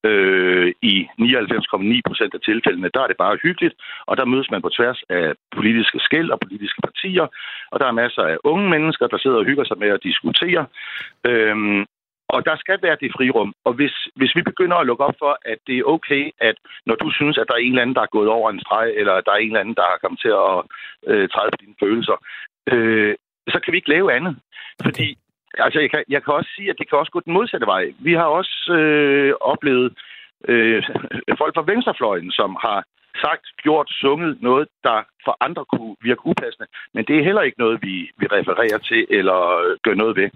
Øh, 0.09 0.73
I 0.81 0.93
99,9 1.19 2.01
procent 2.07 2.33
af 2.33 2.41
tilfældene, 2.41 2.89
der 2.93 3.01
er 3.03 3.07
det 3.07 3.17
bare 3.17 3.41
hyggeligt, 3.43 3.75
og 4.09 4.17
der 4.17 4.25
mødes 4.25 4.51
man 4.51 4.61
på 4.61 4.69
tværs 4.77 4.99
af 5.09 5.33
politiske 5.55 5.99
skæld 5.99 6.29
og 6.31 6.39
politiske 6.39 6.81
partier, 6.87 7.27
og 7.71 7.79
der 7.79 7.87
er 7.87 7.99
masser 8.03 8.23
af 8.23 8.37
unge 8.43 8.69
mennesker, 8.69 9.07
der 9.07 9.17
sidder 9.17 9.37
og 9.37 9.45
hygger 9.45 9.63
sig 9.63 9.77
med 9.79 9.89
at 9.89 10.03
diskutere. 10.03 10.65
Øh, 11.29 11.85
og 12.35 12.45
der 12.45 12.55
skal 12.63 12.79
være 12.81 12.97
det 13.01 13.11
frirum. 13.15 13.53
Og 13.67 13.73
hvis, 13.73 13.95
hvis 14.15 14.35
vi 14.35 14.41
begynder 14.41 14.77
at 14.77 14.87
lukke 14.87 15.03
op 15.03 15.17
for, 15.23 15.33
at 15.45 15.59
det 15.67 15.75
er 15.77 15.89
okay, 15.95 16.23
at 16.49 16.55
når 16.85 16.95
du 16.95 17.07
synes, 17.11 17.37
at 17.37 17.47
der 17.47 17.53
er 17.55 17.63
en 17.63 17.73
eller 17.73 17.81
anden, 17.81 17.95
der 17.95 18.01
er 18.01 18.15
gået 18.17 18.29
over 18.37 18.49
en 18.49 18.63
streg, 18.65 18.87
eller 18.99 19.21
der 19.21 19.31
er 19.31 19.41
en 19.41 19.51
eller 19.51 19.59
anden, 19.59 19.75
der 19.75 19.85
har 19.91 19.97
kommet 20.01 20.19
til 20.21 20.33
at 20.45 20.57
øh, 21.11 21.29
træde 21.33 21.51
på 21.51 21.57
dine 21.63 21.79
følelser, 21.83 22.17
øh, 22.71 23.15
så 23.53 23.57
kan 23.59 23.71
vi 23.71 23.77
ikke 23.77 23.93
lave 23.95 24.13
andet. 24.17 24.35
Fordi 24.85 25.07
altså, 25.65 25.79
jeg, 25.79 25.89
kan, 25.91 26.03
jeg 26.09 26.23
kan 26.23 26.33
også 26.33 26.49
sige, 26.55 26.69
at 26.69 26.75
det 26.79 26.89
kan 26.89 26.99
også 26.99 27.11
gå 27.11 27.19
den 27.19 27.33
modsatte 27.33 27.67
vej. 27.67 27.83
Vi 27.99 28.13
har 28.13 28.29
også 28.39 28.73
øh, 28.79 29.33
oplevet 29.41 29.87
øh, 30.47 30.83
folk 31.37 31.53
fra 31.55 31.69
venstrefløjen, 31.71 32.31
som 32.31 32.57
har 32.65 32.79
sagt, 33.21 33.45
gjort, 33.63 33.89
sunget 33.89 34.41
noget, 34.41 34.67
der 34.83 35.03
for 35.25 35.37
andre 35.39 35.65
kunne 35.65 35.95
virke 36.01 36.25
upassende. 36.25 36.67
Men 36.93 37.05
det 37.05 37.15
er 37.17 37.23
heller 37.23 37.41
ikke 37.41 37.59
noget, 37.59 37.79
vi, 37.81 37.95
vi 38.17 38.25
refererer 38.25 38.77
til 38.77 39.05
eller 39.09 39.39
gør 39.83 39.93
noget 39.93 40.15
ved. 40.15 40.29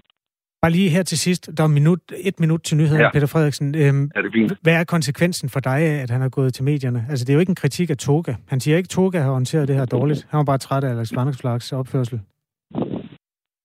Bare 0.62 0.72
lige 0.72 0.90
her 0.90 1.02
til 1.02 1.18
sidst, 1.18 1.50
der 1.56 1.64
er 1.64 1.68
minut, 1.68 2.00
et 2.24 2.40
minut 2.40 2.62
til 2.62 2.76
nyheden, 2.76 3.00
ja. 3.00 3.10
Peter 3.12 3.26
Frederiksen. 3.26 3.74
Øhm, 3.74 4.10
er 4.14 4.22
det 4.22 4.32
fint? 4.32 4.52
Hvad 4.62 4.74
er 4.80 4.84
konsekvensen 4.84 5.48
for 5.48 5.60
dig 5.60 5.78
af, 5.90 6.02
at 6.02 6.10
han 6.10 6.22
er 6.22 6.28
gået 6.28 6.54
til 6.54 6.64
medierne? 6.64 7.06
Altså, 7.10 7.24
det 7.24 7.30
er 7.30 7.34
jo 7.34 7.40
ikke 7.40 7.50
en 7.50 7.62
kritik 7.64 7.90
af 7.90 7.96
Toga. 7.96 8.34
Han 8.48 8.60
siger 8.60 8.76
ikke, 8.76 8.86
at 8.86 8.90
Toga 8.90 9.18
har 9.20 9.32
håndteret 9.32 9.68
det 9.68 9.76
her 9.76 9.84
dårligt. 9.84 10.26
Han 10.30 10.38
var 10.38 10.44
bare 10.44 10.58
træt 10.58 10.84
af 10.84 10.90
Alex 10.90 11.12
Vandersflags 11.16 11.72
opførsel. 11.72 12.20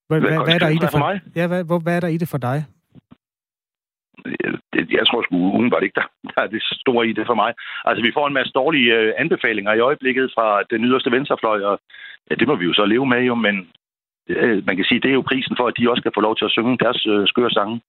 Hvad, 0.08 0.20
hvad, 0.20 0.38
hvad, 0.46 0.56
er 0.56 0.60
der 0.60 0.68
i 0.68 0.80
det 0.84 0.92
for, 0.92 0.98
mig? 0.98 1.22
Ja, 1.36 1.48
hvad, 1.48 1.64
hvad, 1.64 1.80
hvad 1.84 1.96
er 1.96 2.00
der 2.00 2.08
i 2.08 2.18
det 2.18 2.30
for 2.30 2.38
dig? 2.38 2.66
Jeg, 4.98 5.06
tror 5.08 5.22
sgu 5.22 5.36
umiddelbart 5.36 5.84
ikke, 5.84 6.00
der, 6.02 6.08
der 6.36 6.42
er 6.42 6.48
det 6.48 6.64
store 6.84 7.08
i 7.08 7.14
det 7.14 7.26
for 7.28 7.36
mig. 7.36 7.54
Altså, 7.86 8.02
vi 8.08 8.12
får 8.14 8.28
en 8.28 8.34
masse 8.34 8.52
dårlige 8.54 8.94
øh, 9.00 9.14
anbefalinger 9.18 9.74
i 9.74 9.80
øjeblikket 9.80 10.32
fra 10.36 10.64
den 10.72 10.86
yderste 10.86 11.12
venstrefløj, 11.12 11.60
og 11.70 11.80
ja, 12.30 12.36
det 12.36 12.48
må 12.48 12.56
vi 12.56 12.66
jo 12.66 12.74
så 12.74 12.86
leve 12.86 13.06
med 13.06 13.22
jo, 13.22 13.36
men 13.36 13.56
øh, 14.30 14.66
man 14.68 14.76
kan 14.76 14.86
sige, 14.86 15.00
det 15.02 15.10
er 15.10 15.14
jo 15.20 15.30
prisen 15.32 15.56
for, 15.60 15.66
at 15.68 15.76
de 15.78 15.90
også 15.92 16.04
kan 16.04 16.12
få 16.16 16.22
lov 16.22 16.36
til 16.36 16.46
at 16.46 16.52
synge 16.52 16.78
deres 16.78 17.06
øh, 17.14 17.28
skøre 17.28 17.52
sange. 17.52 17.82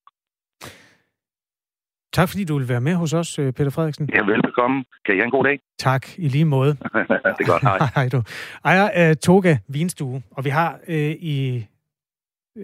Tak 2.15 2.29
fordi 2.29 2.45
du 2.45 2.59
vil 2.59 2.69
være 2.69 2.81
med 2.81 2.95
hos 2.95 3.13
os, 3.13 3.39
øh, 3.39 3.53
Peter 3.53 3.71
Frederiksen. 3.71 4.09
Ja, 4.15 4.23
velbekomme. 4.25 4.85
Kan 5.05 5.15
I 5.15 5.19
have 5.19 5.25
en 5.25 5.31
god 5.31 5.45
dag? 5.45 5.61
Tak, 5.79 6.19
i 6.19 6.29
lige 6.29 6.45
måde. 6.45 6.71
det 7.37 7.43
er 7.45 7.51
godt, 7.53 7.63
hej. 7.63 7.79
hej 7.97 8.09
du. 8.09 8.23
Ejer 8.65 9.11
uh, 9.11 9.17
Toga 9.17 9.57
Vinstue, 9.69 10.23
og 10.31 10.45
vi 10.45 10.51
har 10.51 10.79
uh, 10.89 10.95
i 11.35 11.67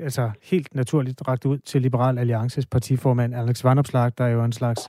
altså 0.03 0.31
helt 0.43 0.75
naturligt 0.75 1.29
ragt 1.29 1.45
ud 1.47 1.59
til 1.59 1.83
Liberal 1.83 2.19
Alliances 2.19 2.67
partiformand 2.67 3.35
Alex 3.35 3.65
Vandopslag, 3.65 4.13
der 4.19 4.25
er 4.25 4.29
jo 4.29 4.45
en 4.45 4.53
slags 4.53 4.89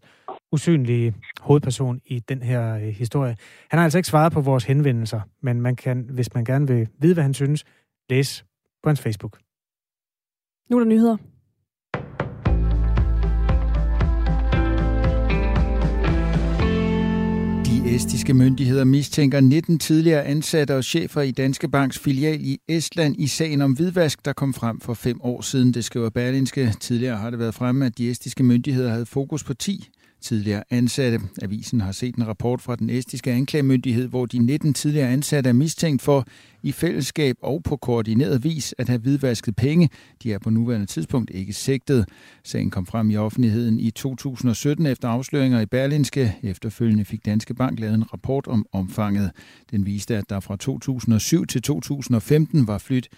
usynlig 0.52 1.14
hovedperson 1.42 2.02
i 2.06 2.20
den 2.20 2.42
her 2.42 2.76
uh, 2.76 2.82
historie. 2.82 3.36
Han 3.70 3.78
har 3.78 3.84
altså 3.84 3.98
ikke 3.98 4.10
svaret 4.10 4.34
på 4.34 4.42
vores 4.42 4.64
henvendelser, 4.64 5.22
men 5.42 5.62
man 5.62 5.76
kan, 5.76 6.10
hvis 6.10 6.34
man 6.36 6.46
gerne 6.46 6.68
vil 6.68 6.88
vide, 7.00 7.14
hvad 7.14 7.24
han 7.24 7.34
synes, 7.34 7.66
læse 8.10 8.44
på 8.84 8.90
hans 8.90 9.02
Facebook. 9.02 9.40
Nu 10.70 10.78
er 10.78 10.80
der 10.80 10.90
nyheder. 10.90 11.18
De 17.66 17.96
estiske 17.96 18.34
myndigheder 18.34 18.84
mistænker 18.84 19.40
19 19.40 19.80
tidligere 19.80 20.24
ansatte 20.24 20.76
og 20.76 20.84
chefer 20.84 21.22
i 21.22 21.32
Danske 21.32 21.70
Banks 21.70 22.00
filial 22.00 22.42
i 22.42 22.58
Estland 22.68 23.16
i 23.20 23.28
sagen 23.28 23.62
om 23.62 23.74
hvidvask, 23.74 24.26
der 24.26 24.34
kom 24.34 24.54
frem 24.54 24.80
for 24.80 24.94
fem 24.94 25.22
år 25.22 25.42
siden. 25.42 25.74
Det 25.74 25.86
skriver 25.86 26.10
Berlinske. 26.10 26.74
Tidligere 26.80 27.18
har 27.18 27.30
det 27.30 27.40
været 27.40 27.54
fremme, 27.54 27.86
at 27.86 27.98
de 27.98 28.12
estiske 28.12 28.44
myndigheder 28.44 28.90
havde 28.90 29.06
fokus 29.06 29.44
på 29.44 29.54
10 29.54 29.90
tidligere 30.22 30.64
ansatte. 30.70 31.20
Avisen 31.42 31.82
har 31.82 31.92
set 31.92 32.16
en 32.16 32.28
rapport 32.28 32.62
fra 32.62 32.76
den 32.76 32.90
estiske 32.90 33.32
anklagemyndighed, 33.32 34.08
hvor 34.08 34.26
de 34.26 34.40
19 34.40 34.74
tidligere 34.74 35.10
ansatte 35.10 35.50
er 35.50 35.54
mistænkt 35.54 36.02
for 36.02 36.26
i 36.64 36.72
fællesskab 36.72 37.36
og 37.42 37.64
på 37.64 37.76
koordineret 37.76 38.44
vis 38.44 38.76
at 38.78 38.90
have 38.90 39.00
hvidvasket 39.00 39.56
penge. 39.56 39.90
De 40.24 40.34
er 40.34 40.40
på 40.40 40.50
nuværende 40.50 40.86
tidspunkt 40.86 41.32
ikke 41.34 41.54
sigtet. 41.54 42.06
Sagen 42.44 42.70
kom 42.70 42.86
frem 42.86 43.10
i 43.10 43.18
offentligheden 43.18 43.80
i 43.80 43.92
2017 43.92 44.86
efter 44.86 45.08
afsløringer 45.08 45.62
i 45.62 45.66
Berlinske. 45.66 46.36
Efterfølgende 46.44 47.06
fik 47.06 47.26
Danske 47.26 47.54
Bank 47.54 47.80
lavet 47.80 47.96
en 47.96 48.14
rapport 48.14 48.48
om 48.48 48.66
omfanget. 48.72 49.32
Den 49.72 49.86
viste, 49.86 50.18
at 50.18 50.30
der 50.30 50.40
fra 50.40 50.56
2007 50.56 51.46
til 51.46 51.62
2015 51.62 52.68
var 52.68 52.78
flyttet 52.78 53.10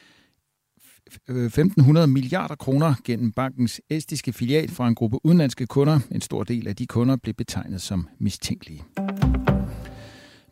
1.500 1.11 1.99
øh, 1.99 2.09
milliarder 2.09 2.55
kroner 2.55 2.93
gennem 3.05 3.31
bankens 3.31 3.81
estiske 3.89 4.33
filial 4.33 4.69
fra 4.69 4.87
en 4.87 4.95
gruppe 4.95 5.17
udenlandske 5.23 5.65
kunder. 5.65 5.99
En 6.11 6.21
stor 6.21 6.43
del 6.43 6.67
af 6.67 6.75
de 6.75 6.87
kunder 6.87 7.15
blev 7.15 7.33
betegnet 7.33 7.81
som 7.81 8.07
mistænkelige. 8.19 8.83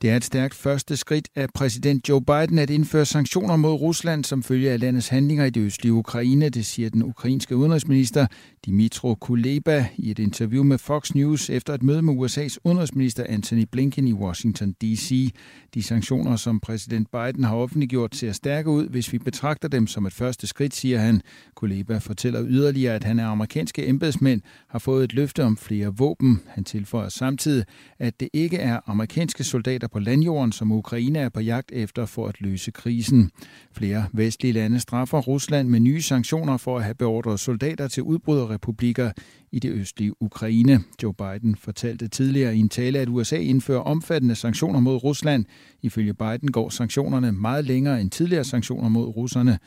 Det 0.02 0.10
er 0.10 0.16
et 0.16 0.24
stærkt 0.24 0.54
første 0.54 0.98
skridt 0.98 1.30
af 1.36 1.48
præsident 1.54 2.10
Joe 2.10 2.22
Biden 2.22 2.60
at 2.60 2.70
indføre 2.70 3.06
sanktioner 3.06 3.56
mod 3.56 3.74
Rusland 3.74 4.24
som 4.24 4.44
følge 4.44 4.72
af 4.72 4.80
landets 4.80 5.08
handlinger 5.08 5.46
i 5.46 5.50
det 5.50 5.62
østlige 5.62 5.94
Ukraine, 5.94 6.50
det 6.50 6.66
siger 6.66 6.90
den 6.90 7.04
ukrainske 7.04 7.56
udenrigsminister 7.56 8.28
Dimitro 8.66 9.16
Kuleba 9.16 9.86
i 9.98 10.12
et 10.12 10.20
interview 10.20 10.64
med 10.64 10.78
Fox 10.78 11.14
News 11.14 11.50
efter 11.50 11.74
et 11.74 11.84
møde 11.84 12.02
med 12.02 12.14
USA's 12.14 12.58
udenrigsminister 12.64 13.24
Anthony 13.30 13.66
Blinken 13.72 14.08
i 14.08 14.14
Washington 14.14 14.72
D.C. 14.72 15.34
De 15.74 15.84
sanktioner, 15.84 16.36
som 16.36 16.60
præsident 16.60 17.12
Biden 17.12 17.44
har 17.44 17.56
offentliggjort, 17.56 18.16
ser 18.16 18.32
stærke 18.32 18.70
ud, 18.70 18.88
hvis 18.90 19.14
vi 19.14 19.18
betragter 19.18 19.68
dem 19.68 19.88
som 19.88 20.06
et 20.06 20.14
første 20.14 20.48
skridt, 20.48 20.76
siger 20.76 21.00
han. 21.00 21.22
Kuleba 21.56 21.98
fortæller 21.98 22.46
yderligere, 22.48 22.96
at 22.96 23.04
han 23.04 23.20
er 23.20 23.28
amerikanske 23.28 23.88
embedsmænd 23.88 24.42
har 24.68 24.80
fået 24.80 25.04
et 25.04 25.14
løfte 25.14 25.44
om 25.44 25.58
flere 25.58 25.94
våben. 25.98 26.42
Han 26.48 26.64
tilføjer 26.64 27.10
samtidig, 27.10 27.66
at 28.00 28.20
det 28.20 28.30
ikke 28.34 28.58
er 28.58 28.80
amerikanske 28.86 29.44
soldater 29.44 29.88
på 29.92 30.00
landjorden, 30.00 30.52
som 30.52 30.72
Ukraine 30.72 31.20
er 31.20 31.30
på 31.30 31.40
jagt 31.40 31.72
efter 31.72 32.06
for 32.06 32.28
at 32.28 32.42
løse 32.42 32.72
krisen. 32.72 33.32
Flere 33.72 34.06
vestlige 34.14 34.52
lande 34.52 34.80
straffer 34.80 35.18
Rusland 35.18 35.70
med 35.70 35.80
nye 35.80 36.02
sanktioner 36.02 36.58
for 36.58 36.78
at 36.78 36.84
have 36.84 36.96
beordret 36.96 37.40
soldater 37.40 37.88
til 37.88 38.04
udbryderrepublikker 38.04 39.12
i 39.52 39.60
det 39.60 39.72
østlige 39.72 40.22
Ukraine. 40.22 40.80
Joe 41.04 41.14
Biden 41.14 41.56
fortalte 41.56 42.08
tidligere 42.08 42.56
i 42.56 42.60
en 42.60 42.70
tale, 42.70 43.00
at 43.00 43.10
USA 43.10 43.38
indfører 43.38 43.82
omfattende 43.82 44.36
sanktioner 44.36 44.80
mod 44.80 45.04
Rusland. 45.04 45.46
Ifølge 45.82 46.14
Biden 46.14 46.52
går 46.52 46.70
sanktionerne 46.70 47.32
meget 47.32 47.66
længere 47.66 48.02
end 48.02 48.12
tidligere 48.12 48.44
sanktioner 48.44 48.90
mod 48.90 49.08
russerne. 49.08 49.60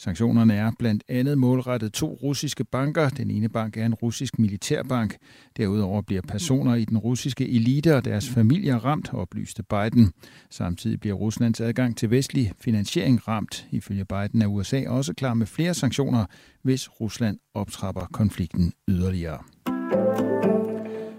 Sanktionerne 0.00 0.54
er 0.54 0.72
blandt 0.78 1.04
andet 1.08 1.38
målrettet 1.38 1.92
to 1.92 2.18
russiske 2.22 2.64
banker. 2.64 3.08
Den 3.08 3.30
ene 3.30 3.48
bank 3.48 3.76
er 3.76 3.86
en 3.86 3.94
russisk 3.94 4.38
militærbank. 4.38 5.16
Derudover 5.56 6.02
bliver 6.02 6.22
personer 6.22 6.74
i 6.74 6.84
den 6.84 6.98
russiske 6.98 7.48
elite 7.48 7.96
og 7.96 8.04
deres 8.04 8.28
familier 8.28 8.76
ramt, 8.76 9.14
oplyste 9.14 9.62
Biden. 9.62 10.12
Samtidig 10.50 11.00
bliver 11.00 11.14
Ruslands 11.14 11.60
adgang 11.60 11.96
til 11.96 12.10
vestlig 12.10 12.52
finansiering 12.60 13.28
ramt. 13.28 13.66
Ifølge 13.70 14.04
Biden 14.04 14.42
er 14.42 14.46
USA 14.46 14.88
også 14.88 15.14
klar 15.14 15.34
med 15.34 15.46
flere 15.46 15.74
sanktioner, 15.74 16.24
hvis 16.62 17.00
Rusland 17.00 17.38
optrapper 17.54 18.06
konflikten 18.12 18.72
yderligere. 18.88 19.38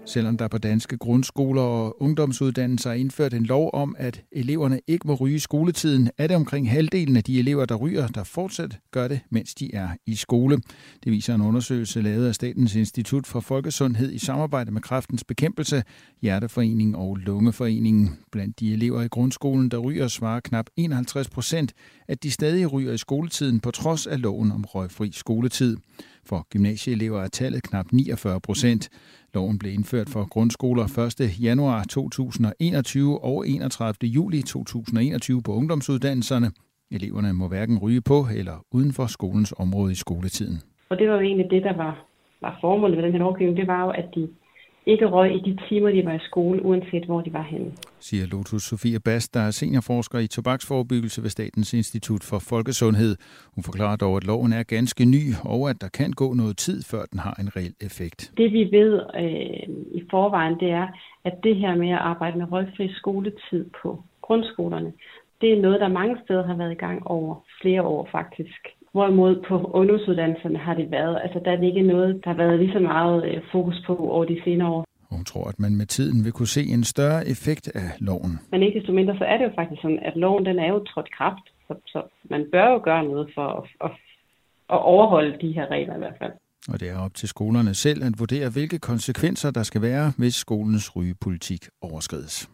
Selvom 0.06 0.36
der 0.36 0.48
på 0.48 0.58
danske 0.58 0.98
grundskoler 0.98 1.62
og 1.62 2.02
ungdomsuddannelser 2.02 2.90
er 2.90 2.94
indført 2.94 3.34
en 3.34 3.46
lov 3.46 3.70
om, 3.72 3.96
at 3.98 4.24
eleverne 4.32 4.80
ikke 4.86 5.06
må 5.06 5.14
ryge 5.14 5.36
i 5.36 5.38
skoletiden, 5.38 6.10
er 6.18 6.26
det 6.26 6.36
omkring 6.36 6.70
halvdelen 6.70 7.16
af 7.16 7.24
de 7.24 7.38
elever, 7.38 7.64
der 7.64 7.74
ryger, 7.74 8.06
der 8.06 8.24
fortsat 8.24 8.78
gør 8.90 9.08
det, 9.08 9.20
mens 9.30 9.54
de 9.54 9.74
er 9.74 9.88
i 10.06 10.14
skole. 10.14 10.58
Det 11.04 11.12
viser 11.12 11.34
en 11.34 11.40
undersøgelse 11.40 12.02
lavet 12.02 12.28
af 12.28 12.34
Statens 12.34 12.74
Institut 12.74 13.26
for 13.26 13.40
Folkesundhed 13.40 14.12
i 14.12 14.18
samarbejde 14.18 14.70
med 14.70 14.82
Kræftens 14.82 15.24
Bekæmpelse, 15.24 15.82
Hjerteforeningen 16.22 16.94
og 16.94 17.16
Lungeforeningen. 17.16 18.18
Blandt 18.32 18.60
de 18.60 18.72
elever 18.72 19.02
i 19.02 19.08
grundskolen, 19.08 19.68
der 19.68 19.78
ryger, 19.78 20.08
svarer 20.08 20.40
knap 20.40 20.66
51 20.76 21.28
procent, 21.28 21.72
at 22.08 22.22
de 22.22 22.30
stadig 22.30 22.72
ryger 22.72 22.92
i 22.92 22.98
skoletiden 22.98 23.60
på 23.60 23.70
trods 23.70 24.06
af 24.06 24.22
loven 24.22 24.52
om 24.52 24.64
røgfri 24.64 25.10
skoletid. 25.12 25.76
For 26.26 26.46
gymnasieelever 26.50 27.20
er 27.22 27.28
tallet 27.28 27.62
knap 27.62 27.86
49 27.92 28.40
procent. 28.40 28.88
Loven 29.34 29.58
blev 29.58 29.72
indført 29.72 30.08
for 30.08 30.28
grundskoler 30.28 30.84
1. 31.20 31.42
januar 31.42 31.84
2021 31.84 33.24
og 33.24 33.48
31. 33.48 33.94
juli 34.02 34.42
2021 34.42 35.42
på 35.42 35.52
ungdomsuddannelserne. 35.52 36.50
Eleverne 36.90 37.32
må 37.32 37.48
hverken 37.48 37.78
ryge 37.78 38.00
på 38.00 38.26
eller 38.36 38.64
uden 38.72 38.92
for 38.92 39.06
skolens 39.06 39.54
område 39.58 39.92
i 39.92 39.94
skoletiden. 39.94 40.58
Og 40.88 40.98
det 40.98 41.08
var 41.08 41.14
jo 41.14 41.20
egentlig 41.20 41.50
det, 41.50 41.62
der 41.62 41.76
var, 41.76 42.04
var 42.40 42.58
formålet 42.60 42.96
med 42.96 43.04
den 43.04 43.12
her 43.12 43.18
lovgivning. 43.18 43.56
Det 43.56 43.66
var 43.66 43.82
jo, 43.84 43.90
at 43.90 44.08
de 44.14 44.28
ikke 44.86 45.06
røg 45.06 45.34
i 45.34 45.38
de 45.38 45.58
timer, 45.68 45.90
de 45.90 46.04
var 46.04 46.12
i 46.12 46.18
skole, 46.18 46.64
uanset 46.64 47.04
hvor 47.04 47.20
de 47.20 47.32
var 47.32 47.42
henne. 47.42 47.72
Siger 48.00 48.26
Lotus 48.26 48.62
Sofia 48.62 48.98
Bast, 49.04 49.34
der 49.34 49.40
er 49.40 49.50
seniorforsker 49.50 50.18
i 50.18 50.26
tobaksforebyggelse 50.26 51.22
ved 51.22 51.30
Statens 51.30 51.74
Institut 51.74 52.22
for 52.30 52.38
Folkesundhed. 52.38 53.16
Hun 53.54 53.64
forklarer 53.64 53.96
dog, 53.96 54.16
at 54.16 54.24
loven 54.24 54.52
er 54.52 54.62
ganske 54.62 55.04
ny, 55.04 55.22
og 55.44 55.70
at 55.70 55.80
der 55.80 55.88
kan 55.88 56.10
gå 56.12 56.34
noget 56.34 56.56
tid, 56.56 56.82
før 56.90 57.02
den 57.12 57.18
har 57.18 57.34
en 57.40 57.56
reel 57.56 57.74
effekt. 57.80 58.32
Det 58.36 58.52
vi 58.52 58.68
ved 58.78 58.92
øh, 59.22 59.68
i 59.98 60.02
forvejen, 60.10 60.60
det 60.60 60.70
er, 60.70 60.86
at 61.24 61.34
det 61.42 61.56
her 61.56 61.74
med 61.74 61.90
at 61.90 61.98
arbejde 61.98 62.38
med 62.38 62.52
røgfri 62.52 62.92
skoletid 62.94 63.70
på 63.82 64.02
grundskolerne, 64.22 64.92
det 65.40 65.52
er 65.52 65.62
noget, 65.62 65.80
der 65.80 65.88
mange 65.88 66.16
steder 66.24 66.46
har 66.46 66.56
været 66.56 66.72
i 66.72 66.82
gang 66.86 67.06
over 67.06 67.44
flere 67.60 67.82
år 67.82 68.08
faktisk. 68.12 68.68
Hvorimod 68.92 69.44
på 69.48 69.54
ungdomsuddannelserne 69.78 70.58
har 70.58 70.74
det 70.74 70.90
været, 70.90 71.20
altså 71.24 71.40
der 71.44 71.50
er 71.52 71.56
det 71.56 71.66
ikke 71.66 71.82
noget, 71.82 72.20
der 72.24 72.30
har 72.30 72.36
været 72.36 72.58
lige 72.58 72.72
så 72.72 72.78
meget 72.78 73.24
øh, 73.24 73.42
fokus 73.52 73.82
på 73.86 73.96
over 73.96 74.24
de 74.24 74.40
senere 74.44 74.68
år. 74.68 74.84
Hun 75.10 75.24
tror, 75.24 75.48
at 75.48 75.58
man 75.60 75.76
med 75.76 75.86
tiden 75.86 76.24
vil 76.24 76.32
kunne 76.32 76.54
se 76.58 76.62
en 76.76 76.84
større 76.84 77.28
effekt 77.28 77.68
af 77.74 77.88
loven. 77.98 78.32
Men 78.50 78.62
ikke 78.62 78.78
desto 78.78 78.92
mindre, 78.92 79.18
så 79.18 79.24
er 79.24 79.36
det 79.36 79.44
jo 79.44 79.52
faktisk 79.54 79.82
sådan, 79.82 79.98
at 80.02 80.16
loven 80.16 80.46
den 80.46 80.58
er 80.58 80.68
jo 80.68 80.78
trådt 80.84 81.10
kraft. 81.16 81.46
Så, 81.68 81.74
så 81.86 82.02
man 82.30 82.46
bør 82.52 82.68
jo 82.72 82.80
gøre 82.84 83.04
noget 83.04 83.30
for 83.34 83.46
at, 83.58 83.64
at, 83.84 83.90
at 84.74 84.80
overholde 84.94 85.38
de 85.40 85.52
her 85.52 85.66
regler 85.70 85.94
i 85.94 85.98
hvert 85.98 86.18
fald. 86.18 86.32
Og 86.68 86.80
det 86.80 86.88
er 86.90 86.98
op 86.98 87.14
til 87.14 87.28
skolerne 87.28 87.74
selv 87.74 88.04
at 88.04 88.12
vurdere, 88.18 88.50
hvilke 88.50 88.78
konsekvenser 88.78 89.50
der 89.50 89.62
skal 89.62 89.82
være, 89.82 90.12
hvis 90.18 90.34
skolens 90.34 90.96
rygepolitik 90.96 91.60
overskrides. 91.82 92.48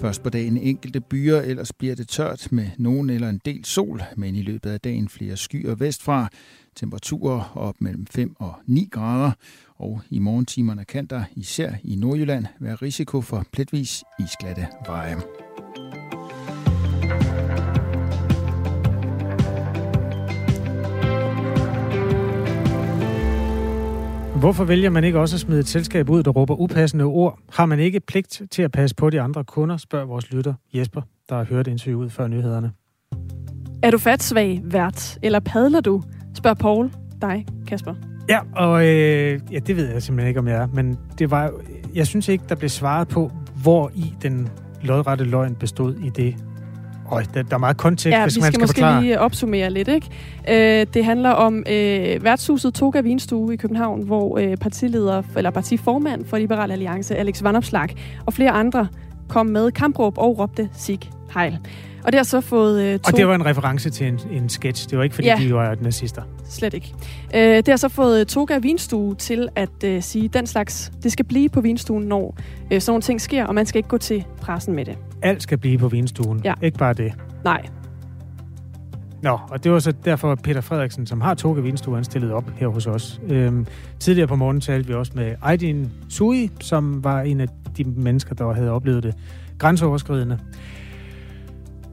Først 0.00 0.22
på 0.22 0.30
dagen 0.30 0.56
enkelte 0.56 1.00
byer, 1.00 1.40
ellers 1.40 1.72
bliver 1.72 1.94
det 1.94 2.08
tørt 2.08 2.48
med 2.52 2.66
nogen 2.78 3.10
eller 3.10 3.28
en 3.28 3.40
del 3.44 3.64
sol, 3.64 4.02
men 4.16 4.34
i 4.34 4.42
løbet 4.42 4.70
af 4.70 4.80
dagen 4.80 5.08
flere 5.08 5.36
skyer 5.36 5.74
vestfra. 5.74 6.28
Temperaturer 6.76 7.52
op 7.56 7.74
mellem 7.80 8.06
5 8.06 8.36
og 8.38 8.54
9 8.66 8.88
grader, 8.90 9.32
og 9.76 10.00
i 10.10 10.18
morgentimerne 10.18 10.84
kan 10.84 11.06
der 11.06 11.24
især 11.36 11.72
i 11.84 11.96
Nordjylland 11.96 12.46
være 12.60 12.74
risiko 12.74 13.20
for 13.20 13.44
pletvis 13.52 14.04
isglatte 14.18 14.66
veje. 14.86 15.16
Hvorfor 24.38 24.64
vælger 24.64 24.90
man 24.90 25.04
ikke 25.04 25.20
også 25.20 25.36
at 25.36 25.40
smide 25.40 25.60
et 25.60 25.68
selskab 25.68 26.10
ud, 26.10 26.22
der 26.22 26.30
råber 26.30 26.60
upassende 26.60 27.04
ord? 27.04 27.38
Har 27.52 27.66
man 27.66 27.80
ikke 27.80 28.00
pligt 28.00 28.42
til 28.50 28.62
at 28.62 28.72
passe 28.72 28.96
på 28.96 29.10
de 29.10 29.20
andre 29.20 29.44
kunder, 29.44 29.76
spørger 29.76 30.06
vores 30.06 30.32
lytter 30.32 30.54
Jesper, 30.74 31.02
der 31.28 31.36
har 31.36 31.44
hørt 31.44 31.66
interviewet 31.66 32.12
før 32.12 32.26
nyhederne. 32.26 32.72
Er 33.82 33.90
du 33.90 33.98
fatsvag 33.98 34.60
vært, 34.64 35.18
eller 35.22 35.40
padler 35.40 35.80
du? 35.80 36.02
Spørger 36.34 36.54
Paul 36.54 36.92
dig, 37.20 37.46
Kasper. 37.66 37.94
Ja, 38.28 38.38
og 38.56 38.86
øh, 38.86 39.40
ja, 39.52 39.58
det 39.58 39.76
ved 39.76 39.92
jeg 39.92 40.02
simpelthen 40.02 40.28
ikke, 40.28 40.40
om 40.40 40.48
jeg 40.48 40.56
er. 40.56 40.66
Men 40.66 40.98
det 41.18 41.30
var, 41.30 41.52
jeg 41.94 42.06
synes 42.06 42.28
ikke, 42.28 42.44
der 42.48 42.54
blev 42.54 42.68
svaret 42.68 43.08
på, 43.08 43.30
hvor 43.62 43.90
i 43.94 44.14
den 44.22 44.48
lodrette 44.82 45.24
løgn 45.24 45.54
bestod 45.54 45.94
i 45.94 46.08
det 46.08 46.36
Øj, 47.12 47.24
der, 47.34 47.42
der 47.42 47.54
er 47.54 47.58
meget 47.58 47.76
kontekst, 47.76 48.16
ja, 48.18 48.22
hvis 48.24 48.36
vi 48.36 48.40
man 48.40 48.52
skal 48.52 48.52
skal 48.52 48.60
måske 48.60 48.80
forklare. 48.80 49.02
lige 49.02 49.20
opsummere 49.20 49.70
lidt. 49.70 49.88
Ikke? 49.88 50.80
Øh, 50.80 50.86
det 50.94 51.04
handler 51.04 51.30
om 51.30 51.64
øh, 51.70 52.24
værtshuset 52.24 52.74
Toga 52.74 53.00
Vinstue 53.00 53.54
i 53.54 53.56
København, 53.56 54.02
hvor 54.02 54.38
øh, 54.38 54.56
partileder, 54.56 55.22
eller 55.36 55.50
partiformand 55.50 56.24
for 56.24 56.38
Liberal 56.38 56.70
Alliance, 56.70 57.16
Alex 57.16 57.42
Vanopslag, 57.42 57.88
og 58.26 58.32
flere 58.32 58.50
andre 58.50 58.88
kom 59.28 59.46
med 59.46 59.70
kampråb 59.70 60.18
og 60.18 60.38
råbte 60.38 60.68
Sig 60.72 60.98
Heil. 61.34 61.58
Og 62.04 62.12
det 62.12 62.18
har 62.18 62.24
så 62.24 62.40
fået... 62.40 62.82
Øh, 62.82 62.98
to... 62.98 63.02
Og 63.06 63.16
det 63.16 63.26
var 63.28 63.34
en 63.34 63.46
reference 63.46 63.90
til 63.90 64.06
en, 64.06 64.20
en 64.32 64.48
sketch. 64.48 64.90
Det 64.90 64.98
var 64.98 65.04
ikke, 65.04 65.14
fordi 65.14 65.28
Ja. 65.28 65.36
de 65.40 65.54
var 65.54 65.76
nazister. 65.80 66.22
Slet 66.50 66.74
ikke. 66.74 66.94
Øh, 67.34 67.40
det 67.56 67.68
har 67.68 67.76
så 67.76 67.88
fået 67.88 68.28
Toga 68.28 68.58
Vinstue 68.58 69.14
til 69.14 69.48
at 69.56 69.84
øh, 69.84 70.02
sige, 70.02 70.28
den 70.28 70.46
slags, 70.46 70.92
det 71.02 71.12
skal 71.12 71.24
blive 71.24 71.48
på 71.48 71.60
vinstuen, 71.60 72.04
når 72.04 72.36
øh, 72.72 72.80
sådan 72.80 72.90
nogle 72.90 73.02
ting 73.02 73.20
sker, 73.20 73.44
og 73.44 73.54
man 73.54 73.66
skal 73.66 73.78
ikke 73.78 73.88
gå 73.88 73.98
til 73.98 74.24
pressen 74.40 74.74
med 74.74 74.84
det. 74.84 74.98
Alt 75.22 75.42
skal 75.42 75.58
blive 75.58 75.78
på 75.78 75.88
vinstuen. 75.88 76.40
Ja. 76.44 76.54
Ikke 76.62 76.78
bare 76.78 76.94
det. 76.94 77.12
Nej. 77.44 77.62
Nå, 79.22 79.38
og 79.50 79.64
det 79.64 79.72
var 79.72 79.78
så 79.78 79.92
derfor 80.04 80.34
Peter 80.34 80.60
Frederiksen, 80.60 81.06
som 81.06 81.20
har 81.20 81.34
Toga 81.34 81.60
Vinstue, 81.60 81.94
han 81.94 82.04
stillet 82.04 82.32
op 82.32 82.50
her 82.56 82.68
hos 82.68 82.86
os. 82.86 83.20
Øhm, 83.28 83.66
tidligere 84.00 84.28
på 84.28 84.36
morgen 84.36 84.60
talte 84.60 84.88
vi 84.88 84.94
også 84.94 85.12
med 85.14 85.34
Aydin 85.42 85.90
Sui, 86.08 86.50
som 86.60 87.04
var 87.04 87.20
en 87.20 87.40
af 87.40 87.48
de 87.76 87.84
mennesker, 87.84 88.34
der 88.34 88.52
havde 88.52 88.70
oplevet 88.70 89.02
det 89.02 89.14
grænseoverskridende. 89.58 90.38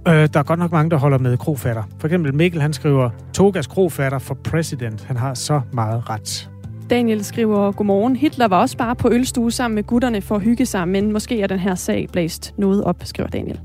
Øh, 0.07 0.13
der 0.13 0.39
er 0.39 0.43
godt 0.43 0.59
nok 0.59 0.71
mange, 0.71 0.89
der 0.89 0.97
holder 0.97 1.17
med 1.17 1.38
krofatter. 1.38 1.83
For 1.99 2.07
eksempel 2.07 2.35
Mikkel, 2.35 2.61
han 2.61 2.73
skriver, 2.73 3.09
Togas 3.33 3.67
krofatter 3.67 4.19
for 4.19 4.33
president. 4.33 5.03
Han 5.03 5.17
har 5.17 5.33
så 5.33 5.61
meget 5.73 6.09
ret. 6.09 6.49
Daniel 6.89 7.23
skriver, 7.23 7.71
godmorgen. 7.71 8.15
Hitler 8.15 8.47
var 8.47 8.61
også 8.61 8.77
bare 8.77 8.95
på 8.95 9.09
ølstue 9.11 9.51
sammen 9.51 9.75
med 9.75 9.83
gutterne 9.83 10.21
for 10.21 10.35
at 10.35 10.41
hygge 10.41 10.65
sig, 10.65 10.88
men 10.88 11.11
måske 11.11 11.41
er 11.41 11.47
den 11.47 11.59
her 11.59 11.75
sag 11.75 12.07
blæst 12.11 12.53
noget 12.57 12.83
op, 12.83 12.95
skriver 13.03 13.29
Daniel. 13.29 13.59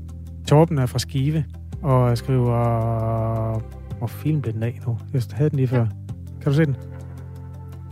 Torben 0.47 0.77
er 0.77 0.85
fra 0.85 0.99
Skive 0.99 1.45
og 1.81 2.17
skriver... 2.17 3.61
Hvor 3.97 4.07
film 4.07 4.41
blev 4.41 4.53
den 4.53 4.63
af 4.63 4.79
nu? 4.87 4.97
Jeg 5.13 5.21
havde 5.33 5.49
den 5.49 5.57
lige 5.57 5.67
før. 5.67 5.85
Kan 6.41 6.51
du 6.51 6.53
se 6.53 6.65
den? 6.65 6.75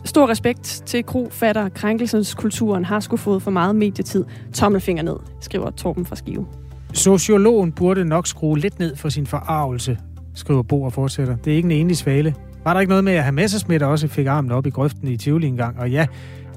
Stor 0.05 0.29
respekt 0.29 0.83
til 0.85 1.05
krofatter. 1.05 1.69
Krænkelseskulturen 1.69 2.85
har 2.85 2.99
sgu 2.99 3.17
fået 3.17 3.41
for 3.41 3.51
meget 3.51 3.75
medietid. 3.75 4.25
Tommelfinger 4.53 5.03
ned, 5.03 5.15
skriver 5.41 5.69
Torben 5.69 6.05
fra 6.05 6.15
Skive. 6.15 6.45
Sociologen 6.93 7.71
burde 7.71 8.05
nok 8.05 8.27
skrue 8.27 8.59
lidt 8.59 8.79
ned 8.79 8.95
for 8.95 9.09
sin 9.09 9.27
forarvelse, 9.27 9.97
skriver 10.33 10.63
Bo 10.63 10.83
og 10.83 10.93
fortsætter. 10.93 11.35
Det 11.35 11.53
er 11.53 11.57
ikke 11.57 11.65
en 11.65 11.71
enlig 11.71 11.97
svale. 11.97 12.35
Var 12.63 12.73
der 12.73 12.79
ikke 12.79 12.89
noget 12.89 13.03
med, 13.03 13.13
at 13.13 13.33
Messersmith 13.33 13.85
også 13.85 14.07
fik 14.07 14.27
armen 14.27 14.51
op 14.51 14.65
i 14.65 14.69
grøften 14.69 15.07
i 15.07 15.17
Tivoli 15.17 15.47
en 15.47 15.57
gang? 15.57 15.79
Og 15.79 15.91
ja, 15.91 16.05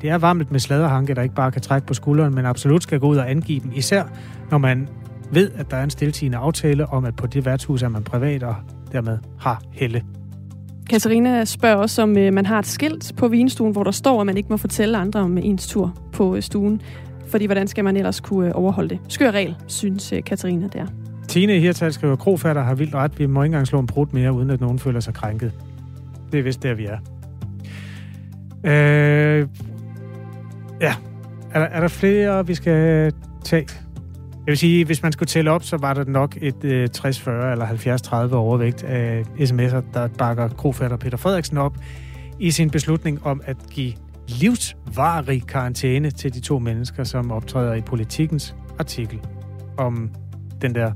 det 0.02 0.10
er 0.10 0.18
varmt 0.18 0.50
med 0.50 0.60
sladerhanke, 0.60 1.14
der 1.14 1.22
ikke 1.22 1.34
bare 1.34 1.52
kan 1.52 1.62
trække 1.62 1.86
på 1.86 1.94
skulderen, 1.94 2.34
men 2.34 2.46
absolut 2.46 2.82
skal 2.82 3.00
gå 3.00 3.06
ud 3.06 3.16
og 3.16 3.30
angive 3.30 3.60
dem. 3.60 3.72
Især 3.74 4.04
når 4.50 4.58
man 4.58 4.88
ved, 5.32 5.50
at 5.54 5.70
der 5.70 5.76
er 5.76 5.84
en 5.84 5.90
stiltigende 5.90 6.38
aftale 6.38 6.86
om, 6.86 7.04
at 7.04 7.16
på 7.16 7.26
det 7.26 7.46
værtshus 7.46 7.82
er 7.82 7.88
man 7.88 8.02
privat 8.02 8.42
og 8.42 8.54
dermed 8.92 9.18
har 9.38 9.62
helle. 9.72 10.02
Katarina 10.90 11.44
spørger 11.44 11.76
også, 11.76 12.02
om 12.02 12.18
øh, 12.18 12.32
man 12.32 12.46
har 12.46 12.58
et 12.58 12.66
skilt 12.66 13.12
på 13.16 13.28
vinstuen, 13.28 13.72
hvor 13.72 13.84
der 13.84 13.90
står, 13.90 14.20
at 14.20 14.26
man 14.26 14.36
ikke 14.36 14.48
må 14.48 14.56
fortælle 14.56 14.98
andre 14.98 15.20
om 15.20 15.38
ens 15.38 15.66
tur 15.68 15.96
på 16.12 16.36
øh, 16.36 16.42
stuen. 16.42 16.82
Fordi 17.26 17.46
hvordan 17.46 17.68
skal 17.68 17.84
man 17.84 17.96
ellers 17.96 18.20
kunne 18.20 18.46
øh, 18.46 18.52
overholde 18.54 18.88
det? 18.88 18.98
Skør 19.08 19.30
regel, 19.30 19.56
synes 19.66 20.14
Katarina 20.26 20.66
der. 20.72 20.86
Tine 21.28 21.52
Hirtal 21.52 21.92
skriver, 21.92 22.16
Krofatter 22.16 22.62
har 22.62 22.74
vildt 22.74 22.94
ret. 22.94 23.18
Vi 23.18 23.26
må 23.26 23.42
ikke 23.42 23.46
engang 23.46 23.66
slå 23.66 23.78
en 23.78 23.86
brud 23.86 24.06
mere, 24.12 24.32
uden 24.32 24.50
at 24.50 24.60
nogen 24.60 24.78
føler 24.78 25.00
sig 25.00 25.14
krænket. 25.14 25.52
Det 26.32 26.38
er 26.38 26.42
vist 26.42 26.62
der, 26.62 26.74
vi 26.74 26.86
er. 26.86 26.98
Øh, 28.64 29.48
ja. 30.80 30.94
Er 31.52 31.58
der, 31.58 31.66
er 31.66 31.80
der 31.80 31.88
flere, 31.88 32.46
vi 32.46 32.54
skal 32.54 33.12
tage? 33.44 33.66
Jeg 34.46 34.52
vil 34.52 34.58
sige, 34.58 34.84
hvis 34.84 35.02
man 35.02 35.12
skulle 35.12 35.26
tælle 35.26 35.50
op, 35.50 35.62
så 35.62 35.76
var 35.76 35.94
der 35.94 36.04
nok 36.04 36.36
et 36.40 36.64
øh, 36.64 36.88
60-40 36.96 37.30
eller 37.30 38.28
70-30 38.30 38.34
overvægt 38.34 38.84
af 38.84 39.22
sms'er, 39.38 39.82
der 39.94 40.08
bakker 40.18 40.48
krofatter 40.48 40.96
Peter 40.96 41.16
Frederiksen 41.16 41.58
op 41.58 41.76
i 42.38 42.50
sin 42.50 42.70
beslutning 42.70 43.26
om 43.26 43.40
at 43.44 43.56
give 43.70 43.92
livsvarig 44.28 45.46
karantæne 45.46 46.10
til 46.10 46.34
de 46.34 46.40
to 46.40 46.58
mennesker, 46.58 47.04
som 47.04 47.30
optræder 47.30 47.74
i 47.74 47.80
politikens 47.80 48.56
artikel 48.78 49.20
om 49.76 50.10
den 50.62 50.74
der 50.74 50.92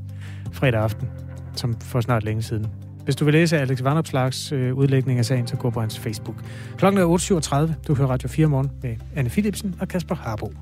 fredag 0.52 0.80
aften, 0.80 1.08
som 1.54 1.80
for 1.80 2.00
snart 2.00 2.24
længe 2.24 2.42
siden. 2.42 2.66
Hvis 3.04 3.16
du 3.16 3.24
vil 3.24 3.34
læse 3.34 3.58
Alex 3.58 3.84
Vanopslags 3.84 4.52
øh, 4.52 4.74
udlægning 4.74 5.18
af 5.18 5.24
sagen, 5.24 5.46
så 5.46 5.56
gå 5.56 5.70
på 5.70 5.80
hans 5.80 5.98
Facebook. 5.98 6.36
Klokken 6.78 7.00
er 7.00 7.68
8.37. 7.76 7.86
Du 7.88 7.94
hører 7.94 8.08
Radio 8.08 8.28
4 8.28 8.46
morgen 8.46 8.70
med 8.82 8.96
Anne 9.16 9.30
Philipsen 9.30 9.74
og 9.80 9.88
Kasper 9.88 10.14
Harbo. 10.14 10.52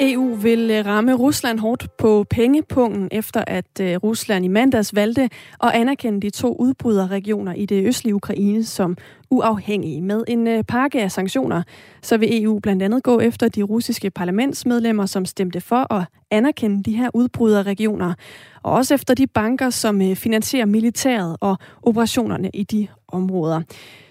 EU 0.00 0.34
vil 0.34 0.70
øh, 0.70 0.86
ramme 0.86 1.14
Rusland 1.14 1.58
hårdt 1.58 1.96
på 1.96 2.24
pengepungen, 2.30 3.08
efter 3.12 3.44
at 3.46 3.80
øh, 3.80 3.96
Rusland 3.96 4.44
i 4.44 4.48
mandags 4.48 4.94
valgte 4.94 5.22
at 5.62 5.70
anerkende 5.74 6.20
de 6.20 6.30
to 6.30 6.56
udbryderregioner 6.56 7.54
i 7.54 7.66
det 7.66 7.86
østlige 7.86 8.14
Ukraine 8.14 8.64
som 8.64 8.96
uafhængige. 9.30 10.00
Med 10.00 10.24
en 10.28 10.46
øh, 10.46 10.64
pakke 10.64 11.02
af 11.02 11.12
sanktioner, 11.12 11.62
så 12.02 12.16
vil 12.16 12.44
EU 12.44 12.58
blandt 12.58 12.82
andet 12.82 13.02
gå 13.02 13.20
efter 13.20 13.48
de 13.48 13.62
russiske 13.62 14.10
parlamentsmedlemmer, 14.10 15.06
som 15.06 15.26
stemte 15.26 15.60
for 15.60 15.92
at 15.92 16.04
anerkende 16.30 16.82
de 16.82 16.96
her 16.96 17.10
udbryderregioner, 17.14 18.14
og 18.62 18.72
også 18.72 18.94
efter 18.94 19.14
de 19.14 19.26
banker, 19.26 19.70
som 19.70 20.14
finansierer 20.14 20.66
militæret 20.66 21.36
og 21.40 21.58
operationerne 21.82 22.50
i 22.54 22.62
de 22.62 22.88
områder. 23.08 23.62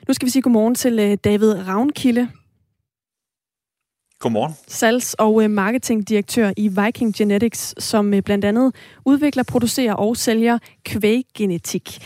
Nu 0.07 0.13
skal 0.13 0.25
vi 0.25 0.31
sige 0.31 0.41
godmorgen 0.41 0.75
til 0.75 1.17
David 1.17 1.67
Ravnkilde, 1.67 2.29
Godmorgen. 4.23 4.53
Salgs- 4.67 5.15
og 5.17 5.43
øh, 5.43 5.49
marketingdirektør 5.49 6.51
i 6.57 6.67
Viking 6.67 7.15
Genetics, 7.15 7.83
som 7.83 8.13
øh, 8.13 8.21
blandt 8.21 8.45
andet 8.45 8.75
udvikler, 9.05 9.43
producerer 9.43 9.93
og 9.93 10.17
sælger 10.17 10.57
kvæggenetik. 10.85 11.99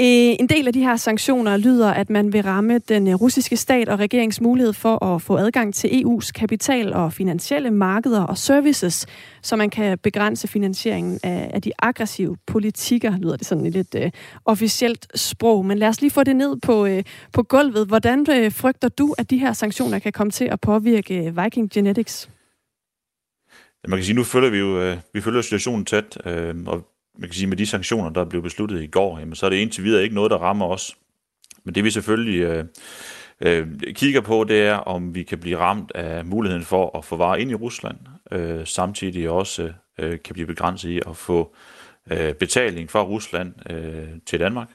Eh, 0.00 0.36
en 0.40 0.48
del 0.48 0.66
af 0.66 0.72
de 0.72 0.80
her 0.80 0.96
sanktioner 0.96 1.56
lyder, 1.56 1.90
at 1.90 2.10
man 2.10 2.32
vil 2.32 2.42
ramme 2.42 2.78
den 2.78 3.06
eh, 3.06 3.14
russiske 3.14 3.56
stat 3.56 3.88
og 3.88 3.98
regerings 3.98 4.40
mulighed 4.40 4.72
for 4.72 5.04
at 5.04 5.22
få 5.22 5.36
adgang 5.36 5.74
til 5.74 5.88
EU's 5.88 6.30
kapital 6.32 6.92
og 6.92 7.12
finansielle 7.12 7.70
markeder 7.70 8.22
og 8.22 8.38
services, 8.38 9.06
så 9.42 9.56
man 9.56 9.70
kan 9.70 9.98
begrænse 9.98 10.48
finansieringen 10.48 11.20
af, 11.22 11.62
de 11.62 11.72
aggressive 11.78 12.36
politikker, 12.46 13.18
lyder 13.18 13.36
det 13.36 13.46
sådan 13.46 13.66
i 13.66 13.70
lidt 13.70 13.94
uh, 13.94 14.10
officielt 14.44 15.06
sprog. 15.14 15.66
Men 15.66 15.78
lad 15.78 15.88
os 15.88 16.00
lige 16.00 16.10
få 16.10 16.24
det 16.24 16.36
ned 16.36 16.56
på, 16.56 16.84
uh, 16.84 16.98
på 17.32 17.42
gulvet. 17.42 17.86
Hvordan 17.86 18.20
uh, 18.20 18.52
frygter 18.52 18.88
du, 18.88 19.14
at 19.18 19.30
de 19.30 19.38
her 19.38 19.52
sanktioner 19.52 19.98
kan 19.98 20.12
komme 20.12 20.30
til 20.30 20.44
at 20.44 20.60
påvirke 20.60 21.34
Viking 21.42 21.70
Genetics? 21.70 22.30
Man 23.88 23.98
kan 23.98 24.04
sige, 24.04 24.16
nu 24.16 24.24
følger 24.24 24.50
vi 24.50 24.58
jo 24.58 24.96
vi 25.14 25.20
følger 25.20 25.42
situationen 25.42 25.84
tæt, 25.84 26.16
og 26.66 26.97
man 27.18 27.28
kan 27.28 27.34
sige, 27.34 27.46
med 27.46 27.56
de 27.56 27.66
sanktioner, 27.66 28.10
der 28.10 28.24
blev 28.24 28.42
besluttet 28.42 28.82
i 28.82 28.86
går, 28.86 29.18
jamen, 29.18 29.34
så 29.34 29.46
er 29.46 29.50
det 29.50 29.56
indtil 29.56 29.84
videre 29.84 30.02
ikke 30.02 30.14
noget, 30.14 30.30
der 30.30 30.38
rammer 30.38 30.66
os. 30.66 30.96
Men 31.64 31.74
det 31.74 31.84
vi 31.84 31.90
selvfølgelig 31.90 32.40
øh, 32.40 32.64
øh, 33.40 33.66
kigger 33.92 34.20
på, 34.20 34.44
det 34.44 34.62
er, 34.62 34.74
om 34.74 35.14
vi 35.14 35.22
kan 35.22 35.38
blive 35.38 35.58
ramt 35.58 35.92
af 35.94 36.24
muligheden 36.24 36.64
for 36.64 36.98
at 36.98 37.04
få 37.04 37.16
varer 37.16 37.36
ind 37.36 37.50
i 37.50 37.54
Rusland, 37.54 37.96
øh, 38.32 38.66
samtidig 38.66 39.30
også 39.30 39.72
øh, 39.98 40.18
kan 40.24 40.34
blive 40.34 40.46
begrænset 40.46 40.90
i 40.90 41.00
at 41.08 41.16
få 41.16 41.54
øh, 42.10 42.34
betaling 42.34 42.90
fra 42.90 43.02
Rusland 43.02 43.70
øh, 43.70 44.08
til 44.26 44.40
Danmark. 44.40 44.68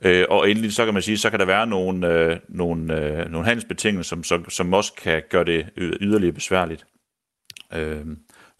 Øh, 0.00 0.24
og 0.30 0.50
endelig 0.50 0.72
så 0.72 0.84
kan 0.84 0.94
man 0.94 1.02
sige, 1.02 1.18
så 1.18 1.30
kan 1.30 1.38
der 1.38 1.46
være 1.46 1.66
nogle, 1.66 2.08
øh, 2.08 2.36
nogle, 2.48 3.00
øh, 3.00 3.30
nogle 3.30 3.46
handelsbetingelser, 3.46 4.08
som, 4.08 4.24
som, 4.24 4.50
som 4.50 4.72
også 4.72 4.92
kan 4.94 5.22
gøre 5.30 5.44
det 5.44 5.66
yderligere 5.76 6.32
besværligt. 6.32 6.86
Øh, 7.72 8.04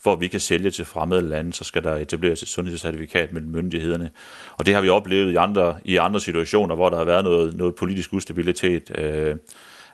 for 0.05 0.12
at 0.12 0.21
vi 0.21 0.29
kan 0.29 0.40
sælge 0.40 0.71
til 0.71 0.85
fremmede 0.85 1.23
lande, 1.23 1.53
så 1.53 1.64
skal 1.64 1.85
der 1.85 1.97
etableres 1.97 2.43
et 2.43 2.49
sundhedscertifikat 2.49 3.33
mellem 3.33 3.51
myndighederne. 3.51 4.11
Og 4.57 4.67
det 4.67 4.75
har 4.75 4.81
vi 4.81 4.88
oplevet 4.88 5.33
i 5.33 5.37
andre, 5.37 5.77
i 5.85 5.97
andre 5.97 6.21
situationer, 6.21 6.75
hvor 6.75 6.90
der 6.90 6.97
har 6.97 7.05
været 7.05 7.25
noget, 7.25 7.57
noget 7.57 7.75
politisk 7.75 8.12
ustabilitet, 8.12 8.99
øh, 8.99 9.37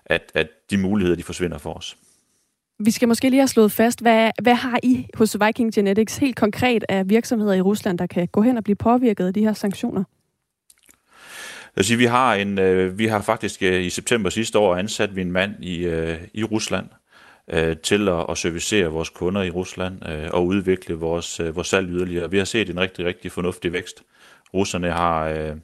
at, 0.06 0.22
at 0.34 0.48
de 0.70 0.78
muligheder 0.78 1.16
de 1.16 1.22
forsvinder 1.22 1.58
for 1.58 1.74
os. 1.74 1.96
Vi 2.78 2.90
skal 2.90 3.08
måske 3.08 3.30
lige 3.30 3.40
have 3.40 3.48
slået 3.48 3.72
fast, 3.72 4.00
hvad, 4.00 4.30
hvad 4.42 4.54
har 4.54 4.80
I 4.82 5.06
hos 5.14 5.36
Viking 5.46 5.74
Genetics 5.74 6.16
helt 6.16 6.36
konkret 6.36 6.84
af 6.88 7.08
virksomheder 7.08 7.52
i 7.52 7.60
Rusland, 7.60 7.98
der 7.98 8.06
kan 8.06 8.28
gå 8.28 8.42
hen 8.42 8.56
og 8.56 8.64
blive 8.64 8.76
påvirket 8.76 9.26
af 9.26 9.34
de 9.34 9.40
her 9.40 9.52
sanktioner? 9.52 10.04
Jeg 11.76 11.84
sige, 11.84 11.96
vi 11.96 12.04
har 12.04 12.34
en, 12.34 12.58
øh, 12.58 12.98
vi 12.98 13.06
har 13.06 13.22
faktisk 13.22 13.62
øh, 13.62 13.84
i 13.84 13.90
september 13.90 14.30
sidste 14.30 14.58
år 14.58 14.76
ansat 14.76 15.16
vi 15.16 15.20
en 15.20 15.32
mand 15.32 15.64
i, 15.64 15.84
øh, 15.84 16.18
i 16.34 16.44
Rusland, 16.44 16.86
øh, 17.52 17.76
til 17.76 18.08
at, 18.08 18.26
at 18.28 18.38
servicere 18.38 18.86
vores 18.86 19.08
kunder 19.08 19.42
i 19.42 19.50
Rusland 19.50 20.08
øh, 20.08 20.28
og 20.32 20.46
udvikle 20.46 20.94
vores, 20.94 21.40
øh, 21.40 21.56
vores 21.56 21.68
salg 21.68 21.88
yderligere. 21.88 22.30
Vi 22.30 22.38
har 22.38 22.44
set 22.44 22.70
en 22.70 22.80
rigtig, 22.80 23.04
rigtig 23.04 23.32
fornuftig 23.32 23.72
vækst. 23.72 24.02
Russerne 24.54 24.90
har, 24.90 25.28
øh, 25.28 25.56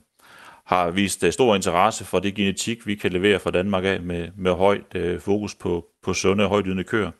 har 0.65 0.91
vist 0.91 1.25
øh, 1.25 1.33
stor 1.33 1.55
interesse 1.55 2.05
for 2.05 2.19
det 2.19 2.35
genetik, 2.35 2.87
vi 2.87 2.95
kan 2.95 3.13
levere 3.13 3.39
fra 3.39 3.51
Danmark 3.51 3.85
af 3.85 4.01
med, 4.01 4.29
med 4.37 4.53
højt 4.53 4.95
øh, 4.95 5.21
fokus 5.21 5.55
på, 5.55 5.87
på 6.03 6.15
sunde 6.15 6.45
og 6.45 6.51
højdydende 6.51 6.85
køer. 6.85 7.11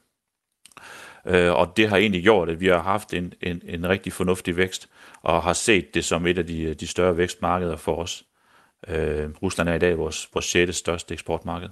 Øh, 1.27 1.53
og 1.53 1.77
det 1.77 1.89
har 1.89 1.97
egentlig 1.97 2.23
gjort, 2.23 2.49
at 2.49 2.61
vi 2.61 2.67
har 2.67 2.83
haft 2.83 3.15
en, 3.15 3.33
en, 3.41 3.63
en 3.65 3.89
rigtig 3.89 4.13
fornuftig 4.13 4.57
vækst 4.57 4.89
og 5.23 5.43
har 5.43 5.53
set 5.53 5.95
det 5.95 6.05
som 6.05 6.27
et 6.27 6.39
af 6.39 6.47
de, 6.47 6.75
de 6.75 6.87
større 6.87 7.17
vækstmarkeder 7.17 7.77
for 7.77 7.97
os. 7.97 8.25
Øh, 8.89 9.31
Rusland 9.43 9.69
er 9.69 9.75
i 9.75 9.79
dag 9.79 9.99
vores, 9.99 10.29
vores 10.35 10.47
sjette 10.47 10.73
største 10.73 11.15
eksportmarked. 11.15 11.69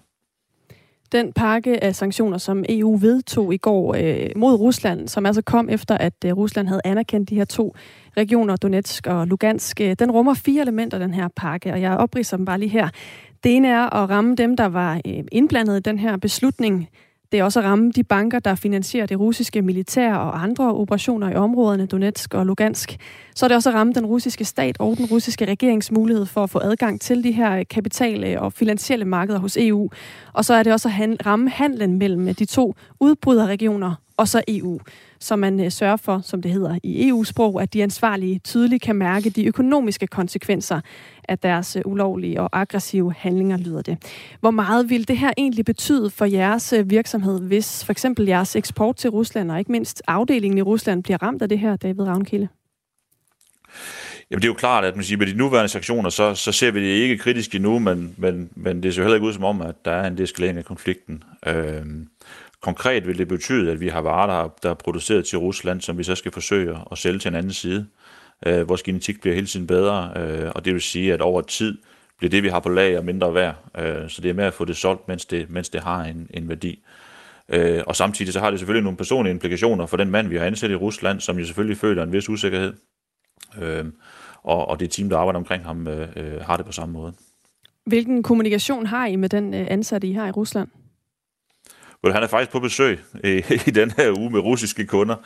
Den 1.14 1.32
pakke 1.32 1.84
af 1.84 1.94
sanktioner, 1.94 2.38
som 2.38 2.64
EU 2.68 2.96
vedtog 2.96 3.54
i 3.54 3.56
går 3.56 3.94
øh, 3.94 4.30
mod 4.36 4.54
Rusland, 4.54 5.08
som 5.08 5.26
altså 5.26 5.42
kom 5.42 5.68
efter, 5.70 5.98
at 5.98 6.14
øh, 6.24 6.32
Rusland 6.32 6.68
havde 6.68 6.80
anerkendt 6.84 7.30
de 7.30 7.34
her 7.34 7.44
to 7.44 7.74
regioner, 8.16 8.56
Donetsk 8.56 9.06
og 9.06 9.26
Lugansk, 9.26 9.80
øh, 9.80 9.96
den 9.98 10.10
rummer 10.10 10.34
fire 10.34 10.62
elementer, 10.62 10.98
den 10.98 11.14
her 11.14 11.28
pakke, 11.36 11.72
og 11.72 11.80
jeg 11.80 11.96
opridser 11.96 12.36
dem 12.36 12.46
bare 12.46 12.58
lige 12.58 12.68
her. 12.68 12.88
Det 13.44 13.56
ene 13.56 13.68
er 13.68 13.94
at 14.02 14.10
ramme 14.10 14.34
dem, 14.34 14.56
der 14.56 14.66
var 14.66 15.00
øh, 15.06 15.24
indblandet 15.32 15.76
i 15.76 15.82
den 15.82 15.98
her 15.98 16.16
beslutning 16.16 16.88
det 17.35 17.41
er 17.41 17.45
også 17.45 17.61
at 17.61 17.64
ramme 17.64 17.91
de 17.91 18.05
banker, 18.05 18.39
der 18.39 18.55
finansierer 18.55 19.07
det 19.07 19.20
russiske 19.20 19.62
militær 19.62 20.14
og 20.14 20.43
andre 20.43 20.74
operationer 20.74 21.30
i 21.30 21.35
områderne 21.35 21.87
Donetsk 21.87 22.35
og 22.35 22.47
Lugansk. 22.47 22.97
Så 23.35 23.47
er 23.47 23.49
det 23.49 23.57
også 23.57 23.70
at 23.70 23.74
ramme 23.74 23.93
den 23.93 24.07
russiske 24.07 24.45
stat 24.45 24.76
og 24.78 24.97
den 24.99 25.07
russiske 25.07 25.45
regerings 25.45 25.93
mulighed 25.93 26.26
for 26.26 26.43
at 26.43 26.51
få 26.51 26.59
adgang 26.62 27.01
til 27.01 27.24
de 27.24 27.32
her 27.32 27.59
øh, 27.59 27.64
kapitale 27.70 28.26
øh, 28.26 28.43
og 28.43 28.53
finansielle 28.53 29.05
markeder 29.05 29.39
hos 29.39 29.57
EU. 29.57 29.91
Og 30.32 30.45
så 30.45 30.55
er 30.55 30.62
det 30.62 30.72
også 30.72 30.89
at 30.89 31.26
ramme 31.26 31.51
handlen 31.51 31.99
mellem 31.99 32.35
de 32.35 32.45
to 32.45 32.74
udbryderregioner 33.01 33.95
og 34.16 34.28
så 34.28 34.42
EU, 34.48 34.80
så 35.18 35.36
man 35.36 35.60
øh, 35.60 35.70
sørger 35.70 35.96
for, 35.96 36.20
som 36.24 36.42
det 36.42 36.50
hedder 36.50 36.78
i 36.82 37.08
EU-sprog, 37.08 37.62
at 37.62 37.74
de 37.74 37.82
ansvarlige 37.82 38.38
tydeligt 38.38 38.82
kan 38.82 38.96
mærke 38.96 39.30
de 39.30 39.46
økonomiske 39.46 40.06
konsekvenser 40.06 40.80
af 41.28 41.38
deres 41.38 41.76
øh, 41.76 41.82
ulovlige 41.84 42.40
og 42.40 42.48
aggressive 42.52 43.12
handlinger, 43.12 43.56
lyder 43.56 43.82
det. 43.82 43.98
Hvor 44.40 44.50
meget 44.50 44.90
vil 44.90 45.08
det 45.08 45.18
her 45.18 45.32
egentlig 45.36 45.64
betyde 45.64 46.10
for 46.10 46.24
jeres 46.24 46.72
øh, 46.72 46.90
virksomhed, 46.90 47.40
hvis 47.40 47.84
for 47.84 47.92
eksempel 47.92 48.26
jeres 48.26 48.56
eksport 48.56 48.96
til 48.96 49.10
Rusland, 49.10 49.50
og 49.50 49.58
ikke 49.58 49.72
mindst 49.72 50.02
afdelingen 50.06 50.58
i 50.58 50.62
Rusland, 50.62 51.02
bliver 51.02 51.22
ramt 51.22 51.42
af 51.42 51.48
det 51.48 51.58
her, 51.58 51.76
David 51.76 52.06
Ravnkilde? 52.06 52.48
Jamen 54.30 54.42
det 54.42 54.48
er 54.48 54.50
jo 54.50 54.54
klart, 54.54 54.84
at 54.84 54.96
man 54.96 55.04
siger, 55.04 55.18
med 55.18 55.26
de 55.26 55.34
nuværende 55.34 55.68
sanktioner, 55.68 56.10
så, 56.10 56.34
så 56.34 56.52
ser 56.52 56.70
vi 56.70 56.80
det 56.80 57.02
ikke 57.02 57.18
kritisk 57.18 57.54
endnu, 57.54 57.78
men, 57.78 58.14
men, 58.18 58.50
men 58.56 58.82
det 58.82 58.94
ser 58.94 59.02
jo 59.02 59.04
heller 59.04 59.14
ikke 59.14 59.26
ud 59.26 59.32
som 59.32 59.44
om, 59.44 59.60
at 59.60 59.74
der 59.84 59.90
er 59.90 60.06
en 60.06 60.18
deskalering 60.18 60.58
af 60.58 60.64
konflikten. 60.64 61.22
Øhm, 61.46 62.08
konkret 62.64 63.06
vil 63.06 63.18
det 63.18 63.28
betyde, 63.28 63.72
at 63.72 63.80
vi 63.80 63.88
har 63.88 64.00
varer, 64.00 64.48
der, 64.62 64.70
er 64.70 64.74
produceret 64.74 65.24
til 65.24 65.38
Rusland, 65.38 65.80
som 65.80 65.98
vi 65.98 66.02
så 66.02 66.14
skal 66.14 66.32
forsøge 66.32 66.78
at 66.92 66.98
sælge 66.98 67.18
til 67.18 67.28
en 67.28 67.34
anden 67.34 67.52
side. 67.52 67.86
Øh, 68.46 68.68
vores 68.68 68.82
genetik 68.82 69.20
bliver 69.20 69.34
hele 69.34 69.46
tiden 69.46 69.66
bedre, 69.66 70.12
øh, 70.16 70.50
og 70.54 70.64
det 70.64 70.72
vil 70.72 70.82
sige, 70.82 71.14
at 71.14 71.20
over 71.20 71.40
tid 71.40 71.78
bliver 72.18 72.30
det, 72.30 72.42
vi 72.42 72.48
har 72.48 72.60
på 72.60 72.68
lager, 72.68 73.02
mindre 73.02 73.34
værd. 73.34 73.54
Øh, 73.78 74.08
så 74.08 74.22
det 74.22 74.28
er 74.28 74.34
med 74.34 74.44
at 74.44 74.54
få 74.54 74.64
det 74.64 74.76
solgt, 74.76 75.08
mens 75.08 75.24
det, 75.24 75.50
mens 75.50 75.68
det 75.68 75.80
har 75.80 76.04
en, 76.04 76.30
en 76.34 76.48
værdi. 76.48 76.84
Øh, 77.48 77.82
og 77.86 77.96
samtidig 77.96 78.32
så 78.32 78.40
har 78.40 78.50
det 78.50 78.58
selvfølgelig 78.58 78.84
nogle 78.84 78.96
personlige 78.96 79.32
implikationer 79.32 79.86
for 79.86 79.96
den 79.96 80.10
mand, 80.10 80.28
vi 80.28 80.36
har 80.36 80.44
ansat 80.44 80.70
i 80.70 80.74
Rusland, 80.74 81.20
som 81.20 81.38
jo 81.38 81.44
selvfølgelig 81.44 81.76
føler 81.76 82.02
en 82.02 82.12
vis 82.12 82.28
usikkerhed. 82.28 82.72
Øh, 83.62 83.84
og, 84.42 84.68
og 84.68 84.80
det 84.80 84.90
team, 84.90 85.08
der 85.08 85.18
arbejder 85.18 85.38
omkring 85.38 85.64
ham, 85.64 85.88
øh, 85.88 86.08
øh 86.16 86.40
har 86.40 86.56
det 86.56 86.66
på 86.66 86.72
samme 86.72 86.92
måde. 86.92 87.12
Hvilken 87.86 88.22
kommunikation 88.22 88.86
har 88.86 89.06
I 89.06 89.16
med 89.16 89.28
den 89.28 89.54
øh, 89.54 89.66
ansatte, 89.70 90.08
I 90.08 90.12
har 90.12 90.28
i 90.28 90.30
Rusland? 90.30 90.68
Well, 92.05 92.14
han 92.14 92.22
er 92.22 92.26
faktisk 92.26 92.52
på 92.52 92.61
besøg 92.61 93.00
i, 93.24 93.42
i 93.66 93.70
den 93.70 93.90
her 93.90 94.18
uge 94.18 94.30
med 94.30 94.40
russiske 94.40 94.86
kunder. 94.86 95.16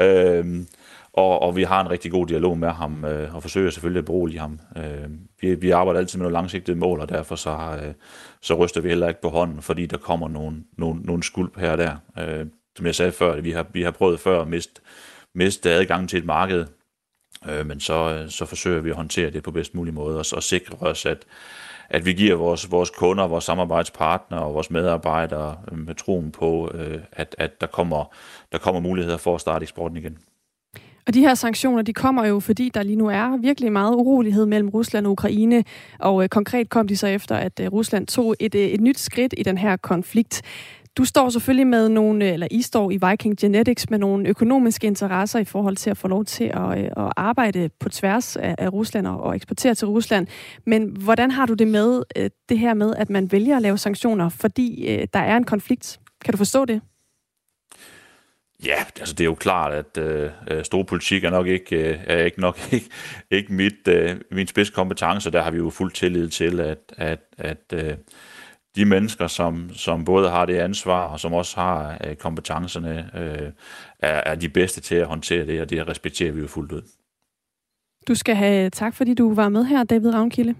Øh, 0.00 0.64
og, 1.12 1.42
og 1.42 1.56
vi 1.56 1.62
har 1.62 1.80
en 1.80 1.90
rigtig 1.90 2.10
god 2.10 2.26
dialog 2.26 2.58
med 2.58 2.68
ham, 2.68 3.04
øh, 3.04 3.34
og 3.34 3.42
forsøger 3.42 3.70
selvfølgelig 3.70 3.98
at 3.98 4.04
berolige 4.04 4.38
ham. 4.38 4.60
Øh, 4.76 5.10
vi, 5.40 5.54
vi 5.54 5.70
arbejder 5.70 6.00
altid 6.00 6.18
med 6.18 6.24
nogle 6.24 6.32
langsigtede 6.32 6.78
mål, 6.78 7.00
og 7.00 7.08
derfor 7.08 7.36
så, 7.36 7.78
øh, 7.82 7.94
så 8.42 8.54
ryster 8.54 8.80
vi 8.80 8.88
heller 8.88 9.08
ikke 9.08 9.20
på 9.20 9.28
hånden, 9.28 9.62
fordi 9.62 9.86
der 9.86 9.96
kommer 9.96 10.28
nogle, 10.28 10.56
nogle, 10.78 11.00
nogle 11.00 11.22
skulp 11.22 11.58
her 11.58 11.70
og 11.70 11.78
der. 11.78 11.96
Øh, 12.18 12.46
som 12.76 12.86
jeg 12.86 12.94
sagde 12.94 13.12
før, 13.12 13.40
vi 13.40 13.50
har, 13.50 13.66
vi 13.72 13.82
har 13.82 13.90
prøvet 13.90 14.20
før 14.20 14.42
at 14.42 14.48
miste, 14.48 14.80
miste 15.34 15.70
adgangen 15.70 16.08
til 16.08 16.18
et 16.18 16.24
marked, 16.24 16.66
øh, 17.48 17.66
men 17.66 17.80
så, 17.80 18.14
øh, 18.14 18.30
så 18.30 18.46
forsøger 18.46 18.80
vi 18.80 18.90
at 18.90 18.96
håndtere 18.96 19.30
det 19.30 19.42
på 19.42 19.50
bedst 19.50 19.74
mulig 19.74 19.94
måde, 19.94 20.18
og, 20.18 20.24
og 20.32 20.42
sikre 20.42 20.76
os, 20.80 21.06
at, 21.06 21.26
at 21.90 22.06
vi 22.06 22.12
giver 22.12 22.34
vores, 22.34 22.70
vores 22.70 22.90
kunder, 22.90 23.26
vores 23.26 23.44
samarbejdspartnere 23.44 24.42
og 24.42 24.54
vores 24.54 24.70
medarbejdere 24.70 25.56
øh, 25.72 25.78
med 25.78 25.94
troen 25.94 26.30
på, 26.30 26.70
øh, 26.74 26.98
at, 27.12 27.34
at 27.38 27.60
der, 27.60 27.66
kommer, 27.66 28.14
der 28.52 28.58
kommer 28.58 28.80
muligheder 28.80 29.16
for 29.16 29.34
at 29.34 29.40
starte 29.40 29.62
eksporten 29.62 29.96
igen. 29.96 30.18
Og 31.06 31.14
de 31.14 31.20
her 31.20 31.34
sanktioner, 31.34 31.82
de 31.82 31.92
kommer 31.92 32.26
jo, 32.26 32.40
fordi 32.40 32.70
der 32.74 32.82
lige 32.82 32.96
nu 32.96 33.08
er 33.08 33.36
virkelig 33.36 33.72
meget 33.72 33.94
urolighed 33.94 34.46
mellem 34.46 34.68
Rusland 34.68 35.06
og 35.06 35.12
Ukraine, 35.12 35.64
og 35.98 36.22
øh, 36.22 36.28
konkret 36.28 36.68
kom 36.68 36.88
de 36.88 36.96
så 36.96 37.06
efter, 37.06 37.36
at 37.36 37.60
øh, 37.60 37.72
Rusland 37.72 38.06
tog 38.06 38.36
et, 38.40 38.54
øh, 38.54 38.60
et 38.60 38.80
nyt 38.80 38.98
skridt 38.98 39.34
i 39.36 39.42
den 39.42 39.58
her 39.58 39.76
konflikt. 39.76 40.42
Du 40.96 41.04
står 41.04 41.28
selvfølgelig 41.28 41.66
med 41.66 41.88
nogle, 41.88 42.24
øh, 42.24 42.32
eller 42.32 42.48
I 42.50 42.62
står 42.62 42.90
i 42.90 42.98
Viking 43.10 43.38
Genetics 43.38 43.90
med 43.90 43.98
nogle 43.98 44.28
økonomiske 44.28 44.86
interesser 44.86 45.38
i 45.38 45.44
forhold 45.44 45.76
til 45.76 45.90
at 45.90 45.96
få 45.96 46.08
lov 46.08 46.24
til 46.24 46.44
at, 46.44 46.78
øh, 46.78 46.84
at 46.84 47.12
arbejde 47.16 47.70
på 47.80 47.88
tværs 47.88 48.36
af, 48.36 48.54
af 48.58 48.72
Rusland 48.72 49.06
og, 49.06 49.20
og 49.20 49.36
eksportere 49.36 49.74
til 49.74 49.88
Rusland. 49.88 50.26
Men 50.66 50.88
hvordan 50.88 51.30
har 51.30 51.46
du 51.46 51.54
det 51.54 51.68
med 51.68 52.02
øh, 52.16 52.30
det 52.48 52.58
her 52.58 52.74
med, 52.74 52.94
at 52.96 53.10
man 53.10 53.32
vælger 53.32 53.56
at 53.56 53.62
lave 53.62 53.78
sanktioner, 53.78 54.28
fordi 54.28 54.96
der 55.12 55.20
er 55.20 55.36
en 55.36 55.44
konflikt? 55.44 56.00
Kan 56.24 56.32
du 56.32 56.38
forstå 56.38 56.64
det? 56.64 56.80
Ja, 58.64 58.84
altså 59.00 59.14
det 59.14 59.20
er 59.20 59.24
jo 59.24 59.34
klart, 59.34 59.72
at 59.72 59.98
øh, 59.98 60.30
øh 60.50 60.64
stor 60.64 60.82
politik 60.82 61.24
er 61.24 61.30
nok 61.30 61.46
ikke, 61.46 61.76
øh, 61.76 61.98
er 62.06 62.24
ikke 62.24 62.40
nok 62.40 62.58
ikke, 62.72 62.86
ikke 63.30 63.52
mit, 63.52 63.88
øh, 63.88 64.16
min 64.30 64.46
spidskompetence. 64.46 65.30
Der 65.30 65.42
har 65.42 65.50
vi 65.50 65.56
jo 65.56 65.70
fuld 65.70 65.92
tillid 65.92 66.28
til, 66.28 66.60
at, 66.60 66.78
at, 66.96 67.20
at 67.38 67.72
øh, 67.72 67.94
de 68.76 68.84
mennesker, 68.84 69.26
som, 69.26 69.70
som 69.72 70.04
både 70.04 70.30
har 70.30 70.46
det 70.46 70.56
ansvar 70.56 71.06
og 71.06 71.20
som 71.20 71.32
også 71.32 71.60
har 71.60 71.98
øh, 72.04 72.16
kompetencerne, 72.16 73.10
øh, 73.14 73.52
er, 73.98 74.22
er 74.26 74.34
de 74.34 74.48
bedste 74.48 74.80
til 74.80 74.94
at 74.94 75.06
håndtere 75.06 75.46
det, 75.46 75.60
og 75.60 75.70
det 75.70 75.88
respekterer 75.88 76.32
vi 76.32 76.40
jo 76.40 76.46
fuldt 76.46 76.72
ud. 76.72 76.82
Du 78.08 78.14
skal 78.14 78.36
have 78.36 78.70
tak, 78.70 78.94
fordi 78.94 79.14
du 79.14 79.34
var 79.34 79.48
med 79.48 79.64
her, 79.64 79.84
David 79.84 80.14
Ravnkilde. 80.14 80.54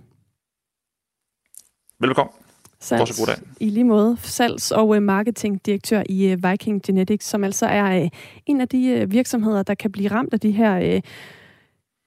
Velkommen. 2.01 2.35
Salgs, 2.81 3.19
god 3.19 3.27
dag. 3.27 3.37
I 3.61 3.71
lige 3.71 3.85
måde. 3.85 4.17
Salgs- 4.21 4.73
og 4.73 4.97
øh, 4.97 5.03
marketingdirektør 5.03 6.03
i 6.09 6.27
øh, 6.27 6.51
Viking 6.51 6.83
Genetics, 6.83 7.27
som 7.27 7.45
altså 7.45 7.67
er 7.67 8.03
øh, 8.03 8.09
en 8.47 8.61
af 8.61 8.69
de 8.69 9.07
virksomheder, 9.11 9.63
der 9.63 9.75
kan 9.75 9.93
blive 9.93 10.11
ramt 10.11 10.35
af 10.35 10.41
de 10.41 10.51
her 10.51 11.01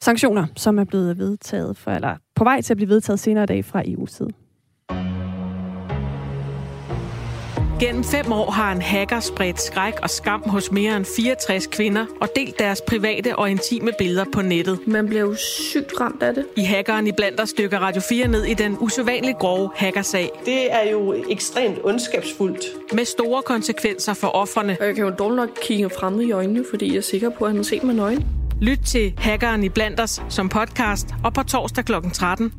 sanktioner, 0.02 0.46
som 0.56 0.80
er 0.80 0.84
blevet 0.84 1.18
vedtaget, 1.18 1.78
for, 1.78 1.92
eller 1.92 2.16
på 2.36 2.44
vej 2.44 2.62
til 2.62 2.74
at 2.74 2.78
blive 2.78 2.90
vedtaget 2.90 3.20
senere 3.20 3.44
i 3.44 3.48
dag 3.48 3.66
fra 3.66 3.82
EU's 3.82 4.30
Gennem 7.80 8.04
fem 8.04 8.32
år 8.32 8.52
har 8.52 8.72
en 8.72 8.82
hacker 8.82 9.20
spredt 9.20 9.62
skræk 9.62 9.94
og 10.04 10.10
skam 10.10 10.44
hos 10.50 10.72
mere 10.72 10.98
end 10.98 11.06
64 11.06 11.68
kvinder 11.68 12.06
og 12.22 12.28
delt 12.36 12.60
deres 12.60 12.82
private 12.88 13.36
og 13.36 13.52
intime 13.52 13.92
billeder 13.98 14.26
på 14.34 14.42
nettet. 14.42 14.80
Man 14.88 15.08
bliver 15.08 15.22
jo 15.22 15.36
sygt 15.36 15.94
ramt 16.02 16.24
af 16.24 16.34
det. 16.34 16.46
I 16.58 16.62
hackeren 16.62 17.08
i 17.08 17.12
blandt 17.12 17.50
stykker 17.50 17.80
Radio 17.80 18.02
4 18.10 18.28
ned 18.28 18.44
i 18.44 18.54
den 18.54 18.78
usædvanligt 18.80 19.38
grove 19.38 19.70
hackersag. 19.76 20.30
Det 20.46 20.74
er 20.74 20.90
jo 20.92 21.24
ekstremt 21.30 21.78
ondskabsfuldt. 21.84 22.66
Med 22.94 23.06
store 23.06 23.42
konsekvenser 23.42 24.14
for 24.14 24.28
offerne. 24.28 24.78
Og 24.80 24.86
jeg 24.86 24.96
kan 24.96 25.04
jo 25.04 25.10
dårligt 25.10 25.36
nok 25.36 25.50
kigge 25.62 25.90
frem 25.90 26.22
i 26.22 26.32
øjnene, 26.32 26.66
fordi 26.70 26.88
jeg 26.88 26.98
er 26.98 27.02
sikker 27.02 27.30
på, 27.30 27.46
at 27.46 27.50
han 27.50 27.58
har 27.58 27.64
set 27.64 27.84
mig 27.84 27.96
nøgen. 27.96 28.26
Lyt 28.62 28.80
til 28.88 29.14
Hackeren 29.18 29.64
i 29.64 29.70
Blanders 29.70 30.22
som 30.30 30.50
podcast 30.50 31.08
og 31.24 31.34
på 31.34 31.44
torsdag 31.44 31.86
kl. 31.86 31.94
13. 32.14 32.54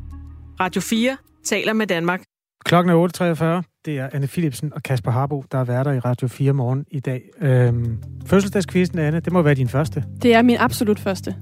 Radio 0.59 0.81
4 0.81 1.17
taler 1.45 1.73
med 1.73 1.87
Danmark. 1.87 2.21
Klokken 2.65 2.89
er 2.89 3.61
8.43. 3.63 3.70
Det 3.85 3.99
er 3.99 4.09
Anne 4.13 4.27
Philipsen 4.27 4.73
og 4.75 4.83
Kasper 4.83 5.11
Harbo, 5.11 5.43
der 5.51 5.57
er 5.57 5.63
værter 5.63 5.91
i 5.91 5.99
Radio 5.99 6.27
4 6.27 6.53
morgen 6.53 6.85
i 6.91 6.99
dag. 6.99 7.21
Øhm, 7.41 7.97
fødselsdagskvisten, 8.25 8.99
Anne, 8.99 9.19
det 9.19 9.33
må 9.33 9.41
være 9.41 9.53
din 9.53 9.67
første. 9.67 10.03
Det 10.21 10.33
er 10.33 10.41
min 10.41 10.57
absolut 10.59 10.99
første. 10.99 11.35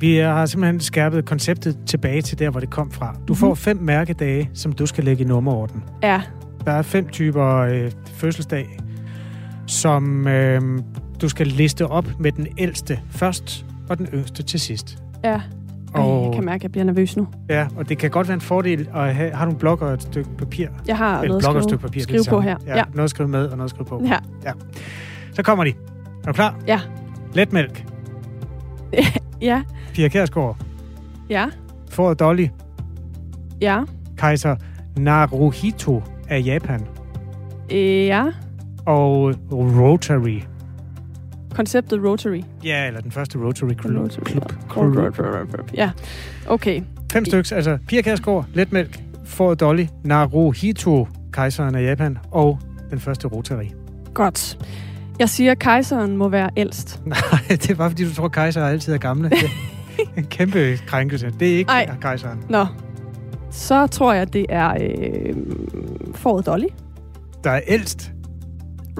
Vi 0.00 0.16
har 0.16 0.46
simpelthen 0.46 0.80
skærpet 0.80 1.24
konceptet 1.24 1.78
tilbage 1.86 2.22
til 2.22 2.38
der, 2.38 2.50
hvor 2.50 2.60
det 2.60 2.70
kom 2.70 2.90
fra. 2.90 3.16
Du 3.28 3.34
får 3.34 3.54
fem 3.54 3.76
mærkedage, 3.76 4.50
som 4.54 4.72
du 4.72 4.86
skal 4.86 5.04
lægge 5.04 5.24
i 5.24 5.26
nummerorden. 5.26 5.82
Ja. 6.02 6.22
Der 6.64 6.72
er 6.72 6.82
fem 6.82 7.08
typer 7.08 7.58
øh, 7.58 7.90
fødselsdag, 8.06 8.78
som 9.66 10.28
øh, 10.28 10.60
du 11.20 11.28
skal 11.28 11.46
liste 11.46 11.86
op 11.86 12.06
med 12.20 12.32
den 12.32 12.46
ældste 12.58 13.00
først, 13.10 13.66
og 13.88 13.98
den 13.98 14.06
yngste 14.06 14.42
til 14.42 14.60
sidst. 14.60 14.98
Ja. 15.24 15.40
Og, 15.94 16.24
jeg 16.24 16.34
kan 16.34 16.44
mærke, 16.44 16.56
at 16.56 16.62
jeg 16.62 16.72
bliver 16.72 16.84
nervøs 16.84 17.16
nu. 17.16 17.26
Ja, 17.48 17.66
og 17.76 17.88
det 17.88 17.98
kan 17.98 18.10
godt 18.10 18.28
være 18.28 18.34
en 18.34 18.40
fordel 18.40 18.88
at 18.94 19.14
have... 19.14 19.30
Har 19.30 19.44
du 19.44 19.50
en 19.50 19.56
blok 19.56 19.82
og 19.82 19.92
et 19.92 20.02
stykke 20.02 20.30
papir? 20.38 20.68
Jeg 20.86 20.96
har 20.96 21.22
et 21.22 21.28
noget 21.28 21.56
at 21.56 21.64
skrive, 21.64 21.78
papir, 21.78 22.00
skrive 22.02 22.24
på 22.28 22.40
her. 22.40 22.56
Ja, 22.66 22.76
ja, 22.76 22.82
noget 22.94 23.04
at 23.04 23.10
skrive 23.10 23.28
med 23.28 23.46
og 23.46 23.56
noget 23.56 23.64
at 23.64 23.70
skrive 23.70 23.86
på. 23.86 24.02
Ja. 24.04 24.18
ja. 24.44 24.52
Så 25.32 25.42
kommer 25.42 25.64
de. 25.64 25.70
Er 26.22 26.26
du 26.26 26.32
klar? 26.32 26.58
Ja. 26.66 26.80
Letmælk. 27.32 27.86
ja. 29.40 29.62
Pia 29.94 30.08
Kærsgaard. 30.08 30.56
Ja. 31.30 31.46
Fåret 31.90 32.20
Dolly. 32.20 32.46
Ja. 33.60 33.82
Kejser 34.16 34.56
Naruhito 34.96 36.02
af 36.28 36.42
Japan. 36.44 36.80
Ja. 37.70 38.24
Og 38.86 39.34
Rotary 39.52 40.40
konceptet 41.54 42.00
Rotary. 42.04 42.42
Ja, 42.64 42.86
eller 42.86 43.00
den 43.00 43.10
første 43.10 43.38
Rotary 43.38 43.72
Club. 43.80 43.96
Rotary. 44.76 45.12
Club. 45.50 45.70
Ja, 45.74 45.90
okay. 46.46 46.82
Fem 47.12 47.24
stykker, 47.24 47.56
altså 47.56 47.78
Pia 47.88 48.02
Kærsgaard, 48.02 48.46
Letmælk, 48.54 49.00
Ford 49.24 49.56
Dolly, 49.56 49.86
Naruhito, 50.04 51.08
kejseren 51.32 51.74
af 51.74 51.82
Japan, 51.82 52.18
og 52.30 52.58
den 52.90 53.00
første 53.00 53.28
Rotary. 53.28 53.66
Godt. 54.14 54.58
Jeg 55.18 55.28
siger, 55.28 55.50
at 55.50 55.58
kejseren 55.58 56.16
må 56.16 56.28
være 56.28 56.50
ældst. 56.56 57.02
Nej, 57.06 57.18
det 57.48 57.70
er 57.70 57.74
bare 57.74 57.90
fordi, 57.90 58.04
du 58.04 58.14
tror, 58.14 58.24
at 58.24 58.32
kejser 58.32 58.66
altid 58.66 58.92
er 58.92 58.98
gamle. 58.98 59.30
Det 59.30 59.38
er 59.98 60.04
en 60.16 60.24
kæmpe 60.24 60.76
krænkelse. 60.86 61.32
Det 61.40 61.54
er 61.54 61.56
ikke 61.58 61.70
Ej. 61.70 61.94
kejseren. 62.00 62.38
Nå. 62.48 62.66
Så 63.50 63.86
tror 63.86 64.12
jeg, 64.12 64.32
det 64.32 64.46
er 64.48 64.74
øh, 64.80 65.36
Ford 66.14 66.44
Dolly. 66.44 66.66
Der 67.44 67.50
er 67.50 67.60
ældst. 67.66 68.13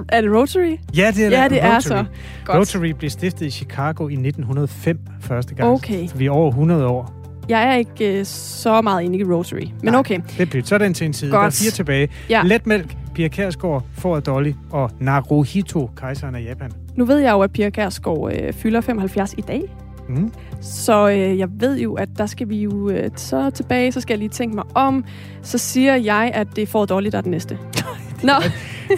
Er 0.09 0.21
det 0.21 0.31
Rotary? 0.31 0.77
Ja, 0.97 1.11
det 1.15 1.25
er, 1.25 1.29
ja, 1.41 1.47
det 1.47 1.57
Rotary. 1.57 1.75
er 1.75 1.79
så. 1.79 2.05
Godt. 2.45 2.57
Rotary 2.57 2.87
blev 2.89 3.09
stiftet 3.09 3.45
i 3.45 3.49
Chicago 3.49 4.07
i 4.07 4.13
1905 4.13 4.99
første 5.21 5.55
gang. 5.55 5.69
Okay. 5.69 6.07
Så 6.07 6.15
vi 6.15 6.25
er 6.25 6.31
over 6.31 6.49
100 6.49 6.87
år. 6.87 7.11
Jeg 7.49 7.63
er 7.69 7.75
ikke 7.75 8.19
uh, 8.19 8.25
så 8.25 8.81
meget 8.81 9.03
inde 9.03 9.17
i 9.19 9.23
Rotary, 9.23 9.59
men 9.59 9.91
Nej, 9.93 9.99
okay. 9.99 10.19
det 10.37 10.67
Så 10.67 10.75
er 10.75 10.79
den 10.79 10.93
til 10.93 11.05
en 11.07 11.13
side. 11.13 11.31
Godt. 11.31 11.39
Der 11.41 11.45
er 11.47 11.51
fire 11.63 11.71
tilbage. 11.71 12.09
Ja. 12.29 12.41
Letmælk, 12.45 12.95
Pia 13.15 13.27
Kærsgaard, 13.27 13.83
Ford 13.93 14.21
Dolly 14.21 14.53
og 14.71 14.91
Naruhito, 14.99 15.89
kejseren 15.95 16.35
af 16.35 16.43
Japan. 16.43 16.71
Nu 16.95 17.05
ved 17.05 17.17
jeg 17.17 17.31
jo, 17.31 17.41
at 17.41 17.51
Pia 17.51 17.69
Kærsgaard 17.69 18.31
øh, 18.33 18.53
fylder 18.53 18.81
75 18.81 19.33
i 19.37 19.41
dag. 19.41 19.61
Mm. 20.09 20.31
Så 20.61 21.09
øh, 21.09 21.37
jeg 21.39 21.47
ved 21.59 21.79
jo, 21.79 21.93
at 21.93 22.09
der 22.17 22.25
skal 22.25 22.49
vi 22.49 22.61
jo 22.61 22.89
øh, 22.89 23.09
så 23.15 23.49
tilbage, 23.49 23.91
så 23.91 24.01
skal 24.01 24.13
jeg 24.13 24.19
lige 24.19 24.29
tænke 24.29 24.55
mig 24.55 24.63
om. 24.75 25.05
Så 25.41 25.57
siger 25.57 25.95
jeg, 25.95 26.31
at 26.33 26.47
det 26.55 26.61
er 26.61 26.67
Ford 26.67 26.87
Dolly, 26.87 27.09
der 27.11 27.17
er 27.17 27.21
den 27.21 27.31
næste. 27.31 27.57
Nå. 28.23 28.33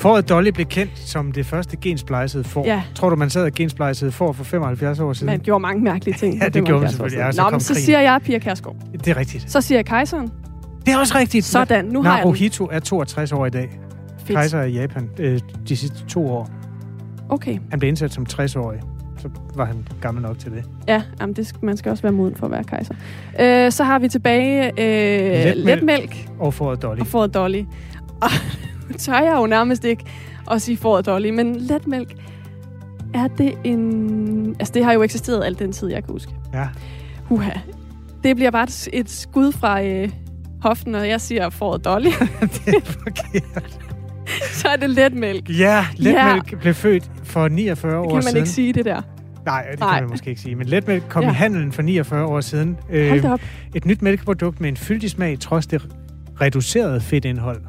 Fåret 0.01 0.29
Dolly 0.29 0.49
blev 0.49 0.65
kendt 0.65 0.91
som 0.99 1.31
det 1.31 1.45
første 1.45 1.77
gensplejsede 1.77 2.43
får. 2.43 2.65
Ja. 2.65 2.81
Tror 2.95 3.09
du, 3.09 3.15
man 3.15 3.29
sad 3.29 3.43
og 3.43 3.51
gensplejsede 3.51 4.11
får 4.11 4.31
for 4.31 4.43
75 4.43 4.99
år 4.99 5.13
siden? 5.13 5.25
Man 5.25 5.39
gjorde 5.39 5.59
mange 5.59 5.83
mærkelige 5.83 6.17
ting. 6.17 6.41
Ja, 6.41 6.45
det 6.49 6.65
gjorde 6.65 6.81
man 6.81 6.89
75 6.91 6.99
år 6.99 7.07
selvfølgelig. 7.09 7.25
Ja, 7.25 7.31
så 7.31 7.41
Nå, 7.43 7.49
men 7.49 7.59
så 7.59 7.73
krigen. 7.73 7.85
siger 7.85 7.99
jeg 7.99 8.21
Pia 8.25 8.39
Kærsgaard. 8.39 8.75
Det 8.93 9.07
er 9.07 9.17
rigtigt. 9.17 9.51
Så 9.51 9.61
siger 9.61 9.77
jeg 9.77 9.85
kejseren. 9.85 10.31
Det 10.85 10.93
er 10.93 10.97
også 10.97 11.17
rigtigt. 11.17 11.45
Sådan, 11.45 11.85
nu 11.85 12.03
har 12.03 12.09
jeg 12.11 12.17
den. 12.17 12.27
Naruhito 12.27 12.65
er 12.71 12.79
62 12.79 13.31
år 13.31 13.45
i 13.45 13.49
dag. 13.49 13.79
Fedt. 14.19 14.29
Kejser 14.37 14.61
i 14.63 14.71
Japan 14.71 15.09
øh, 15.19 15.39
de 15.67 15.75
sidste 15.77 16.05
to 16.05 16.27
år. 16.31 16.49
Okay. 17.29 17.57
Han 17.69 17.79
blev 17.79 17.87
indsat 17.87 18.13
som 18.13 18.25
60-årig. 18.33 18.79
Så 19.17 19.29
var 19.55 19.65
han 19.65 19.87
gammel 20.01 20.23
nok 20.23 20.39
til 20.39 20.51
det. 20.51 20.63
Ja, 20.87 21.01
jamen 21.21 21.35
det, 21.35 21.47
skal- 21.47 21.65
man 21.65 21.77
skal 21.77 21.89
også 21.89 22.01
være 22.03 22.11
moden 22.11 22.35
for 22.35 22.45
at 22.45 22.51
være 22.51 22.63
kejser. 22.63 22.93
Øh, 23.39 23.71
så 23.71 23.83
har 23.83 23.99
vi 23.99 24.07
tilbage 24.09 24.67
øh, 24.67 25.45
Letmælk. 25.45 25.65
letmælk 25.65 26.27
Og 26.39 26.53
Fåret 26.53 26.81
Dolly. 26.81 26.99
og 26.99 27.07
fåret 27.07 27.33
Dolly. 27.33 27.63
Og 28.21 28.29
tør 29.05 29.19
jeg 29.19 29.33
jo 29.37 29.45
nærmest 29.47 29.83
ikke 29.83 30.03
at 30.51 30.61
sige 30.61 30.77
fåret 30.77 31.05
Dolly, 31.05 31.29
men 31.29 31.55
letmælk, 31.55 32.13
er 33.13 33.27
det 33.27 33.53
en... 33.63 34.55
Altså, 34.59 34.73
det 34.73 34.83
har 34.85 34.93
jo 34.93 35.01
eksisteret 35.03 35.45
al 35.45 35.59
den 35.59 35.71
tid, 35.71 35.87
jeg 35.89 36.03
kan 36.03 36.11
huske. 36.11 36.31
Ja. 36.53 36.67
Uha. 37.29 37.51
Det 38.23 38.35
bliver 38.35 38.51
bare 38.51 38.63
et, 38.63 38.87
et 38.93 39.09
skud 39.09 39.51
fra 39.51 39.83
øh, 39.83 40.09
hoften, 40.61 40.91
når 40.91 40.99
jeg 40.99 41.21
siger 41.21 41.49
fåret 41.49 41.85
Dolly. 41.85 42.07
det 42.65 42.67
er 42.75 42.81
forkert. 42.85 43.79
så 44.51 44.67
er 44.67 44.75
det 44.75 44.89
letmælk. 44.89 45.49
Ja, 45.49 45.85
Letmælk 45.97 46.51
ja. 46.51 46.57
blev 46.57 46.73
født 46.73 47.11
for 47.23 47.47
49 47.47 47.97
år 47.97 48.01
Det 48.03 48.09
kan 48.09 48.15
man 48.15 48.23
siden. 48.23 48.37
ikke 48.37 48.49
sige, 48.49 48.73
det 48.73 48.85
der. 48.85 49.01
Nej, 49.45 49.65
det 49.71 49.79
Nej. 49.79 49.93
kan 49.93 50.03
man 50.03 50.09
måske 50.11 50.29
ikke 50.29 50.41
sige. 50.41 50.55
Men 50.55 50.67
letmælk 50.67 51.03
kom 51.09 51.23
Ja. 51.23 51.29
i 51.29 51.33
handelen 51.33 51.71
for 51.71 51.81
49 51.81 52.25
år 52.25 52.41
siden. 52.41 52.77
Øh, 52.91 53.23
et 53.75 53.85
nyt 53.85 54.01
mælkeprodukt 54.01 54.61
med 54.61 54.69
en 54.69 54.77
fyldig 54.77 55.09
smag, 55.09 55.39
trods 55.39 55.67
det 55.67 55.87
reducerede 56.41 57.01
fedtindhold. 57.01 57.61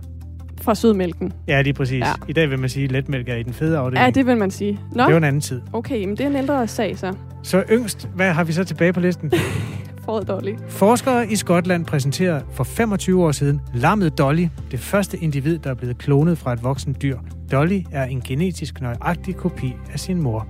Fra 0.69 0.75
sødmælken. 0.75 1.33
Ja, 1.47 1.61
lige 1.63 1.73
præcis. 1.73 2.01
Ja. 2.01 2.13
I 2.29 2.33
dag 2.33 2.51
vil 2.51 2.59
man 2.59 2.69
sige, 2.69 2.85
at 2.85 2.93
letmælk 2.93 3.29
er 3.29 3.35
i 3.35 3.43
den 3.43 3.53
fede 3.53 3.79
afdeling. 3.79 4.05
Ja, 4.05 4.11
det 4.11 4.27
vil 4.27 4.37
man 4.37 4.51
sige. 4.51 4.81
Nå, 4.93 5.05
det 5.05 5.13
var 5.13 5.17
en 5.17 5.25
anden 5.25 5.41
tid. 5.41 5.61
okay, 5.73 6.05
men 6.05 6.11
det 6.17 6.21
er 6.21 6.27
en 6.27 6.37
ældre 6.37 6.69
sag, 6.69 6.99
så. 6.99 7.15
Så 7.43 7.65
yngst, 7.71 8.09
hvad 8.15 8.33
har 8.33 8.45
vi 8.45 8.53
så 8.53 8.65
tilbage 8.65 8.93
på 8.93 9.01
listen? 9.01 9.33
Fåret 10.05 10.29
Dolly. 10.29 10.55
Forskere 10.69 11.31
i 11.31 11.37
Skotland 11.37 11.87
præsenterer 11.87 12.41
for 12.53 12.65
25 12.65 13.25
år 13.25 13.33
siden 13.33 13.61
lammet 13.75 14.19
Dolly, 14.19 14.47
det 14.71 14.81
første 14.81 15.19
individ, 15.19 15.59
der 15.59 15.71
er 15.71 15.75
blevet 15.75 15.99
klonet 15.99 16.39
fra 16.39 16.53
et 16.53 16.65
voksen 16.65 16.97
dyr. 17.03 17.19
Dolly 17.53 17.81
er 17.93 18.05
en 18.05 18.21
genetisk 18.21 18.81
nøjagtig 18.81 19.37
kopi 19.37 19.75
af 19.93 20.01
sin 20.01 20.23
mor. 20.23 20.47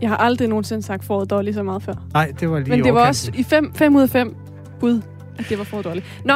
Jeg 0.00 0.08
har 0.08 0.16
aldrig 0.16 0.48
nogensinde 0.48 0.82
sagt 0.82 1.04
fåret 1.04 1.30
Dolly 1.30 1.52
så 1.52 1.62
meget 1.62 1.82
før. 1.82 1.94
Nej, 2.12 2.32
det 2.40 2.50
var 2.50 2.58
lige 2.58 2.70
Men 2.70 2.78
det 2.84 2.84
var 2.84 2.90
overkanten. 2.90 3.08
også 3.08 3.32
i 3.34 3.42
5 3.42 3.72
fem 3.74 3.96
ud 3.96 4.02
af 4.02 4.08
5 4.08 4.36
bud, 4.80 5.02
at 5.38 5.46
det 5.48 5.58
var 5.58 5.64
fåret 5.64 5.84
Dolly. 5.84 6.00
Nå, 6.24 6.34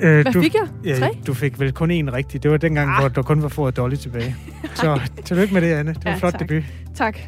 Øh, 0.00 0.22
hvad 0.22 0.32
du, 0.32 0.42
fik 0.42 0.54
jeg? 0.54 0.68
Ja, 0.84 0.98
Tre? 0.98 1.08
du 1.26 1.34
fik 1.34 1.60
vel 1.60 1.72
kun 1.72 1.90
én 1.90 2.12
rigtig. 2.12 2.42
Det 2.42 2.50
var 2.50 2.56
dengang, 2.56 2.90
ah. 2.90 3.00
hvor 3.00 3.08
der 3.08 3.22
kun 3.22 3.42
var 3.42 3.48
fået 3.48 3.76
Dolly 3.76 3.94
tilbage. 3.94 4.36
Så 4.74 5.00
tillykke 5.24 5.54
med 5.54 5.62
det, 5.62 5.72
Anne. 5.72 5.94
Det 5.94 6.04
var 6.04 6.10
Ja, 6.10 6.16
flot 6.16 6.32
tak. 6.32 6.40
debut. 6.40 6.62
Tak. 6.94 7.18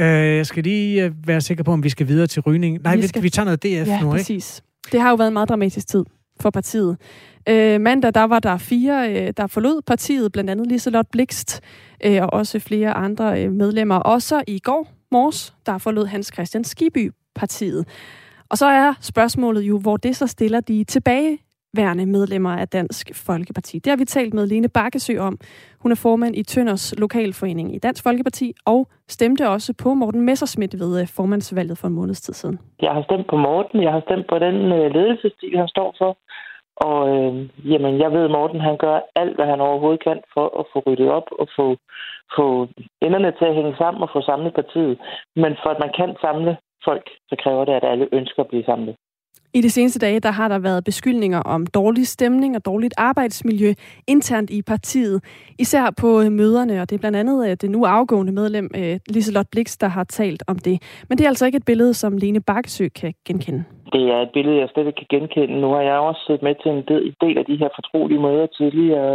Øh, 0.00 0.36
jeg 0.36 0.46
skal 0.46 0.62
lige 0.62 1.04
øh, 1.04 1.12
være 1.26 1.40
sikker 1.40 1.64
på, 1.64 1.72
om 1.72 1.84
vi 1.84 1.88
skal 1.88 2.08
videre 2.08 2.26
til 2.26 2.42
rygning. 2.42 2.82
Nej, 2.82 2.96
Vi 2.96 3.06
skal- 3.06 3.22
vi 3.22 3.30
tager 3.30 3.44
noget 3.44 3.62
DF 3.62 3.66
Ja, 3.68 4.00
nu, 4.00 4.06
ikke? 4.06 4.10
præcis. 4.10 4.62
Det 4.92 5.00
har 5.00 5.10
jo 5.10 5.16
været 5.16 5.28
en 5.28 5.32
meget 5.34 5.48
dramatisk 5.48 5.88
tid 5.88 6.04
for 6.40 6.50
partiet. 6.50 6.96
Øh, 7.48 7.80
mandag, 7.80 8.14
der 8.14 8.24
var 8.24 8.38
der 8.38 8.56
fire, 8.58 9.12
øh, 9.26 9.32
der 9.36 9.46
forlod 9.46 9.82
partiet, 9.86 10.32
blandt 10.32 10.50
andet 10.50 10.66
Liselot 10.66 11.06
Blikst, 11.12 11.60
øh, 12.04 12.22
og 12.22 12.32
også 12.32 12.58
flere 12.58 12.92
andre 12.92 13.44
øh, 13.44 13.52
medlemmer. 13.52 13.94
Også 13.96 14.42
i 14.46 14.58
går 14.58 14.88
morges, 15.12 15.54
der 15.66 15.78
forlod 15.78 16.06
Hans 16.06 16.30
Christian 16.34 16.64
Skiby 16.64 17.10
partiet. 17.36 17.82
Og 18.50 18.56
så 18.56 18.66
er 18.66 18.94
spørgsmålet 19.00 19.62
jo, 19.62 19.78
hvor 19.78 19.96
det 19.96 20.16
så 20.16 20.26
stiller 20.26 20.60
de 20.60 20.84
tilbageværende 20.84 22.06
medlemmer 22.06 22.50
af 22.50 22.68
Dansk 22.68 23.26
Folkeparti. 23.26 23.78
Det 23.78 23.90
har 23.90 23.96
vi 23.96 24.04
talt 24.04 24.34
med 24.34 24.46
Lene 24.46 24.68
Bakkesø 24.68 25.18
om. 25.18 25.38
Hun 25.82 25.92
er 25.92 25.96
formand 25.96 26.36
i 26.36 26.42
Tønders 26.42 26.94
Lokalforening 26.98 27.74
i 27.74 27.78
Dansk 27.78 28.02
Folkeparti, 28.02 28.52
og 28.66 28.88
stemte 29.08 29.48
også 29.48 29.74
på 29.82 29.94
Morten 29.94 30.20
Messerschmidt 30.20 30.78
ved 30.78 31.00
øh, 31.00 31.06
formandsvalget 31.16 31.78
for 31.78 31.88
en 31.88 31.94
måneds 31.94 32.20
tid 32.20 32.34
siden. 32.34 32.58
Jeg 32.82 32.92
har 32.92 33.02
stemt 33.02 33.26
på 33.30 33.36
Morten. 33.36 33.82
Jeg 33.82 33.92
har 33.92 34.00
stemt 34.00 34.26
på 34.28 34.38
den 34.38 34.56
øh, 34.72 34.94
ledelsesstil, 34.94 35.58
han 35.58 35.68
står 35.68 35.94
for. 35.98 36.16
Og 36.76 37.00
øh, 37.14 37.32
jamen, 37.72 38.00
jeg 38.00 38.12
ved, 38.12 38.24
at 38.24 38.30
Morten 38.30 38.60
han 38.60 38.76
gør 38.76 38.96
alt, 39.16 39.34
hvad 39.36 39.46
han 39.46 39.60
overhovedet 39.60 40.04
kan 40.04 40.20
for 40.34 40.46
at 40.60 40.64
få 40.72 40.78
ryddet 40.86 41.08
op 41.18 41.28
og 41.40 41.46
få, 41.56 41.76
få 42.36 42.68
enderne 43.02 43.32
til 43.38 43.46
at 43.50 43.54
hænge 43.54 43.74
sammen 43.78 44.02
og 44.02 44.10
få 44.12 44.20
samlet 44.22 44.54
partiet. 44.54 44.98
Men 45.36 45.52
for 45.62 45.70
at 45.70 45.82
man 45.84 45.92
kan 45.98 46.16
samle 46.20 46.56
folk, 46.88 47.06
så 47.30 47.34
kræver 47.42 47.64
det, 47.64 47.72
at 47.72 47.84
alle 47.92 48.06
ønsker 48.12 48.40
at 48.42 48.48
blive 48.48 48.64
samlet. 48.64 48.94
I 49.54 49.60
de 49.60 49.70
seneste 49.70 49.98
dage 50.06 50.20
der 50.20 50.30
har 50.30 50.48
der 50.48 50.58
været 50.58 50.84
beskyldninger 50.84 51.40
om 51.54 51.66
dårlig 51.66 52.06
stemning 52.06 52.56
og 52.56 52.64
dårligt 52.64 52.94
arbejdsmiljø 52.98 53.70
internt 54.06 54.50
i 54.50 54.62
partiet, 54.62 55.18
især 55.58 55.84
på 56.00 56.20
øh, 56.22 56.32
møderne, 56.32 56.82
og 56.82 56.90
det 56.90 56.96
er 56.96 57.00
blandt 57.04 57.18
andet 57.18 57.50
øh, 57.50 57.56
det 57.62 57.70
nu 57.70 57.84
afgående 57.84 58.32
medlem 58.32 58.70
øh, 58.80 58.98
Liselot 59.14 59.46
Blix, 59.52 59.76
der 59.80 59.88
har 59.88 60.04
talt 60.04 60.42
om 60.46 60.58
det. 60.58 60.76
Men 61.08 61.18
det 61.18 61.24
er 61.24 61.28
altså 61.28 61.46
ikke 61.46 61.56
et 61.56 61.70
billede, 61.70 61.94
som 61.94 62.16
Lene 62.16 62.40
Bakkesø 62.40 62.88
kan 63.00 63.14
genkende. 63.26 63.64
Det 63.92 64.04
er 64.14 64.20
et 64.22 64.30
billede, 64.34 64.56
jeg 64.58 64.68
slet 64.68 64.86
ikke 64.86 65.04
kan 65.04 65.18
genkende. 65.18 65.60
Nu 65.60 65.68
har 65.74 65.80
jeg 65.80 65.98
også 65.98 66.22
siddet 66.26 66.42
med 66.42 66.54
til 66.62 66.70
en 66.70 66.84
del, 67.20 67.38
af 67.38 67.44
de 67.44 67.56
her 67.56 67.68
fortrolige 67.78 68.20
møder 68.20 68.46
tidligere. 68.46 69.12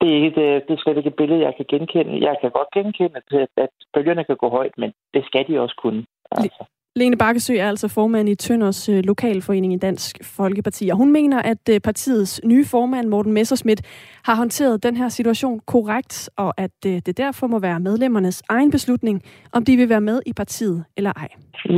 Det 0.00 0.06
er, 0.10 0.16
ikke, 0.18 0.32
det, 0.38 0.46
det 0.66 0.72
er 0.74 0.82
slet 0.82 0.96
ikke 0.96 1.12
et 1.14 1.20
billede, 1.20 1.44
jeg 1.46 1.54
kan 1.56 1.66
genkende. 1.68 2.12
Jeg 2.28 2.36
kan 2.40 2.50
godt 2.50 2.70
genkende, 2.76 3.20
at 3.64 3.72
bølgerne 3.94 4.24
kan 4.24 4.36
gå 4.36 4.48
højt, 4.48 4.74
men 4.78 4.90
det 5.14 5.22
skal 5.26 5.44
de 5.48 5.60
også 5.60 5.76
kunne. 5.82 6.04
Altså. 6.30 6.64
Lene 6.96 7.16
Bakkesø 7.16 7.56
er 7.56 7.68
altså 7.68 7.88
formand 7.88 8.28
i 8.28 8.34
Tønders 8.34 8.88
øh, 8.88 9.04
Lokalforening 9.04 9.72
i 9.72 9.76
Dansk 9.76 10.18
Folkeparti, 10.22 10.88
og 10.88 10.96
hun 10.96 11.12
mener, 11.12 11.42
at 11.42 11.68
øh, 11.70 11.80
partiets 11.80 12.40
nye 12.44 12.64
formand, 12.64 13.08
Morten 13.08 13.32
Messerschmidt, 13.32 13.82
har 14.24 14.34
håndteret 14.34 14.82
den 14.82 14.96
her 14.96 15.08
situation 15.08 15.60
korrekt, 15.66 16.30
og 16.36 16.54
at 16.56 16.70
øh, 16.86 17.02
det 17.06 17.16
derfor 17.16 17.46
må 17.46 17.58
være 17.58 17.80
medlemmernes 17.80 18.42
egen 18.48 18.70
beslutning, 18.70 19.22
om 19.52 19.64
de 19.64 19.76
vil 19.76 19.88
være 19.88 20.00
med 20.00 20.20
i 20.26 20.32
partiet 20.32 20.84
eller 20.96 21.12
ej. 21.16 21.28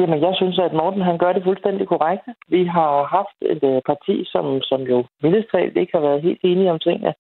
Jamen, 0.01 0.21
jeg 0.27 0.35
synes, 0.37 0.59
at 0.59 0.73
Morten 0.73 1.03
han 1.03 1.19
gør 1.19 1.33
det 1.33 1.43
fuldstændig 1.45 1.87
korrekt. 1.89 2.25
Vi 2.49 2.65
har 2.65 2.93
haft 3.17 3.39
et 3.53 3.63
øh, 3.71 3.81
parti, 3.91 4.15
som, 4.33 4.45
som 4.63 4.81
jo 4.93 5.05
mildest 5.23 5.49
talt 5.53 5.77
ikke 5.77 5.95
har 5.97 6.05
været 6.09 6.23
helt 6.23 6.41
enige 6.43 6.71
om 6.71 6.79
tingene, 6.79 7.15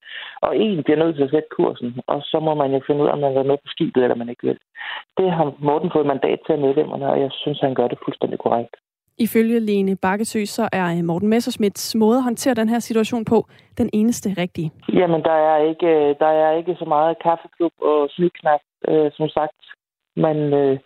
og 0.46 0.56
en 0.56 0.82
bliver 0.82 0.98
nødt 1.02 1.16
til 1.16 1.26
at 1.26 1.30
sætte 1.30 1.48
kursen, 1.56 2.00
og 2.06 2.18
så 2.22 2.40
må 2.40 2.54
man 2.54 2.70
jo 2.72 2.80
finde 2.86 3.02
ud 3.02 3.08
af, 3.08 3.12
om 3.12 3.18
man 3.18 3.34
vil 3.34 3.46
med 3.46 3.58
på 3.64 3.68
skibet, 3.74 4.02
eller 4.02 4.16
man 4.22 4.28
ikke 4.28 4.46
vil. 4.48 4.58
Det 5.18 5.28
har 5.32 5.46
Morten 5.58 5.90
fået 5.94 6.06
mandat 6.06 6.38
til 6.46 6.52
af 6.52 6.58
medlemmerne, 6.58 7.06
og 7.12 7.20
jeg 7.20 7.30
synes, 7.32 7.60
han 7.60 7.74
gør 7.74 7.88
det 7.88 7.98
fuldstændig 8.04 8.38
korrekt. 8.38 8.74
Ifølge 9.18 9.60
Lene 9.60 9.96
Bakkesø, 9.96 10.44
så 10.44 10.68
er 10.72 10.86
øh, 10.98 11.04
Morten 11.04 11.28
Messerschmidts 11.28 11.94
måde 11.94 12.16
at 12.18 12.24
håndtere 12.24 12.54
den 12.54 12.68
her 12.68 12.78
situation 12.78 13.24
på 13.24 13.46
den 13.78 13.90
eneste 13.92 14.28
rigtige. 14.38 14.70
Jamen, 14.92 15.22
der 15.22 15.36
er 15.50 15.58
ikke, 15.70 15.86
øh, 15.86 16.14
der 16.18 16.26
er 16.26 16.56
ikke 16.58 16.76
så 16.78 16.84
meget 16.84 17.16
kaffeklub 17.22 17.72
og 17.80 18.08
snyknap, 18.10 18.60
øh, 18.88 19.10
som 19.16 19.28
sagt. 19.28 19.60
Men 20.24 20.36
øh, 20.60 20.78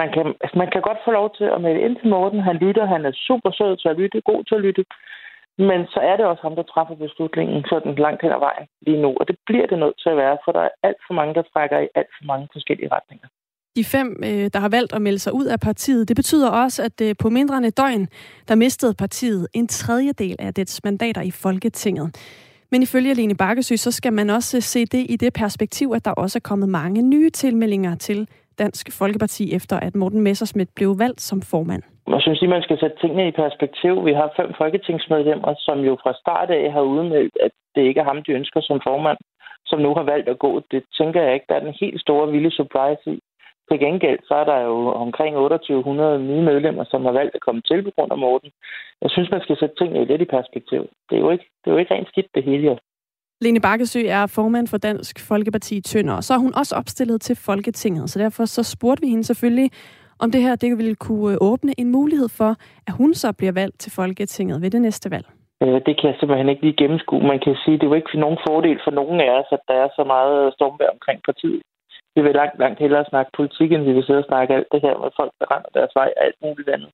man, 0.00 0.08
kan, 0.14 0.26
altså, 0.42 0.56
man 0.62 0.70
kan 0.72 0.82
godt 0.88 1.00
få 1.04 1.10
lov 1.10 1.28
til 1.38 1.44
at 1.54 1.60
melde 1.60 1.80
ind 1.86 1.96
til 1.96 2.08
Morten. 2.08 2.40
Han 2.40 2.56
lytter, 2.56 2.92
han 2.94 3.04
er 3.06 3.12
super 3.28 3.50
sød 3.58 3.76
til 3.76 3.88
at 3.88 3.98
lytte, 4.00 4.28
god 4.30 4.44
til 4.44 4.54
at 4.54 4.64
lytte. 4.66 4.84
Men 5.58 5.80
så 5.92 6.00
er 6.10 6.16
det 6.16 6.26
også 6.26 6.42
ham, 6.42 6.56
der 6.56 6.62
træffer 6.62 6.94
beslutningen 6.94 7.64
sådan 7.72 7.94
langt 7.94 8.22
hen 8.22 8.32
ad 8.32 8.42
vejen 8.48 8.66
lige 8.86 9.02
nu. 9.02 9.10
Og 9.20 9.28
det 9.28 9.36
bliver 9.46 9.66
det 9.66 9.78
nødt 9.78 9.98
til 10.02 10.10
at 10.10 10.16
være, 10.16 10.36
for 10.44 10.52
der 10.52 10.60
er 10.60 10.72
alt 10.82 11.00
for 11.06 11.14
mange, 11.14 11.34
der 11.34 11.42
trækker 11.52 11.78
i 11.78 11.88
alt 11.94 12.12
for 12.18 12.24
mange 12.32 12.48
forskellige 12.52 12.92
retninger. 12.96 13.28
De 13.76 13.84
fem, 13.84 14.08
øh, 14.24 14.50
der 14.52 14.58
har 14.58 14.68
valgt 14.68 14.92
at 14.92 15.02
melde 15.02 15.18
sig 15.18 15.32
ud 15.34 15.46
af 15.46 15.60
partiet, 15.60 16.08
det 16.08 16.16
betyder 16.16 16.50
også, 16.50 16.82
at 16.82 17.00
øh, 17.02 17.14
på 17.22 17.28
mindre 17.30 17.56
end 17.56 17.66
et 17.66 17.76
døgn, 17.76 18.08
der 18.48 18.54
mistede 18.54 18.94
partiet 18.94 19.48
en 19.54 19.66
tredjedel 19.68 20.36
af 20.38 20.54
dets 20.54 20.84
mandater 20.84 21.22
i 21.22 21.30
Folketinget. 21.30 22.06
Men 22.70 22.82
ifølge 22.82 23.14
Lene 23.14 23.34
Bakkesø, 23.34 23.76
så 23.76 23.90
skal 23.90 24.12
man 24.12 24.30
også 24.30 24.56
øh, 24.56 24.62
se 24.62 24.86
det 24.86 25.06
i 25.08 25.16
det 25.16 25.32
perspektiv, 25.32 25.92
at 25.94 26.04
der 26.04 26.10
også 26.10 26.38
er 26.38 26.48
kommet 26.48 26.68
mange 26.68 27.02
nye 27.02 27.30
tilmeldinger 27.30 27.94
til 27.94 28.28
Dansk 28.58 28.98
Folkeparti, 28.98 29.54
efter 29.54 29.76
at 29.86 29.94
Morten 29.94 30.20
Messerschmidt 30.20 30.70
blev 30.76 30.98
valgt 30.98 31.20
som 31.20 31.42
formand. 31.42 31.82
Jeg 32.08 32.20
synes 32.22 32.40
lige, 32.40 32.56
man 32.56 32.62
skal 32.62 32.80
sætte 32.80 32.96
tingene 33.00 33.28
i 33.28 33.38
perspektiv. 33.42 34.04
Vi 34.08 34.12
har 34.12 34.32
fem 34.36 34.50
folketingsmedlemmer, 34.58 35.54
som 35.58 35.78
jo 35.88 35.96
fra 36.02 36.12
start 36.22 36.50
af 36.50 36.72
har 36.72 36.80
udmeldt, 36.80 37.36
at 37.40 37.50
det 37.74 37.82
ikke 37.82 38.00
er 38.00 38.04
ham, 38.04 38.22
de 38.22 38.32
ønsker 38.32 38.60
som 38.60 38.80
formand, 38.88 39.18
som 39.66 39.78
nu 39.80 39.94
har 39.94 40.02
valgt 40.02 40.28
at 40.28 40.38
gå. 40.38 40.62
Det 40.70 40.82
tænker 40.98 41.22
jeg 41.22 41.34
ikke, 41.34 41.46
der 41.48 41.54
er 41.54 41.64
den 41.66 41.76
helt 41.80 42.00
store 42.00 42.30
vilde 42.32 42.50
surprise 42.50 43.10
i. 43.14 43.18
Til 43.68 43.78
gengæld 43.80 44.18
så 44.28 44.34
er 44.34 44.44
der 44.44 44.58
jo 44.60 44.76
omkring 45.04 45.34
2800 45.36 46.18
nye 46.18 46.42
medlemmer, 46.50 46.84
som 46.84 47.04
har 47.04 47.12
valgt 47.12 47.34
at 47.34 47.44
komme 47.46 47.62
til 47.62 47.82
på 47.82 47.90
grund 47.96 48.12
af 48.12 48.18
Morten. 48.18 48.50
Jeg 49.02 49.10
synes, 49.10 49.30
man 49.30 49.40
skal 49.40 49.56
sætte 49.58 49.74
tingene 49.78 50.04
lidt 50.04 50.22
i 50.22 50.34
perspektiv. 50.36 50.82
Det 51.08 51.16
er 51.16 51.20
jo 51.20 51.30
ikke, 51.30 51.46
det 51.60 51.70
er 51.70 51.74
jo 51.74 51.78
ikke 51.78 51.94
rent 51.94 52.08
skidt 52.08 52.34
det 52.34 52.44
hele. 52.44 52.78
Lene 53.44 53.60
Bakkesø 53.60 54.00
er 54.18 54.26
formand 54.26 54.66
for 54.72 54.78
Dansk 54.88 55.16
Folkeparti 55.28 55.76
i 55.76 55.80
Tønder, 55.80 56.16
og 56.16 56.24
så 56.24 56.34
er 56.34 56.38
hun 56.38 56.54
også 56.60 56.72
opstillet 56.80 57.20
til 57.20 57.36
Folketinget, 57.48 58.10
så 58.10 58.18
derfor 58.18 58.44
så 58.44 58.62
spurgte 58.62 59.02
vi 59.02 59.08
hende 59.08 59.24
selvfølgelig, 59.24 59.70
om 60.22 60.30
det 60.30 60.40
her 60.42 60.54
det 60.56 60.78
ville 60.78 60.94
kunne 60.94 61.32
øh, 61.32 61.38
åbne 61.50 61.72
en 61.78 61.90
mulighed 61.98 62.28
for, 62.40 62.50
at 62.88 62.92
hun 63.00 63.14
så 63.14 63.28
bliver 63.38 63.52
valgt 63.52 63.78
til 63.80 63.92
Folketinget 63.92 64.62
ved 64.62 64.70
det 64.70 64.82
næste 64.82 65.10
valg. 65.10 65.26
Øh, 65.62 65.78
det 65.86 65.94
kan 65.98 66.08
jeg 66.10 66.16
simpelthen 66.18 66.48
ikke 66.48 66.62
lige 66.62 66.80
gennemskue. 66.82 67.22
Man 67.32 67.40
kan 67.44 67.56
sige, 67.64 67.74
at 67.74 67.80
det 67.80 67.86
er 67.86 67.92
jo 67.92 68.00
ikke 68.00 68.20
nogen 68.24 68.38
fordel 68.48 68.78
for 68.84 68.92
nogen 69.00 69.20
af 69.20 69.30
os, 69.40 69.48
at 69.56 69.62
der 69.68 69.76
er 69.84 69.88
så 69.98 70.04
meget 70.14 70.46
øh, 70.46 70.52
stormvær 70.56 70.90
omkring 70.96 71.20
partiet. 71.28 71.62
Vi 72.16 72.20
vil 72.22 72.34
langt, 72.40 72.58
langt 72.58 72.78
hellere 72.84 73.04
snakke 73.12 73.30
politik, 73.36 73.72
end 73.72 73.84
vi 73.88 73.92
vil 73.92 74.04
sidde 74.06 74.22
og 74.24 74.30
snakke 74.30 74.54
alt 74.54 74.68
det 74.72 74.80
her 74.86 74.94
med 75.02 75.10
folk, 75.20 75.32
der 75.40 75.46
render 75.54 75.70
deres 75.78 75.92
vej 75.98 76.08
og 76.16 76.24
alt 76.26 76.38
muligt 76.44 76.68
andet. 76.74 76.90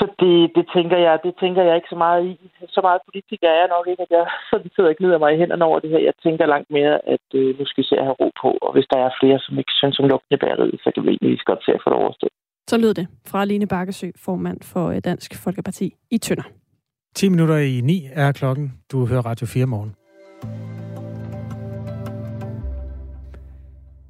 Så 0.00 0.06
det, 0.22 0.34
det, 0.56 0.64
tænker 0.76 0.98
jeg, 1.06 1.14
det 1.26 1.34
tænker 1.42 1.62
jeg 1.68 1.74
ikke 1.76 1.92
så 1.94 1.98
meget 2.04 2.22
i. 2.30 2.34
Så 2.74 2.80
meget 2.86 3.00
politiker 3.08 3.48
er 3.50 3.58
jeg 3.62 3.70
nok 3.76 3.86
ikke, 3.90 4.02
at 4.06 4.12
jeg 4.18 4.24
sådan 4.50 4.70
sidder 4.74 4.90
og 4.92 4.96
gnider 4.98 5.18
mig 5.22 5.30
i 5.32 5.40
hænderne 5.42 5.64
over 5.68 5.78
det 5.80 5.90
her. 5.90 6.08
Jeg 6.08 6.16
tænker 6.24 6.52
langt 6.54 6.70
mere, 6.78 6.94
at 7.14 7.26
øh, 7.40 7.48
nu 7.58 7.64
skal 7.66 7.82
vi 7.82 7.88
se 7.88 7.96
at 8.00 8.06
have 8.08 8.20
ro 8.22 8.28
på. 8.42 8.50
Og 8.66 8.72
hvis 8.74 8.88
der 8.92 8.98
er 9.06 9.16
flere, 9.20 9.38
som 9.44 9.58
ikke 9.58 9.74
synes 9.80 9.98
om 10.00 10.08
lugten 10.12 10.34
i 10.34 10.42
bæreriet, 10.44 10.80
så 10.84 10.88
kan 10.94 11.02
vi 11.04 11.08
egentlig 11.08 11.40
godt 11.50 11.64
se 11.64 11.70
at 11.76 11.80
få 11.84 11.90
det 11.90 11.98
overstået. 12.02 12.36
Så 12.70 12.76
lød 12.78 12.94
det 12.94 13.06
fra 13.30 13.44
Line 13.44 13.66
Bakkesø, 13.66 14.08
formand 14.26 14.60
for 14.72 14.84
øh, 14.94 14.98
Dansk 15.08 15.30
Folkeparti 15.44 15.86
i 16.10 16.18
Tønder. 16.18 16.48
10 17.14 17.28
minutter 17.28 17.56
i 17.56 17.80
9 17.80 18.08
er 18.12 18.32
klokken. 18.32 18.66
Du 18.92 19.06
hører 19.06 19.26
Radio 19.26 19.46
4 19.46 19.66
morgen. 19.66 19.99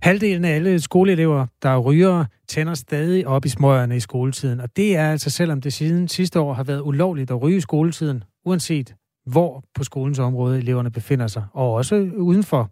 Halvdelen 0.02 0.44
af 0.44 0.54
alle 0.54 0.80
skoleelever, 0.80 1.46
der 1.62 1.78
ryger, 1.78 2.24
tænder 2.48 2.74
stadig 2.74 3.26
op 3.26 3.44
i 3.44 3.48
smøgerne 3.48 3.96
i 3.96 4.00
skoletiden. 4.00 4.60
Og 4.60 4.76
det 4.76 4.96
er 4.96 5.10
altså, 5.10 5.30
selvom 5.30 5.60
det 5.60 5.72
siden 5.72 6.08
sidste 6.08 6.40
år 6.40 6.54
har 6.54 6.64
været 6.64 6.80
ulovligt 6.80 7.30
at 7.30 7.42
ryge 7.42 7.56
i 7.56 7.60
skoletiden, 7.60 8.24
uanset 8.44 8.94
hvor 9.26 9.64
på 9.74 9.84
skolens 9.84 10.18
område 10.18 10.58
eleverne 10.58 10.90
befinder 10.90 11.26
sig, 11.26 11.44
og 11.52 11.72
også 11.72 11.96
udenfor. 12.16 12.70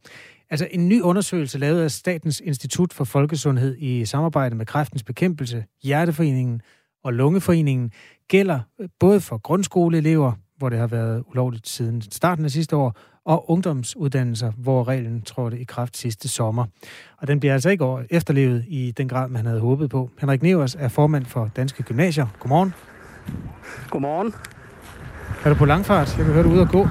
Altså 0.50 0.68
en 0.70 0.88
ny 0.88 1.00
undersøgelse 1.00 1.58
lavet 1.58 1.82
af 1.82 1.90
Statens 1.90 2.40
Institut 2.44 2.92
for 2.92 3.04
Folkesundhed 3.04 3.76
i 3.78 4.04
samarbejde 4.04 4.56
med 4.56 4.66
Kræftens 4.66 5.02
Bekæmpelse, 5.02 5.64
Hjerteforeningen 5.82 6.62
og 7.04 7.12
Lungeforeningen 7.12 7.92
gælder 8.28 8.60
øh, 8.80 8.88
både 9.00 9.20
for 9.20 9.38
grundskoleelever, 9.38 10.32
hvor 10.56 10.68
det 10.68 10.78
har 10.78 10.86
været 10.86 11.24
ulovligt 11.26 11.68
siden 11.68 12.02
starten 12.02 12.44
af 12.44 12.50
sidste 12.50 12.76
år, 12.76 12.96
og 13.28 13.50
ungdomsuddannelser, 13.50 14.52
hvor 14.56 14.88
reglen 14.88 15.22
trådte 15.22 15.58
i 15.58 15.64
kraft 15.64 15.96
sidste 15.96 16.28
sommer. 16.28 16.64
Og 17.18 17.28
den 17.28 17.40
bliver 17.40 17.52
altså 17.52 17.70
ikke 17.70 17.86
efterlevet 18.10 18.64
i 18.68 18.90
den 18.96 19.08
grad, 19.08 19.28
man 19.28 19.46
havde 19.46 19.60
håbet 19.60 19.90
på. 19.90 20.10
Henrik 20.20 20.42
Nevers 20.42 20.74
er 20.78 20.88
formand 20.88 21.26
for 21.26 21.50
Danske 21.56 21.82
Gymnasier. 21.82 22.26
Godmorgen. 22.38 22.74
Godmorgen. 23.90 24.34
Er 25.44 25.48
du 25.48 25.54
på 25.54 25.64
langfart? 25.64 26.16
Jeg 26.18 26.24
kan 26.24 26.34
høre, 26.34 26.44
du 26.44 26.48
er 26.48 26.52
ude 26.52 26.60
at 26.60 26.68
gå. 26.68 26.88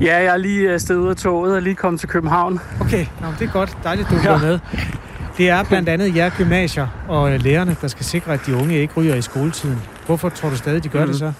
Ja, 0.00 0.16
jeg 0.16 0.32
er 0.32 0.36
lige 0.36 0.72
afsted 0.72 0.96
ud 0.96 1.08
af 1.08 1.16
toget 1.16 1.54
og 1.54 1.62
lige 1.62 1.74
kommet 1.74 2.00
til 2.00 2.08
København. 2.08 2.60
Okay, 2.80 3.06
Nå, 3.20 3.26
det 3.38 3.48
er 3.48 3.52
godt. 3.52 3.78
Dejligt, 3.84 4.10
du 4.10 4.14
er 4.14 4.32
ja. 4.32 4.38
med. 4.38 4.58
Det 5.36 5.48
er 5.48 5.64
blandt 5.64 5.88
andet 5.88 6.16
jer 6.16 6.30
gymnasier 6.36 7.04
og 7.08 7.30
lærerne, 7.30 7.76
der 7.80 7.88
skal 7.88 8.04
sikre, 8.04 8.32
at 8.32 8.40
de 8.46 8.56
unge 8.56 8.74
ikke 8.74 8.94
ryger 8.96 9.14
i 9.14 9.22
skoletiden. 9.22 9.78
Hvorfor 10.06 10.28
tror 10.28 10.50
du 10.50 10.56
stadig, 10.56 10.84
de 10.84 10.88
gør 10.88 11.04
mm. 11.04 11.10
det 11.10 11.18
så? 11.18 11.32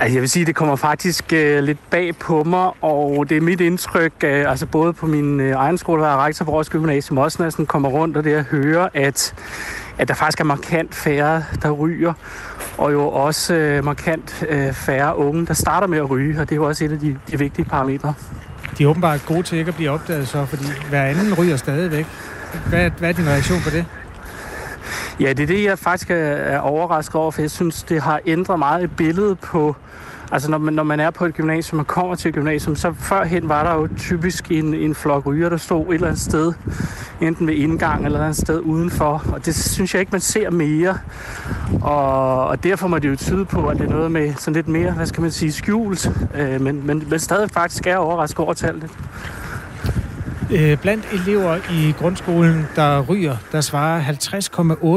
Altså, 0.00 0.16
jeg 0.16 0.20
vil 0.20 0.30
sige, 0.30 0.46
det 0.46 0.54
kommer 0.54 0.76
faktisk 0.76 1.32
øh, 1.32 1.62
lidt 1.62 1.78
bag 1.90 2.16
på 2.16 2.44
mig, 2.44 2.70
og 2.80 3.26
det 3.28 3.36
er 3.36 3.40
mit 3.40 3.60
indtryk, 3.60 4.12
øh, 4.24 4.50
altså 4.50 4.66
både 4.66 4.92
på 4.92 5.06
min 5.06 5.40
øh, 5.40 5.52
egen 5.56 5.78
skole, 5.78 6.02
der 6.02 6.08
er 6.08 6.24
rektor 6.24 6.44
på 6.44 6.50
Roskilde 6.50 6.82
Gymnasium, 6.82 7.18
også 7.18 7.36
når 7.38 7.44
jeg 7.44 7.52
sådan 7.52 7.66
kommer 7.66 7.88
rundt, 7.88 8.16
og 8.16 8.24
det 8.24 8.32
at 8.32 8.44
høre, 8.44 8.88
at, 8.94 9.34
at 9.98 10.08
der 10.08 10.14
faktisk 10.14 10.40
er 10.40 10.44
markant 10.44 10.94
færre, 10.94 11.44
der 11.62 11.70
ryger, 11.70 12.12
og 12.78 12.92
jo 12.92 13.08
også 13.08 13.54
øh, 13.54 13.84
markant 13.84 14.44
øh, 14.48 14.72
færre 14.72 15.16
unge, 15.16 15.46
der 15.46 15.54
starter 15.54 15.86
med 15.86 15.98
at 15.98 16.10
ryge, 16.10 16.40
og 16.40 16.48
det 16.48 16.52
er 16.52 16.56
jo 16.56 16.66
også 16.66 16.84
et 16.84 16.92
af 16.92 16.98
de, 16.98 17.18
de 17.30 17.38
vigtige 17.38 17.64
parametre. 17.64 18.14
De 18.78 18.84
er 18.84 18.88
åbenbart 18.88 19.26
gode 19.26 19.42
til 19.42 19.58
ikke 19.58 19.68
at 19.68 19.74
blive 19.74 19.90
opdaget 19.90 20.28
så, 20.28 20.46
fordi 20.46 20.64
hver 20.88 21.02
anden 21.02 21.34
ryger 21.34 21.56
stadigvæk. 21.56 22.06
Hvad, 22.68 22.90
hvad 22.98 23.08
er 23.08 23.12
din 23.12 23.26
reaktion 23.26 23.60
på 23.64 23.70
det? 23.70 23.84
Ja, 25.20 25.32
det 25.32 25.42
er 25.42 25.46
det, 25.46 25.64
jeg 25.64 25.78
faktisk 25.78 26.10
er 26.10 26.58
overrasket 26.58 27.14
over, 27.14 27.30
for 27.30 27.42
jeg 27.42 27.50
synes, 27.50 27.82
det 27.82 28.02
har 28.02 28.20
ændret 28.26 28.58
meget 28.58 28.84
i 28.84 28.86
billedet 28.86 29.38
på 29.38 29.76
Altså 30.32 30.50
når 30.50 30.58
man, 30.58 30.74
når 30.74 30.82
man 30.82 31.00
er 31.00 31.10
på 31.10 31.24
et 31.24 31.34
gymnasium, 31.34 31.76
man 31.76 31.84
kommer 31.84 32.14
til 32.14 32.28
et 32.28 32.34
gymnasium, 32.34 32.76
så 32.76 32.92
førhen 32.92 33.48
var 33.48 33.62
der 33.62 33.74
jo 33.74 33.88
typisk 33.96 34.50
en, 34.50 34.74
en 34.74 34.94
flok 34.94 35.26
ryger, 35.26 35.48
der 35.48 35.56
stod 35.56 35.86
et 35.86 35.94
eller 35.94 36.06
andet 36.06 36.22
sted, 36.22 36.52
enten 37.20 37.46
ved 37.46 37.54
indgang 37.54 37.96
eller 37.96 38.08
et 38.08 38.14
eller 38.14 38.24
andet 38.24 38.36
sted 38.36 38.60
udenfor. 38.60 39.22
Og 39.32 39.46
det 39.46 39.54
synes 39.54 39.94
jeg 39.94 40.00
ikke, 40.00 40.12
man 40.12 40.20
ser 40.20 40.50
mere. 40.50 40.98
Og, 41.82 42.46
og 42.46 42.64
derfor 42.64 42.88
må 42.88 42.98
det 42.98 43.08
jo 43.08 43.16
tyde 43.16 43.44
på, 43.44 43.66
at 43.66 43.78
det 43.78 43.86
er 43.86 43.90
noget 43.90 44.12
med 44.12 44.34
sådan 44.34 44.54
lidt 44.54 44.68
mere, 44.68 44.92
hvad 44.92 45.06
skal 45.06 45.22
man 45.22 45.30
sige, 45.30 45.52
skjult. 45.52 46.10
Øh, 46.34 46.60
men, 46.60 46.86
men, 46.86 47.06
men 47.10 47.18
stadig 47.18 47.50
faktisk 47.50 47.86
er 47.86 47.96
overrasket 47.96 48.38
over 48.38 48.54
tallet. 48.54 48.90
Øh, 50.52 50.78
blandt 50.78 51.08
elever 51.12 51.56
i 51.72 51.92
grundskolen, 51.98 52.66
der 52.76 53.00
ryger, 53.00 53.36
der 53.52 53.60
svarer 53.60 54.02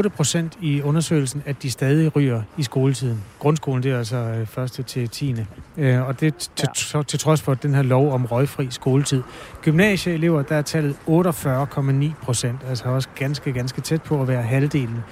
50,8 0.04 0.10
procent 0.10 0.58
i 0.62 0.82
undersøgelsen, 0.82 1.44
at 1.46 1.64
de 1.64 1.72
stadig 1.72 2.16
ryger 2.16 2.42
i 2.58 2.64
skoletiden. 2.64 3.24
Grundskolen, 3.40 3.84
det 3.84 3.92
er 3.92 3.98
altså 3.98 4.16
øh, 4.18 4.48
første 4.48 4.84
til 4.84 5.10
10. 5.10 5.36
Øh, 5.78 6.08
og 6.08 6.20
det 6.20 6.50
til, 6.56 6.70
ja. 6.94 7.04
til 7.04 7.20
trods 7.20 7.42
for 7.42 7.54
den 7.54 7.74
her 7.74 7.82
lov 7.82 8.14
om 8.14 8.26
røgfri 8.26 8.68
skoletid. 8.70 9.24
Gymnasieelever, 9.62 10.42
der 10.42 10.56
er 10.56 10.62
tallet 10.62 10.96
48,9 11.08 12.24
procent, 12.24 12.60
altså 12.70 12.84
også 12.86 13.10
ganske, 13.16 13.54
ganske 13.54 13.82
tæt 13.82 14.02
på 14.02 14.22
at 14.22 14.28
være 14.28 14.42
halvdelen. 14.42 15.04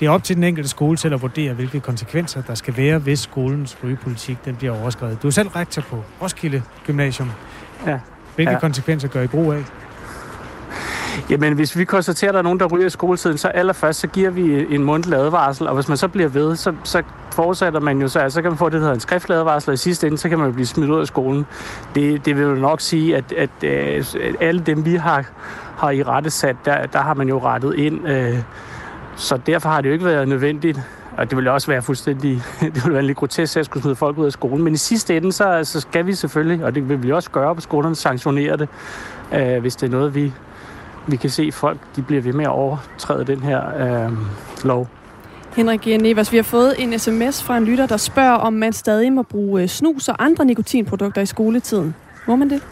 Det 0.00 0.06
er 0.06 0.10
op 0.10 0.24
til 0.24 0.36
den 0.36 0.44
enkelte 0.44 0.70
skole 0.70 0.96
til 0.96 1.12
at 1.12 1.22
vurdere, 1.22 1.54
hvilke 1.54 1.80
konsekvenser 1.80 2.42
der 2.42 2.54
skal 2.54 2.76
være, 2.76 2.98
hvis 2.98 3.18
skolens 3.18 3.76
rygepolitik 3.84 4.44
den 4.44 4.56
bliver 4.56 4.80
overskrevet. 4.80 5.22
Du 5.22 5.26
er 5.26 5.30
selv 5.30 5.48
rektor 5.48 5.82
på 5.82 6.04
Roskilde 6.22 6.62
Gymnasium. 6.86 7.30
Ja. 7.86 7.98
Hvilke 8.34 8.52
ja. 8.52 8.58
konsekvenser 8.58 9.08
gør 9.08 9.22
I 9.22 9.26
brug 9.26 9.52
af? 9.52 9.64
Jamen, 11.30 11.54
hvis 11.54 11.76
vi 11.78 11.84
konstaterer, 11.84 12.30
at 12.30 12.34
der 12.34 12.38
er 12.38 12.42
nogen, 12.42 12.60
der 12.60 12.66
ryger 12.66 12.86
i 12.86 12.90
skoletiden, 12.90 13.38
så 13.38 13.48
allerførst, 13.48 14.00
så 14.00 14.06
giver 14.06 14.30
vi 14.30 14.74
en 14.74 14.84
mundtlig 14.84 15.18
advarsel, 15.18 15.68
og 15.68 15.74
hvis 15.74 15.88
man 15.88 15.96
så 15.96 16.08
bliver 16.08 16.28
ved, 16.28 16.56
så, 16.56 16.74
så 16.84 17.02
forudsætter 17.32 17.80
man 17.80 18.00
jo 18.00 18.08
så, 18.08 18.30
så 18.30 18.42
kan 18.42 18.50
man 18.50 18.58
få 18.58 18.64
det, 18.64 18.72
der 18.72 18.78
hedder 18.78 18.94
en 18.94 19.00
skriftlig 19.00 19.36
advarsel, 19.36 19.70
og 19.70 19.74
i 19.74 19.76
sidste 19.76 20.06
ende, 20.06 20.18
så 20.18 20.28
kan 20.28 20.38
man 20.38 20.52
blive 20.52 20.66
smidt 20.66 20.90
ud 20.90 21.00
af 21.00 21.06
skolen. 21.06 21.46
Det, 21.94 22.26
det 22.26 22.36
vil 22.36 22.44
jo 22.44 22.54
nok 22.54 22.80
sige, 22.80 23.16
at, 23.16 23.32
at, 23.32 23.64
at 23.64 24.16
alle 24.40 24.60
dem, 24.60 24.84
vi 24.84 24.94
har, 24.94 25.24
har 25.76 25.90
i 25.90 26.02
rette 26.02 26.30
sat, 26.30 26.56
der, 26.64 26.86
der 26.86 26.98
har 26.98 27.14
man 27.14 27.28
jo 27.28 27.38
rettet 27.38 27.74
ind. 27.74 28.08
Øh, 28.08 28.38
så 29.16 29.36
derfor 29.46 29.68
har 29.68 29.80
det 29.80 29.88
jo 29.88 29.92
ikke 29.92 30.04
været 30.04 30.28
nødvendigt 30.28 30.80
og 31.16 31.30
det 31.30 31.36
ville 31.36 31.52
også 31.52 31.66
være 31.66 31.82
fuldstændig, 31.82 32.42
det 32.60 32.84
ville 32.84 32.94
være 32.94 33.02
lidt 33.02 33.18
grotesk 33.18 33.56
at 33.56 33.64
skulle 33.64 33.82
smide 33.82 33.96
folk 33.96 34.18
ud 34.18 34.26
af 34.26 34.32
skolen. 34.32 34.64
Men 34.64 34.74
i 34.74 34.76
sidste 34.76 35.16
ende, 35.16 35.32
så, 35.32 35.60
så 35.64 35.80
skal 35.80 36.06
vi 36.06 36.14
selvfølgelig, 36.14 36.64
og 36.64 36.74
det 36.74 36.88
vil 36.88 37.02
vi 37.02 37.12
også 37.12 37.30
gøre 37.30 37.54
på 37.54 37.60
skolerne, 37.60 37.96
sanktionere 37.96 38.56
det, 38.56 38.68
øh, 39.34 39.60
hvis 39.60 39.76
det 39.76 39.86
er 39.86 39.90
noget, 39.90 40.14
vi, 40.14 40.32
vi 41.06 41.16
kan 41.16 41.30
se 41.30 41.52
folk, 41.52 41.78
de 41.96 42.02
bliver 42.02 42.22
ved 42.22 42.32
med 42.32 42.44
at 42.44 42.50
overtræde 42.50 43.24
den 43.24 43.40
her 43.40 43.60
øh, 44.06 44.12
lov. 44.64 44.88
Henrik 45.56 45.86
Nevers, 45.86 46.32
vi 46.32 46.36
har 46.36 46.42
fået 46.42 46.74
en 46.78 46.98
sms 46.98 47.42
fra 47.42 47.56
en 47.56 47.64
lytter, 47.64 47.86
der 47.86 47.96
spørger, 47.96 48.34
om 48.34 48.52
man 48.52 48.72
stadig 48.72 49.12
må 49.12 49.22
bruge 49.22 49.62
øh, 49.62 49.68
snus 49.68 50.08
og 50.08 50.24
andre 50.24 50.44
nikotinprodukter 50.44 51.22
i 51.22 51.26
skoletiden. 51.26 51.94
Må 52.26 52.36
man 52.36 52.50
det? 52.50 52.62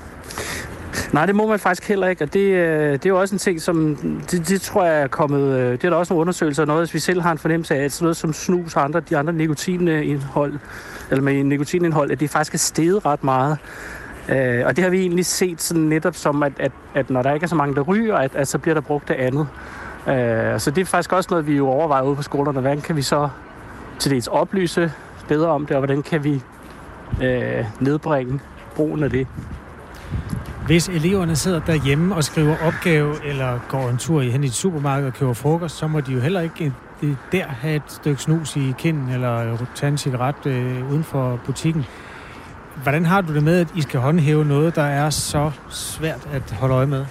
Nej, 1.13 1.27
det 1.27 1.35
må 1.35 1.47
man 1.47 1.59
faktisk 1.59 1.89
heller 1.89 2.07
ikke, 2.07 2.25
og 2.25 2.33
det, 2.33 2.41
øh, 2.41 2.93
det 2.93 3.07
er 3.07 3.11
jo 3.11 3.21
også 3.21 3.35
en 3.35 3.39
ting, 3.39 3.61
som 3.61 3.97
det, 4.31 4.49
det 4.49 4.61
tror 4.61 4.85
jeg 4.85 5.03
er 5.03 5.07
kommet, 5.07 5.59
øh, 5.59 5.73
det 5.73 5.85
er 5.85 5.91
der 5.91 5.97
også 5.97 6.13
nogle 6.13 6.21
undersøgelser, 6.21 6.65
noget, 6.65 6.81
hvis 6.81 6.95
vi 6.95 6.99
selv 6.99 7.21
har 7.21 7.33
en 7.33 7.39
fornemmelse 7.39 7.75
af, 7.75 7.85
at 7.85 7.93
sådan 7.93 8.05
noget 8.05 8.17
som 8.17 8.33
snus 8.33 8.77
og 8.77 8.85
andre, 8.85 9.01
de 9.01 9.17
andre 9.17 9.33
nikotinindhold, 9.33 10.59
eller 11.11 11.23
med 11.23 11.45
nikotinindhold, 11.45 12.11
at 12.11 12.21
det 12.21 12.31
faktisk 12.31 12.55
er 12.55 12.59
steget 12.59 13.07
ret 13.07 13.25
meget. 13.25 13.59
Øh, 14.29 14.67
og 14.67 14.77
det 14.77 14.85
har 14.85 14.91
vi 14.91 15.01
egentlig 15.01 15.27
set 15.27 15.63
sådan 15.63 15.83
netop 15.83 16.15
som, 16.15 16.43
at, 16.43 16.53
at, 16.59 16.73
at 16.95 17.11
når 17.11 17.23
der 17.23 17.35
ikke 17.35 17.45
er 17.45 17.49
så 17.49 17.57
mange, 17.57 17.75
der 17.75 17.81
ryger, 17.81 18.17
at, 18.17 18.35
at 18.35 18.49
så 18.49 18.59
bliver 18.59 18.75
der 18.75 18.81
brugt 18.81 19.09
det 19.09 19.15
andet. 19.15 19.49
Øh, 20.09 20.61
så 20.61 20.71
det 20.71 20.81
er 20.81 20.85
faktisk 20.85 21.13
også 21.13 21.29
noget, 21.31 21.47
vi 21.47 21.57
jo 21.57 21.69
overvejer 21.69 22.03
ude 22.03 22.17
på 22.17 22.23
skolerne. 22.23 22.61
Hvordan 22.61 22.81
kan 22.81 22.97
vi 22.97 23.03
så 23.03 23.29
til 23.99 24.11
dels 24.11 24.27
oplyse 24.27 24.93
bedre 25.29 25.49
om 25.49 25.67
det, 25.67 25.77
og 25.77 25.81
hvordan 25.81 26.03
kan 26.03 26.25
vi 26.25 26.43
øh, 27.23 27.65
nedbringe 27.81 28.41
brugen 28.77 29.05
af 29.05 29.11
det? 29.11 29.27
Hvis 30.67 30.89
eleverne 30.89 31.37
sidder 31.37 31.61
derhjemme 31.61 32.15
og 32.15 32.25
skriver 32.25 32.57
opgave, 32.67 33.15
eller 33.25 33.59
går 33.69 33.89
en 33.89 33.97
tur 33.97 34.21
hen 34.21 34.45
i 34.45 34.47
et 34.47 34.53
supermarked 34.53 35.07
og 35.07 35.15
køber 35.15 35.33
frokost, 35.33 35.77
så 35.77 35.87
må 35.87 36.01
de 36.01 36.13
jo 36.13 36.21
heller 36.21 36.41
ikke 36.41 36.73
øh, 37.03 37.15
der 37.33 37.45
have 37.45 37.77
et 37.77 37.83
stykke 37.89 38.23
snus 38.23 38.57
i 38.57 38.75
kinden, 38.79 39.09
eller 39.09 39.57
tage 39.75 39.91
en 39.91 39.99
cigaret 39.99 40.47
øh, 40.47 40.91
uden 40.91 41.05
for 41.05 41.41
butikken. 41.47 41.85
Hvordan 42.83 43.05
har 43.05 43.21
du 43.21 43.35
det 43.35 43.43
med, 43.43 43.61
at 43.61 43.69
I 43.77 43.83
skal 43.83 44.01
håndhæve 44.01 44.45
noget, 44.45 44.77
der 44.77 44.83
er 44.83 45.11
så 45.11 45.51
svært 45.71 46.29
at 46.33 46.53
holde 46.53 46.75
øje 46.75 46.87
med? 46.87 47.05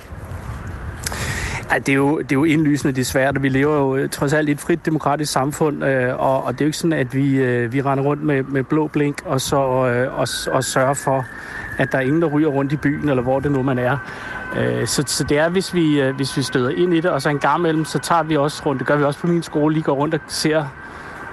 Ja, 1.72 1.78
det, 1.78 1.89
er 1.89 1.93
jo, 1.93 2.20
det 2.20 2.32
er 2.32 2.36
jo 2.36 2.43
indlysende, 2.43 2.95
det 2.95 3.02
er 3.02 3.06
svært, 3.06 3.43
vi 3.43 3.49
lever 3.49 3.78
jo 3.78 3.95
øh, 3.95 4.10
trods 4.10 4.34
alt 4.34 4.49
i 4.49 4.52
et 4.52 4.60
frit 4.60 4.86
demokratisk 4.86 5.32
samfund, 5.32 5.86
øh, 5.86 6.20
og, 6.20 6.43
og 6.43 6.54
det 6.54 6.62
er 6.62 6.66
jo 6.66 6.68
ikke 6.68 6.78
sådan, 6.78 6.93
at 6.93 7.16
vi, 7.16 7.36
øh, 7.36 7.74
vi 7.74 7.82
render 7.82 8.04
rundt 8.04 8.24
med, 8.24 8.43
med 8.43 8.64
blå 8.64 8.88
blink 8.88 9.22
og 9.26 9.41
så 9.41 9.88
øh, 9.88 10.20
og, 10.20 10.28
og 10.52 10.64
sørger 10.64 10.93
for, 10.93 11.26
at 11.78 11.91
der 11.91 11.97
er 11.97 12.01
ingen, 12.01 12.22
der 12.22 12.28
ryger 12.28 12.47
rundt 12.47 12.72
i 12.72 12.78
byen, 12.78 13.09
eller 13.09 13.24
hvor 13.24 13.39
det 13.39 13.51
nu 13.51 13.63
man 13.63 13.80
er. 13.80 13.97
Øh, 14.57 14.88
så, 14.88 15.03
så 15.07 15.24
det 15.24 15.38
er, 15.38 15.49
hvis 15.49 15.74
vi, 15.74 16.01
øh, 16.01 16.15
hvis 16.15 16.38
vi 16.38 16.41
støder 16.41 16.69
ind 16.69 16.93
i 16.93 17.01
det, 17.01 17.11
og 17.11 17.22
så 17.22 17.30
en 17.30 17.39
gang 17.39 17.59
imellem, 17.59 17.86
så 17.86 17.99
tager 17.99 18.24
vi 18.24 18.38
også 18.38 18.63
rundt, 18.65 18.80
det 18.80 18.88
gør 18.88 18.95
vi 18.95 19.03
også 19.03 19.19
på 19.19 19.28
min 19.28 19.43
skole, 19.43 19.74
lige 19.74 19.84
går 19.84 19.93
rundt 19.93 20.13
og 20.13 20.19
ser 20.28 20.65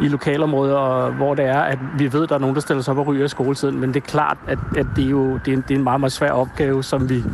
i 0.01 0.09
lokalområder, 0.09 1.11
hvor 1.11 1.35
det 1.35 1.45
er, 1.45 1.61
at 1.61 1.79
vi 1.99 2.13
ved, 2.13 2.23
at 2.23 2.29
der 2.29 2.35
er 2.35 2.39
nogen, 2.39 2.55
der 2.55 2.61
stiller 2.61 2.83
sig 2.83 2.93
op 2.93 2.99
og 2.99 3.07
ryger 3.07 3.25
i 3.25 3.29
skoletiden, 3.29 3.81
men 3.81 3.95
det 3.95 4.03
er 4.03 4.07
klart, 4.07 4.37
at, 4.47 4.59
at 4.77 4.87
det, 4.97 5.05
er 5.05 5.09
jo, 5.09 5.39
det, 5.45 5.49
er 5.49 5.57
en, 5.57 5.65
det 5.69 5.75
er 5.75 5.79
en 5.79 5.85
meget, 5.85 6.01
meget 6.01 6.13
svær 6.13 6.31
opgave, 6.31 6.85
som 6.85 7.11
vi, 7.11 7.25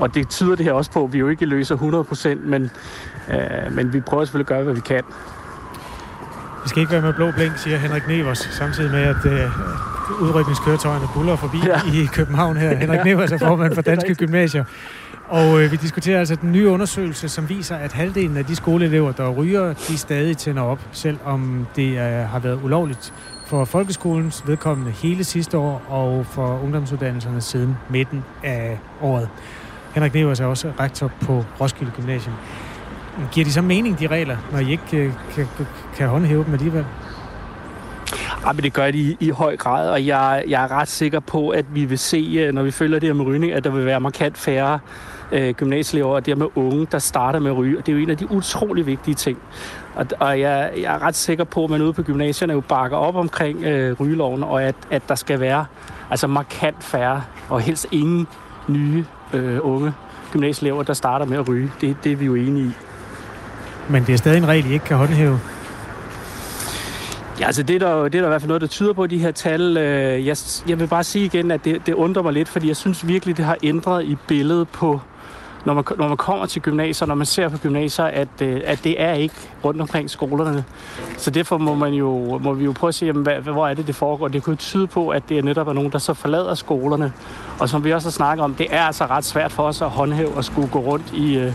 og 0.00 0.14
det 0.14 0.28
tyder 0.28 0.56
det 0.56 0.64
her 0.64 0.72
også 0.72 0.90
på, 0.90 1.04
at 1.04 1.12
vi 1.12 1.18
jo 1.18 1.28
ikke 1.28 1.46
løser 1.46 1.76
100%, 1.76 2.46
men, 2.48 2.70
øh, 3.30 3.72
men 3.72 3.92
vi 3.92 4.00
prøver 4.00 4.24
selvfølgelig 4.24 4.44
at 4.44 4.56
gøre, 4.56 4.62
hvad 4.62 4.74
vi 4.74 4.80
kan. 4.80 5.02
Vi 6.62 6.68
skal 6.68 6.80
ikke 6.80 6.92
være 6.92 7.02
med 7.02 7.12
blå 7.12 7.30
blink, 7.30 7.58
siger 7.58 7.76
Henrik 7.76 8.08
Nevers, 8.08 8.38
samtidig 8.38 8.90
med, 8.90 9.02
at 9.02 9.26
øh, 9.26 9.50
udrykningskøretøjerne 10.20 11.06
buller 11.14 11.36
forbi 11.36 11.58
ja. 11.66 12.02
i 12.02 12.06
København 12.12 12.56
her. 12.56 12.76
Henrik 12.82 13.04
Nevers 13.04 13.32
er 13.32 13.38
formand 13.38 13.74
for 13.74 13.82
Danske 13.82 14.14
Gymnasier. 14.14 14.64
Og 15.28 15.62
øh, 15.62 15.72
vi 15.72 15.76
diskuterer 15.76 16.18
altså 16.18 16.36
den 16.36 16.52
nye 16.52 16.68
undersøgelse, 16.68 17.28
som 17.28 17.48
viser, 17.48 17.76
at 17.76 17.92
halvdelen 17.92 18.36
af 18.36 18.44
de 18.44 18.56
skoleelever, 18.56 19.12
der 19.12 19.28
ryger, 19.28 19.72
de 19.72 19.98
stadig 19.98 20.36
tænder 20.36 20.62
op, 20.62 20.80
selvom 20.92 21.66
det 21.76 21.90
øh, 21.90 22.28
har 22.28 22.38
været 22.38 22.60
ulovligt 22.64 23.12
for 23.46 23.64
folkeskolens 23.64 24.42
vedkommende 24.46 24.90
hele 24.90 25.24
sidste 25.24 25.58
år, 25.58 25.82
og 25.88 26.26
for 26.26 26.60
ungdomsuddannelserne 26.62 27.40
siden 27.40 27.76
midten 27.90 28.24
af 28.44 28.78
året. 29.02 29.28
Henrik 29.94 30.14
Nevers 30.14 30.40
er 30.40 30.46
også 30.46 30.72
rektor 30.80 31.10
på 31.20 31.44
Roskilde 31.60 31.92
Gymnasium. 31.96 32.34
Giver 33.32 33.44
de 33.44 33.52
så 33.52 33.62
mening, 33.62 33.98
de 33.98 34.06
regler, 34.06 34.36
når 34.52 34.58
I 34.58 34.70
ikke 34.70 34.82
kan, 34.88 35.14
kan, 35.34 35.46
kan 35.96 36.08
håndhæve 36.08 36.44
dem 36.44 36.52
alligevel? 36.52 36.84
Ja, 38.48 38.52
men 38.52 38.62
det 38.64 38.72
gør 38.72 38.90
de 38.90 38.98
i, 38.98 39.16
i 39.20 39.30
høj 39.30 39.56
grad, 39.56 39.90
og 39.90 40.06
jeg, 40.06 40.44
jeg 40.48 40.64
er 40.64 40.72
ret 40.72 40.88
sikker 40.88 41.20
på, 41.20 41.48
at 41.48 41.64
vi 41.74 41.84
vil 41.84 41.98
se, 41.98 42.36
øh, 42.40 42.54
når 42.54 42.62
vi 42.62 42.70
følger 42.70 42.98
det 42.98 43.08
her 43.08 43.14
med 43.14 43.24
rygning, 43.24 43.52
at 43.52 43.64
der 43.64 43.70
vil 43.70 43.86
være 43.86 44.00
markant 44.00 44.38
færre 44.38 44.78
øh, 45.32 45.54
gymnasieelever 45.54 46.14
og 46.14 46.26
dermed 46.26 46.46
unge, 46.54 46.86
der 46.92 46.98
starter 46.98 47.38
med 47.38 47.50
at 47.50 47.56
ryge. 47.56 47.78
Og 47.78 47.86
det 47.86 47.92
er 47.92 47.96
jo 47.96 48.02
en 48.02 48.10
af 48.10 48.16
de 48.16 48.30
utrolig 48.30 48.86
vigtige 48.86 49.14
ting. 49.14 49.38
Og, 49.94 50.06
og 50.20 50.40
jeg, 50.40 50.72
jeg 50.76 50.94
er 50.94 51.02
ret 51.02 51.14
sikker 51.14 51.44
på, 51.44 51.64
at 51.64 51.70
man 51.70 51.82
ude 51.82 51.92
på 51.92 52.02
gymnasierne 52.02 52.52
jo 52.52 52.60
bakker 52.60 52.96
op 52.96 53.16
omkring 53.16 53.64
øh, 53.64 54.00
rygeloven, 54.00 54.42
og 54.42 54.62
at, 54.62 54.74
at 54.90 55.02
der 55.08 55.14
skal 55.14 55.40
være 55.40 55.64
altså 56.10 56.26
markant 56.26 56.84
færre, 56.84 57.22
og 57.48 57.60
helst 57.60 57.86
ingen 57.92 58.26
nye 58.68 59.04
øh, 59.34 59.58
unge 59.62 59.92
gymnasieelever, 60.32 60.82
der 60.82 60.92
starter 60.92 61.26
med 61.26 61.38
at 61.38 61.48
ryge. 61.48 61.72
Det, 61.80 61.96
det 62.04 62.12
er 62.12 62.16
vi 62.16 62.24
jo 62.24 62.34
enige 62.34 62.66
i. 62.66 62.72
Men 63.88 64.04
det 64.04 64.12
er 64.12 64.16
stadig 64.16 64.38
en 64.38 64.48
regel, 64.48 64.66
I 64.70 64.72
ikke 64.72 64.84
kan 64.84 64.96
håndhæve? 64.96 65.40
Ja, 67.40 67.46
altså 67.46 67.62
det 67.62 67.74
er, 67.74 67.78
der, 67.78 68.02
det 68.02 68.14
er 68.14 68.20
der 68.20 68.26
i 68.26 68.28
hvert 68.28 68.40
fald 68.40 68.48
noget, 68.48 68.60
der 68.60 68.66
tyder 68.66 68.92
på, 68.92 69.06
de 69.06 69.18
her 69.18 69.30
tal. 69.30 69.76
Øh, 69.76 70.26
jeg, 70.26 70.36
jeg 70.68 70.80
vil 70.80 70.86
bare 70.86 71.04
sige 71.04 71.24
igen, 71.24 71.50
at 71.50 71.64
det, 71.64 71.86
det 71.86 71.94
undrer 71.94 72.22
mig 72.22 72.32
lidt, 72.32 72.48
fordi 72.48 72.68
jeg 72.68 72.76
synes 72.76 73.06
virkelig, 73.06 73.36
det 73.36 73.44
har 73.44 73.56
ændret 73.62 74.04
i 74.04 74.16
billedet 74.28 74.68
på, 74.68 75.00
når 75.64 75.74
man, 75.74 75.84
når 75.98 76.08
man 76.08 76.16
kommer 76.16 76.46
til 76.46 76.62
gymnasier, 76.62 77.08
når 77.08 77.14
man 77.14 77.26
ser 77.26 77.48
på 77.48 77.58
gymnasier, 77.58 78.04
at, 78.04 78.28
øh, 78.42 78.60
at 78.64 78.84
det 78.84 79.02
er 79.02 79.12
ikke 79.12 79.34
rundt 79.64 79.80
omkring 79.80 80.10
skolerne. 80.10 80.64
Så 81.16 81.30
derfor 81.30 81.58
må, 81.58 81.74
man 81.74 81.92
jo, 81.92 82.38
må 82.38 82.52
vi 82.52 82.64
jo 82.64 82.72
prøve 82.72 82.88
at 82.88 82.94
se, 82.94 83.06
jamen, 83.06 83.22
hvad, 83.22 83.34
hvor 83.40 83.68
er 83.68 83.74
det, 83.74 83.86
det 83.86 83.94
foregår. 83.94 84.28
Det 84.28 84.42
kunne 84.42 84.56
tyde 84.56 84.86
på, 84.86 85.08
at 85.08 85.28
det 85.28 85.38
er 85.38 85.42
netop 85.42 85.68
er 85.68 85.72
nogen, 85.72 85.92
der 85.92 85.98
så 85.98 86.14
forlader 86.14 86.54
skolerne. 86.54 87.12
Og 87.58 87.68
som 87.68 87.84
vi 87.84 87.92
også 87.92 88.08
har 88.08 88.12
snakket 88.12 88.44
om, 88.44 88.54
det 88.54 88.66
er 88.70 88.82
altså 88.82 89.06
ret 89.06 89.24
svært 89.24 89.52
for 89.52 89.62
os 89.62 89.82
at 89.82 89.90
håndhæve 89.90 90.34
og 90.34 90.44
skulle 90.44 90.68
gå 90.68 90.78
rundt 90.78 91.12
i, 91.12 91.38
øh, 91.38 91.52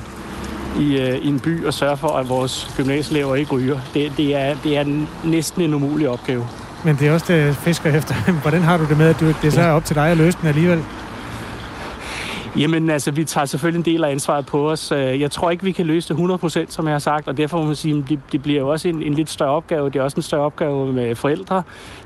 i, 0.80 0.98
øh, 0.98 1.18
i 1.18 1.28
en 1.28 1.40
by 1.40 1.66
og 1.66 1.74
sørge 1.74 1.98
for, 1.98 2.08
at 2.08 2.30
vores 2.30 2.74
gymnasieelever 2.78 3.36
ikke 3.36 3.56
ryger. 3.56 3.80
Det, 3.94 4.14
det, 4.18 4.36
er, 4.36 4.56
det 4.64 4.78
er 4.78 5.06
næsten 5.24 5.62
en 5.62 5.74
umulig 5.74 6.10
opgave. 6.10 6.48
Men 6.86 6.96
det 6.96 7.08
er 7.08 7.14
også 7.14 7.34
det, 7.34 7.56
fisker 7.56 7.98
efter. 7.98 8.16
Hvordan 8.42 8.62
har 8.62 8.78
du 8.78 8.86
det 8.86 8.98
med, 8.98 9.08
at 9.08 9.20
du, 9.20 9.34
det 9.42 9.54
så 9.54 9.62
er 9.62 9.72
op 9.72 9.86
til 9.86 9.96
dig 9.96 10.08
at 10.12 10.18
løse 10.18 10.38
den 10.42 10.48
alligevel? 10.48 10.84
Jamen 12.58 12.90
altså, 12.90 13.12
vi 13.12 13.24
tager 13.24 13.46
selvfølgelig 13.46 13.80
en 13.80 13.94
del 13.94 14.04
af 14.04 14.12
ansvaret 14.12 14.46
på 14.46 14.72
os. 14.72 14.92
Øh, 14.92 15.22
jeg 15.22 15.32
tror 15.32 15.52
ikke, 15.52 15.64
vi 15.64 15.72
kan 15.72 15.86
løse 15.86 16.14
det 16.14 16.42
100%, 16.44 16.66
som 16.70 16.86
jeg 16.86 16.94
har 16.94 17.00
sagt, 17.00 17.28
og 17.28 17.38
derfor 17.38 17.58
må 17.58 17.66
man 17.66 17.76
sige, 17.76 17.98
at 17.98 18.10
det, 18.10 18.20
det 18.32 18.44
bliver 18.44 18.60
jo 18.60 18.70
også 18.70 18.88
en, 18.88 19.04
en 19.04 19.14
lidt 19.14 19.30
større 19.30 19.50
opgave. 19.50 19.90
Det 19.90 19.96
er 19.96 20.04
også 20.04 20.16
en 20.18 20.22
større 20.22 20.42
opgave 20.42 20.94
med 20.94 21.16
forældre. 21.16 21.64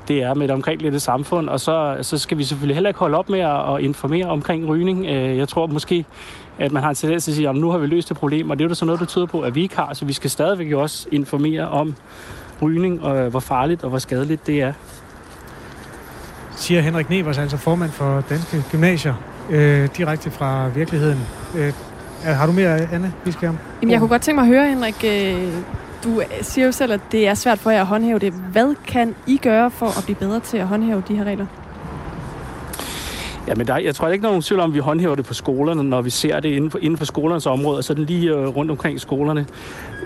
Det 0.08 0.22
er 0.22 0.34
med 0.34 0.48
det 0.48 0.54
omkringliggende 0.54 1.00
samfund, 1.00 1.48
og 1.48 1.60
så, 1.60 1.96
så 2.02 2.18
skal 2.18 2.38
vi 2.38 2.44
selvfølgelig 2.44 2.76
heller 2.76 2.90
ikke 2.90 3.00
holde 3.00 3.18
op 3.18 3.28
med 3.28 3.40
at 3.40 3.80
informere 3.80 4.26
omkring 4.26 4.68
rygning. 4.68 5.06
Øh, 5.06 5.36
jeg 5.36 5.48
tror 5.48 5.66
måske, 5.66 6.04
at 6.58 6.72
man 6.72 6.82
har 6.82 6.88
en 6.90 6.94
tendens 6.94 7.24
til 7.24 7.30
at 7.30 7.34
sige, 7.34 7.48
at 7.48 7.56
nu 7.56 7.70
har 7.70 7.78
vi 7.78 7.86
løst 7.86 8.08
det 8.08 8.16
problem, 8.16 8.50
og 8.50 8.58
det 8.58 8.64
er 8.64 8.68
jo 8.68 8.74
så 8.74 8.84
noget, 8.84 9.00
der 9.00 9.06
tyder 9.06 9.26
på, 9.26 9.40
at 9.40 9.54
vi 9.54 9.62
ikke 9.62 9.76
har, 9.76 9.94
så 9.94 10.04
vi 10.04 10.12
skal 10.12 10.30
stadigvæk 10.30 10.72
også 10.72 11.08
informere 11.12 11.68
om 11.68 11.94
rygning, 12.62 13.02
og 13.02 13.30
hvor 13.30 13.40
farligt 13.40 13.84
og 13.84 13.88
hvor 13.90 13.98
skadeligt 13.98 14.46
det 14.46 14.62
er. 14.62 14.72
Siger 16.56 16.80
Henrik 16.80 17.10
Nevers, 17.10 17.38
altså 17.38 17.56
formand 17.56 17.90
for 17.90 18.24
Danske 18.28 18.64
Gymnasier, 18.70 19.14
øh, 19.50 19.88
direkte 19.96 20.30
fra 20.30 20.68
virkeligheden. 20.68 21.18
Øh, 21.56 21.72
har 22.24 22.46
du 22.46 22.52
mere, 22.52 22.92
Anne, 22.92 23.12
vi 23.24 23.32
skal 23.32 23.52
Jamen, 23.82 23.92
jeg 23.92 23.98
kunne 23.98 24.08
godt 24.08 24.22
tænke 24.22 24.34
mig 24.34 24.42
at 24.42 24.48
høre, 24.48 24.68
Henrik, 24.68 25.04
øh, 25.04 25.52
du 26.04 26.22
siger 26.42 26.66
jo 26.66 26.72
selv, 26.72 26.92
at 26.92 27.00
det 27.12 27.28
er 27.28 27.34
svært 27.34 27.58
for 27.58 27.70
jer 27.70 27.80
at 27.80 27.86
håndhæve 27.86 28.18
det. 28.18 28.32
Hvad 28.32 28.74
kan 28.86 29.14
I 29.26 29.36
gøre 29.36 29.70
for 29.70 29.86
at 29.86 30.04
blive 30.04 30.16
bedre 30.16 30.40
til 30.40 30.56
at 30.58 30.66
håndhæve 30.66 31.02
de 31.08 31.16
her 31.16 31.24
regler? 31.24 31.46
Ja, 33.48 33.54
men 33.54 33.66
der, 33.66 33.76
jeg 33.78 33.94
tror 33.94 34.08
ikke, 34.08 34.22
der 34.22 34.28
er 34.28 34.32
nogen 34.32 34.42
tvivl 34.42 34.60
om, 34.60 34.70
at 34.70 34.74
vi 34.74 34.78
håndhæver 34.78 35.14
det 35.14 35.24
på 35.24 35.34
skolerne, 35.34 35.82
når 35.82 36.02
vi 36.02 36.10
ser 36.10 36.40
det 36.40 36.48
inden 36.48 36.70
for, 36.70 36.78
inden 36.78 36.96
for 36.96 37.04
skolernes 37.04 37.46
område, 37.46 37.82
så 37.82 37.94
den 37.94 38.04
lige 38.04 38.30
øh, 38.30 38.46
rundt 38.46 38.70
omkring 38.70 39.00
skolerne. 39.00 39.46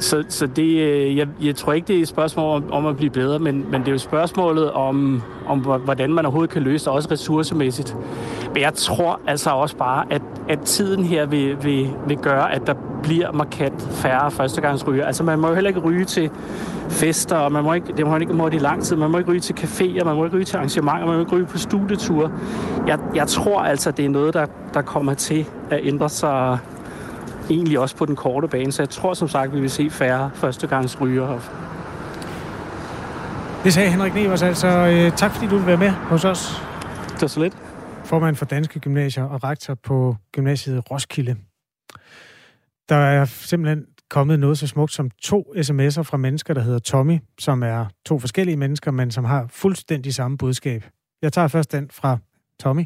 Så, 0.00 0.24
så 0.28 0.46
det, 0.46 0.62
øh, 0.62 1.16
jeg, 1.16 1.28
jeg 1.42 1.56
tror 1.56 1.72
ikke, 1.72 1.88
det 1.88 1.96
er 1.96 2.00
et 2.00 2.08
spørgsmål 2.08 2.56
om, 2.56 2.72
om 2.72 2.86
at 2.86 2.96
blive 2.96 3.10
bedre, 3.10 3.38
men, 3.38 3.66
men 3.70 3.80
det 3.80 3.88
er 3.88 3.92
jo 3.92 3.98
spørgsmålet 3.98 4.72
om, 4.72 5.22
om, 5.46 5.58
hvordan 5.58 6.12
man 6.12 6.24
overhovedet 6.24 6.50
kan 6.50 6.62
løse 6.62 6.84
det, 6.84 6.92
også 6.92 7.08
ressourcemæssigt. 7.10 7.96
Men 8.52 8.62
jeg 8.62 8.74
tror 8.74 9.20
altså 9.26 9.50
også 9.50 9.76
bare, 9.76 10.04
at, 10.10 10.22
at 10.48 10.60
tiden 10.60 11.04
her 11.04 11.26
vil, 11.26 11.64
vil, 11.64 11.90
vil 12.06 12.16
gøre, 12.16 12.52
at 12.52 12.66
der 12.66 12.74
bliver 13.02 13.32
markant 13.32 13.82
færre 13.90 14.30
førstegangsryger. 14.30 15.06
Altså 15.06 15.24
man 15.24 15.38
må 15.38 15.48
jo 15.48 15.54
heller 15.54 15.68
ikke 15.68 15.80
ryge 15.80 16.04
til 16.04 16.30
fester, 16.88 17.36
og 17.36 17.52
man 17.52 17.64
må 17.64 17.72
ikke, 17.72 17.92
det 17.96 18.06
må 18.06 18.16
ikke 18.16 18.32
må 18.32 18.48
det 18.48 18.54
i 18.54 18.58
lang 18.58 18.82
tid. 18.82 18.96
Man 18.96 19.10
må 19.10 19.18
ikke 19.18 19.30
ryge 19.30 19.40
til 19.40 19.54
caféer, 19.54 20.04
man 20.04 20.16
må 20.16 20.24
ikke 20.24 20.36
ryge 20.36 20.44
til 20.44 20.56
arrangementer, 20.56 21.06
man 21.06 21.14
må 21.14 21.20
ikke 21.20 21.32
ryge 21.32 21.46
på 21.46 21.58
studieture. 21.58 22.30
Jeg, 22.86 22.98
jeg 23.14 23.26
tror 23.26 23.60
altså, 23.60 23.90
det 23.90 24.04
er 24.04 24.08
noget, 24.08 24.34
der, 24.34 24.46
der 24.74 24.82
kommer 24.82 25.14
til 25.14 25.46
at 25.70 25.80
ændre 25.82 26.08
sig 26.08 26.58
egentlig 27.50 27.78
også 27.78 27.96
på 27.96 28.04
den 28.04 28.16
korte 28.16 28.48
bane. 28.48 28.72
Så 28.72 28.82
jeg 28.82 28.90
tror 28.90 29.14
som 29.14 29.28
sagt, 29.28 29.54
vi 29.54 29.60
vil 29.60 29.70
se 29.70 29.90
færre 29.90 30.30
førstegangsryger. 30.34 31.38
Det 33.64 33.72
sagde 33.72 33.90
Henrik 33.90 34.14
Nevers 34.14 34.42
altså. 34.42 34.68
Øh, 34.68 35.12
tak 35.12 35.30
fordi 35.30 35.46
du 35.46 35.56
vil 35.56 35.66
være 35.66 35.76
med 35.76 35.90
hos 35.90 36.24
os. 36.24 36.62
Det 37.14 37.22
er 37.22 37.26
så 37.26 37.40
lidt. 37.40 37.54
Formand 38.12 38.36
for 38.36 38.44
Danske 38.44 38.80
Gymnasier 38.80 39.24
og 39.24 39.44
rektor 39.44 39.74
på 39.74 40.16
gymnasiet 40.32 40.90
Roskilde. 40.90 41.36
Der 42.88 42.96
er 42.96 43.24
simpelthen 43.24 43.86
kommet 44.10 44.40
noget 44.40 44.58
så 44.58 44.66
smukt 44.66 44.92
som 44.92 45.10
to 45.22 45.52
sms'er 45.56 46.02
fra 46.02 46.16
mennesker, 46.16 46.54
der 46.54 46.60
hedder 46.60 46.78
Tommy, 46.78 47.18
som 47.40 47.62
er 47.62 47.86
to 48.06 48.18
forskellige 48.18 48.56
mennesker, 48.56 48.90
men 48.90 49.10
som 49.10 49.24
har 49.24 49.46
fuldstændig 49.50 50.14
samme 50.14 50.38
budskab. 50.38 50.84
Jeg 51.22 51.32
tager 51.32 51.48
først 51.48 51.72
den 51.72 51.90
fra 51.90 52.18
Tommy. 52.60 52.84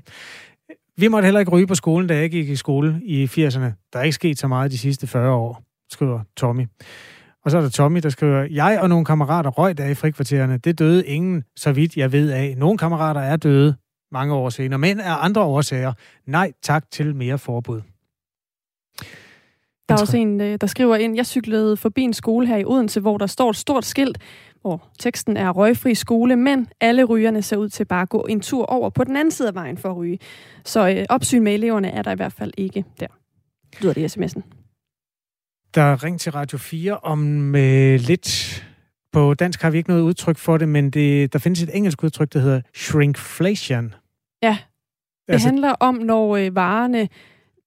Vi 0.96 1.08
måtte 1.08 1.26
heller 1.26 1.40
ikke 1.40 1.52
ryge 1.52 1.66
på 1.66 1.74
skolen, 1.74 2.08
da 2.08 2.16
jeg 2.16 2.30
gik 2.30 2.48
i 2.48 2.56
skole 2.56 3.00
i 3.02 3.24
80'erne. 3.24 3.90
Der 3.92 3.98
er 3.98 4.02
ikke 4.02 4.14
sket 4.14 4.38
så 4.38 4.48
meget 4.48 4.70
de 4.70 4.78
sidste 4.78 5.06
40 5.06 5.30
år, 5.32 5.62
skriver 5.92 6.20
Tommy. 6.36 6.66
Og 7.44 7.50
så 7.50 7.56
er 7.56 7.62
der 7.62 7.70
Tommy, 7.70 8.00
der 8.00 8.08
skriver, 8.08 8.46
jeg 8.50 8.80
og 8.80 8.88
nogle 8.88 9.04
kammerater 9.04 9.50
røg 9.50 9.78
der 9.78 9.86
i 9.86 9.94
frikvartererne. 9.94 10.58
Det 10.58 10.78
døde 10.78 11.06
ingen, 11.06 11.44
så 11.56 11.72
vidt 11.72 11.96
jeg 11.96 12.12
ved 12.12 12.30
af. 12.30 12.54
Nogle 12.56 12.78
kammerater 12.78 13.20
er 13.20 13.36
døde 13.36 13.76
mange 14.12 14.34
år 14.34 14.48
senere, 14.48 14.78
men 14.78 15.00
er 15.00 15.14
andre 15.14 15.42
årsager. 15.42 15.92
Nej 16.26 16.52
tak 16.62 16.90
til 16.90 17.14
mere 17.14 17.38
forbud. 17.38 17.82
Der 19.88 19.94
er 19.94 20.00
også 20.00 20.16
en, 20.16 20.40
øh, 20.40 20.58
der 20.60 20.66
skriver 20.66 20.96
ind, 20.96 21.16
jeg 21.16 21.26
cyklede 21.26 21.76
forbi 21.76 22.02
en 22.02 22.12
skole 22.12 22.46
her 22.46 22.56
i 22.56 22.64
Odense, 22.64 23.00
hvor 23.00 23.18
der 23.18 23.26
står 23.26 23.50
et 23.50 23.56
stort 23.56 23.84
skilt, 23.84 24.18
hvor 24.60 24.88
teksten 24.98 25.36
er 25.36 25.50
røgfri 25.50 25.94
skole, 25.94 26.36
men 26.36 26.68
alle 26.80 27.04
rygerne 27.04 27.42
ser 27.42 27.56
ud 27.56 27.68
til 27.68 27.84
bare 27.84 28.02
at 28.02 28.08
gå 28.08 28.26
en 28.28 28.40
tur 28.40 28.66
over 28.66 28.90
på 28.90 29.04
den 29.04 29.16
anden 29.16 29.32
side 29.32 29.48
af 29.48 29.54
vejen 29.54 29.78
for 29.78 29.90
at 29.90 29.96
ryge. 29.96 30.18
Så 30.64 30.88
øh, 30.88 31.04
opsyn 31.08 31.42
med 31.42 31.54
eleverne 31.54 31.90
er 31.90 32.02
der 32.02 32.12
i 32.12 32.14
hvert 32.14 32.32
fald 32.32 32.52
ikke 32.56 32.84
der. 33.00 33.06
Lyder 33.80 33.92
det 33.92 34.16
i 34.16 34.20
sms'en. 34.20 34.42
Der 35.74 35.82
er 35.82 36.04
ring 36.04 36.20
til 36.20 36.32
Radio 36.32 36.58
4 36.58 36.96
om 36.96 37.54
øh, 37.54 38.00
lidt... 38.00 38.62
På 39.16 39.34
dansk 39.34 39.62
har 39.62 39.70
vi 39.70 39.78
ikke 39.78 39.90
noget 39.90 40.02
udtryk 40.02 40.38
for 40.38 40.58
det, 40.58 40.68
men 40.68 40.90
det, 40.90 41.32
der 41.32 41.38
findes 41.38 41.62
et 41.62 41.70
engelsk 41.76 42.02
udtryk, 42.02 42.32
der 42.32 42.38
hedder 42.38 42.60
shrinkflation. 42.74 43.94
Ja, 44.42 44.58
det 45.26 45.32
altså, 45.32 45.48
handler 45.48 45.72
om, 45.72 45.94
når 45.94 46.36
øh, 46.36 46.54
varerne 46.54 47.08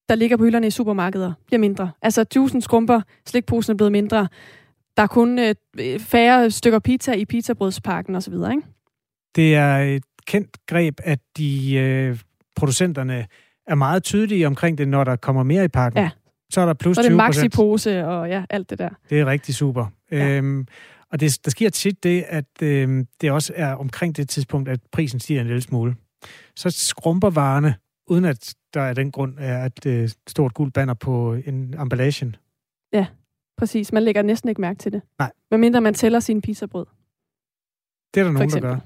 der 0.09 0.15
ligger 0.15 0.37
på 0.37 0.43
hylderne 0.43 0.67
i 0.67 0.69
supermarkeder, 0.69 1.33
bliver 1.45 1.59
mindre. 1.59 1.91
Altså, 2.01 2.25
juicen 2.35 2.61
skrumper, 2.61 3.01
slikposen 3.25 3.73
er 3.73 3.77
blevet 3.77 3.91
mindre. 3.91 4.27
Der 4.97 5.03
er 5.03 5.07
kun 5.07 5.39
øh, 5.39 5.55
færre 5.99 6.51
stykker 6.51 6.79
pizza 6.79 7.13
i 7.13 7.25
pizzabrødspakken 7.25 8.15
osv., 8.15 8.33
ikke? 8.33 8.61
Det 9.35 9.55
er 9.55 9.77
et 9.77 10.03
kendt 10.27 10.57
greb, 10.67 10.99
at 11.03 11.19
de 11.37 11.73
øh, 11.75 12.19
producenterne 12.55 13.27
er 13.67 13.75
meget 13.75 14.03
tydelige 14.03 14.47
omkring 14.47 14.77
det, 14.77 14.87
når 14.87 15.03
der 15.03 15.15
kommer 15.15 15.43
mere 15.43 15.65
i 15.65 15.67
pakken. 15.67 16.01
Ja. 16.01 16.09
Så 16.51 16.61
er 16.61 16.65
der 16.65 16.73
plus 16.73 16.95
20 16.97 17.03
Så 17.03 17.07
er 17.07 17.09
det 17.09 17.17
maxi-pose 17.17 18.05
og 18.05 18.29
ja, 18.29 18.43
alt 18.49 18.69
det 18.69 18.79
der. 18.79 18.89
Det 19.09 19.19
er 19.19 19.25
rigtig 19.25 19.55
super. 19.55 19.85
Ja. 20.11 20.29
Øhm, 20.29 20.67
og 21.11 21.19
det, 21.19 21.39
der 21.45 21.51
sker 21.51 21.69
tit 21.69 22.03
det, 22.03 22.25
at 22.27 22.61
øh, 22.63 23.05
det 23.21 23.31
også 23.31 23.53
er 23.55 23.73
omkring 23.73 24.17
det 24.17 24.29
tidspunkt, 24.29 24.69
at 24.69 24.79
prisen 24.91 25.19
stiger 25.19 25.41
en 25.41 25.47
lille 25.47 25.61
smule. 25.61 25.95
Så 26.55 26.69
skrumper 26.69 27.29
varerne, 27.29 27.75
uden 28.07 28.25
at 28.25 28.55
der 28.73 28.81
af 28.81 28.95
den 28.95 29.11
grund 29.11 29.35
er 29.39 29.65
et 29.65 29.85
øh, 29.85 30.09
stort 30.27 30.53
gult 30.53 30.73
banner 30.73 30.93
på 30.93 31.33
en 31.45 31.81
emballagen. 31.81 32.35
Ja, 32.93 33.05
præcis. 33.57 33.91
Man 33.93 34.03
lægger 34.03 34.21
næsten 34.21 34.49
ikke 34.49 34.61
mærke 34.61 34.77
til 34.77 34.91
det. 34.91 35.01
Nej. 35.19 35.31
Medmindre 35.51 35.81
man 35.81 35.93
tæller 35.93 36.19
sin 36.19 36.41
pizzabrød. 36.41 36.85
Det 38.13 38.19
er 38.19 38.23
der 38.23 38.31
nogen, 38.31 38.49
der 38.49 38.59
gør. 38.59 38.77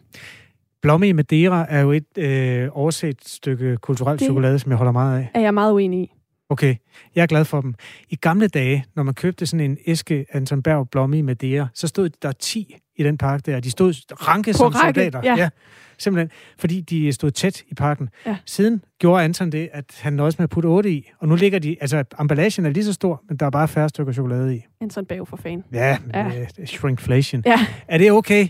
Blomme 0.81 1.07
i 1.07 1.11
Madeira 1.11 1.65
er 1.69 1.81
jo 1.81 1.91
et 1.91 2.17
øh, 2.17 2.69
overset 2.71 3.27
stykke 3.27 3.77
kulturelt 3.77 4.19
det 4.19 4.25
chokolade, 4.25 4.59
som 4.59 4.71
jeg 4.71 4.77
holder 4.77 4.91
meget 4.91 5.19
af. 5.19 5.29
Er 5.33 5.39
jeg 5.39 5.53
meget 5.53 5.73
uenig 5.73 5.99
i. 5.99 6.11
Okay, 6.53 6.75
jeg 7.15 7.21
er 7.21 7.25
glad 7.27 7.45
for 7.45 7.61
dem. 7.61 7.73
I 8.09 8.15
gamle 8.15 8.47
dage, 8.47 8.85
når 8.95 9.03
man 9.03 9.13
købte 9.13 9.45
sådan 9.45 9.71
en 9.71 9.77
æske 9.85 10.25
Anton 10.31 10.63
Berg 10.63 10.89
blomme 10.89 11.17
i 11.17 11.21
Madeira, 11.21 11.67
så 11.73 11.87
stod 11.87 12.09
der 12.21 12.31
10 12.31 12.75
i 12.95 13.03
den 13.03 13.17
park 13.17 13.45
der. 13.45 13.59
De 13.59 13.71
stod 13.71 13.93
ranke 14.27 14.51
På 14.51 14.57
som 14.57 14.67
række, 14.67 14.99
soldater. 14.99 15.21
ja. 15.23 15.35
ja. 15.35 15.49
Simpelthen, 15.97 16.31
fordi 16.57 16.81
de 16.81 17.11
stod 17.13 17.31
tæt 17.31 17.63
i 17.67 17.73
parken. 17.73 18.09
Ja. 18.25 18.37
Siden 18.45 18.81
gjorde 18.99 19.23
Anton 19.23 19.49
det, 19.51 19.69
at 19.73 19.85
han 20.01 20.13
nøjes 20.13 20.37
med 20.39 20.43
at 20.43 20.49
putte 20.49 20.67
8 20.67 20.91
i, 20.91 21.11
og 21.19 21.27
nu 21.27 21.35
ligger 21.35 21.59
de, 21.59 21.75
altså 21.81 22.03
emballagen 22.19 22.65
er 22.65 22.69
lige 22.69 22.83
så 22.85 22.93
stor, 22.93 23.23
men 23.29 23.37
der 23.37 23.45
er 23.45 23.49
bare 23.49 23.67
færre 23.67 23.89
stykker 23.89 24.13
chokolade 24.13 24.55
i. 24.55 24.61
Anton 24.81 25.05
Bav 25.05 25.25
for 25.25 25.37
fan. 25.37 25.63
Ja, 25.73 25.97
Ja. 26.13 26.31
er 26.57 26.65
shrinkflation. 26.65 27.43
Ja. 27.45 27.59
Er 27.87 27.97
det 27.97 28.11
okay? 28.11 28.47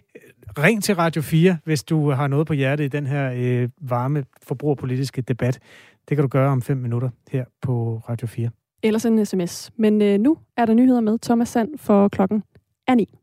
Ring 0.58 0.84
til 0.84 0.96
Radio 0.96 1.22
4, 1.22 1.58
hvis 1.66 1.84
du 1.84 2.12
har 2.12 2.28
noget 2.28 2.48
på 2.48 2.54
hjertet 2.54 2.84
i 2.86 2.88
den 2.88 3.08
her 3.08 3.32
øh, 3.36 3.70
varme 3.82 4.24
forbrugerpolitiske 4.44 5.22
debat. 5.22 5.60
Det 6.10 6.18
kan 6.18 6.22
du 6.22 6.28
gøre 6.28 6.50
om 6.50 6.62
5 6.62 6.78
minutter 6.78 7.10
her 7.32 7.46
på 7.62 8.02
Radio 8.10 8.28
4. 8.28 8.50
Eller 8.84 9.06
en 9.06 9.26
sms. 9.26 9.72
Men 9.78 10.02
øh, 10.02 10.20
nu 10.20 10.38
er 10.58 10.66
der 10.66 10.74
nyheder 10.74 11.02
med 11.02 11.20
Thomas 11.20 11.50
Sand 11.50 11.78
for 11.78 12.08
klokken 12.08 12.44
er 12.88 12.96
9. 12.96 13.20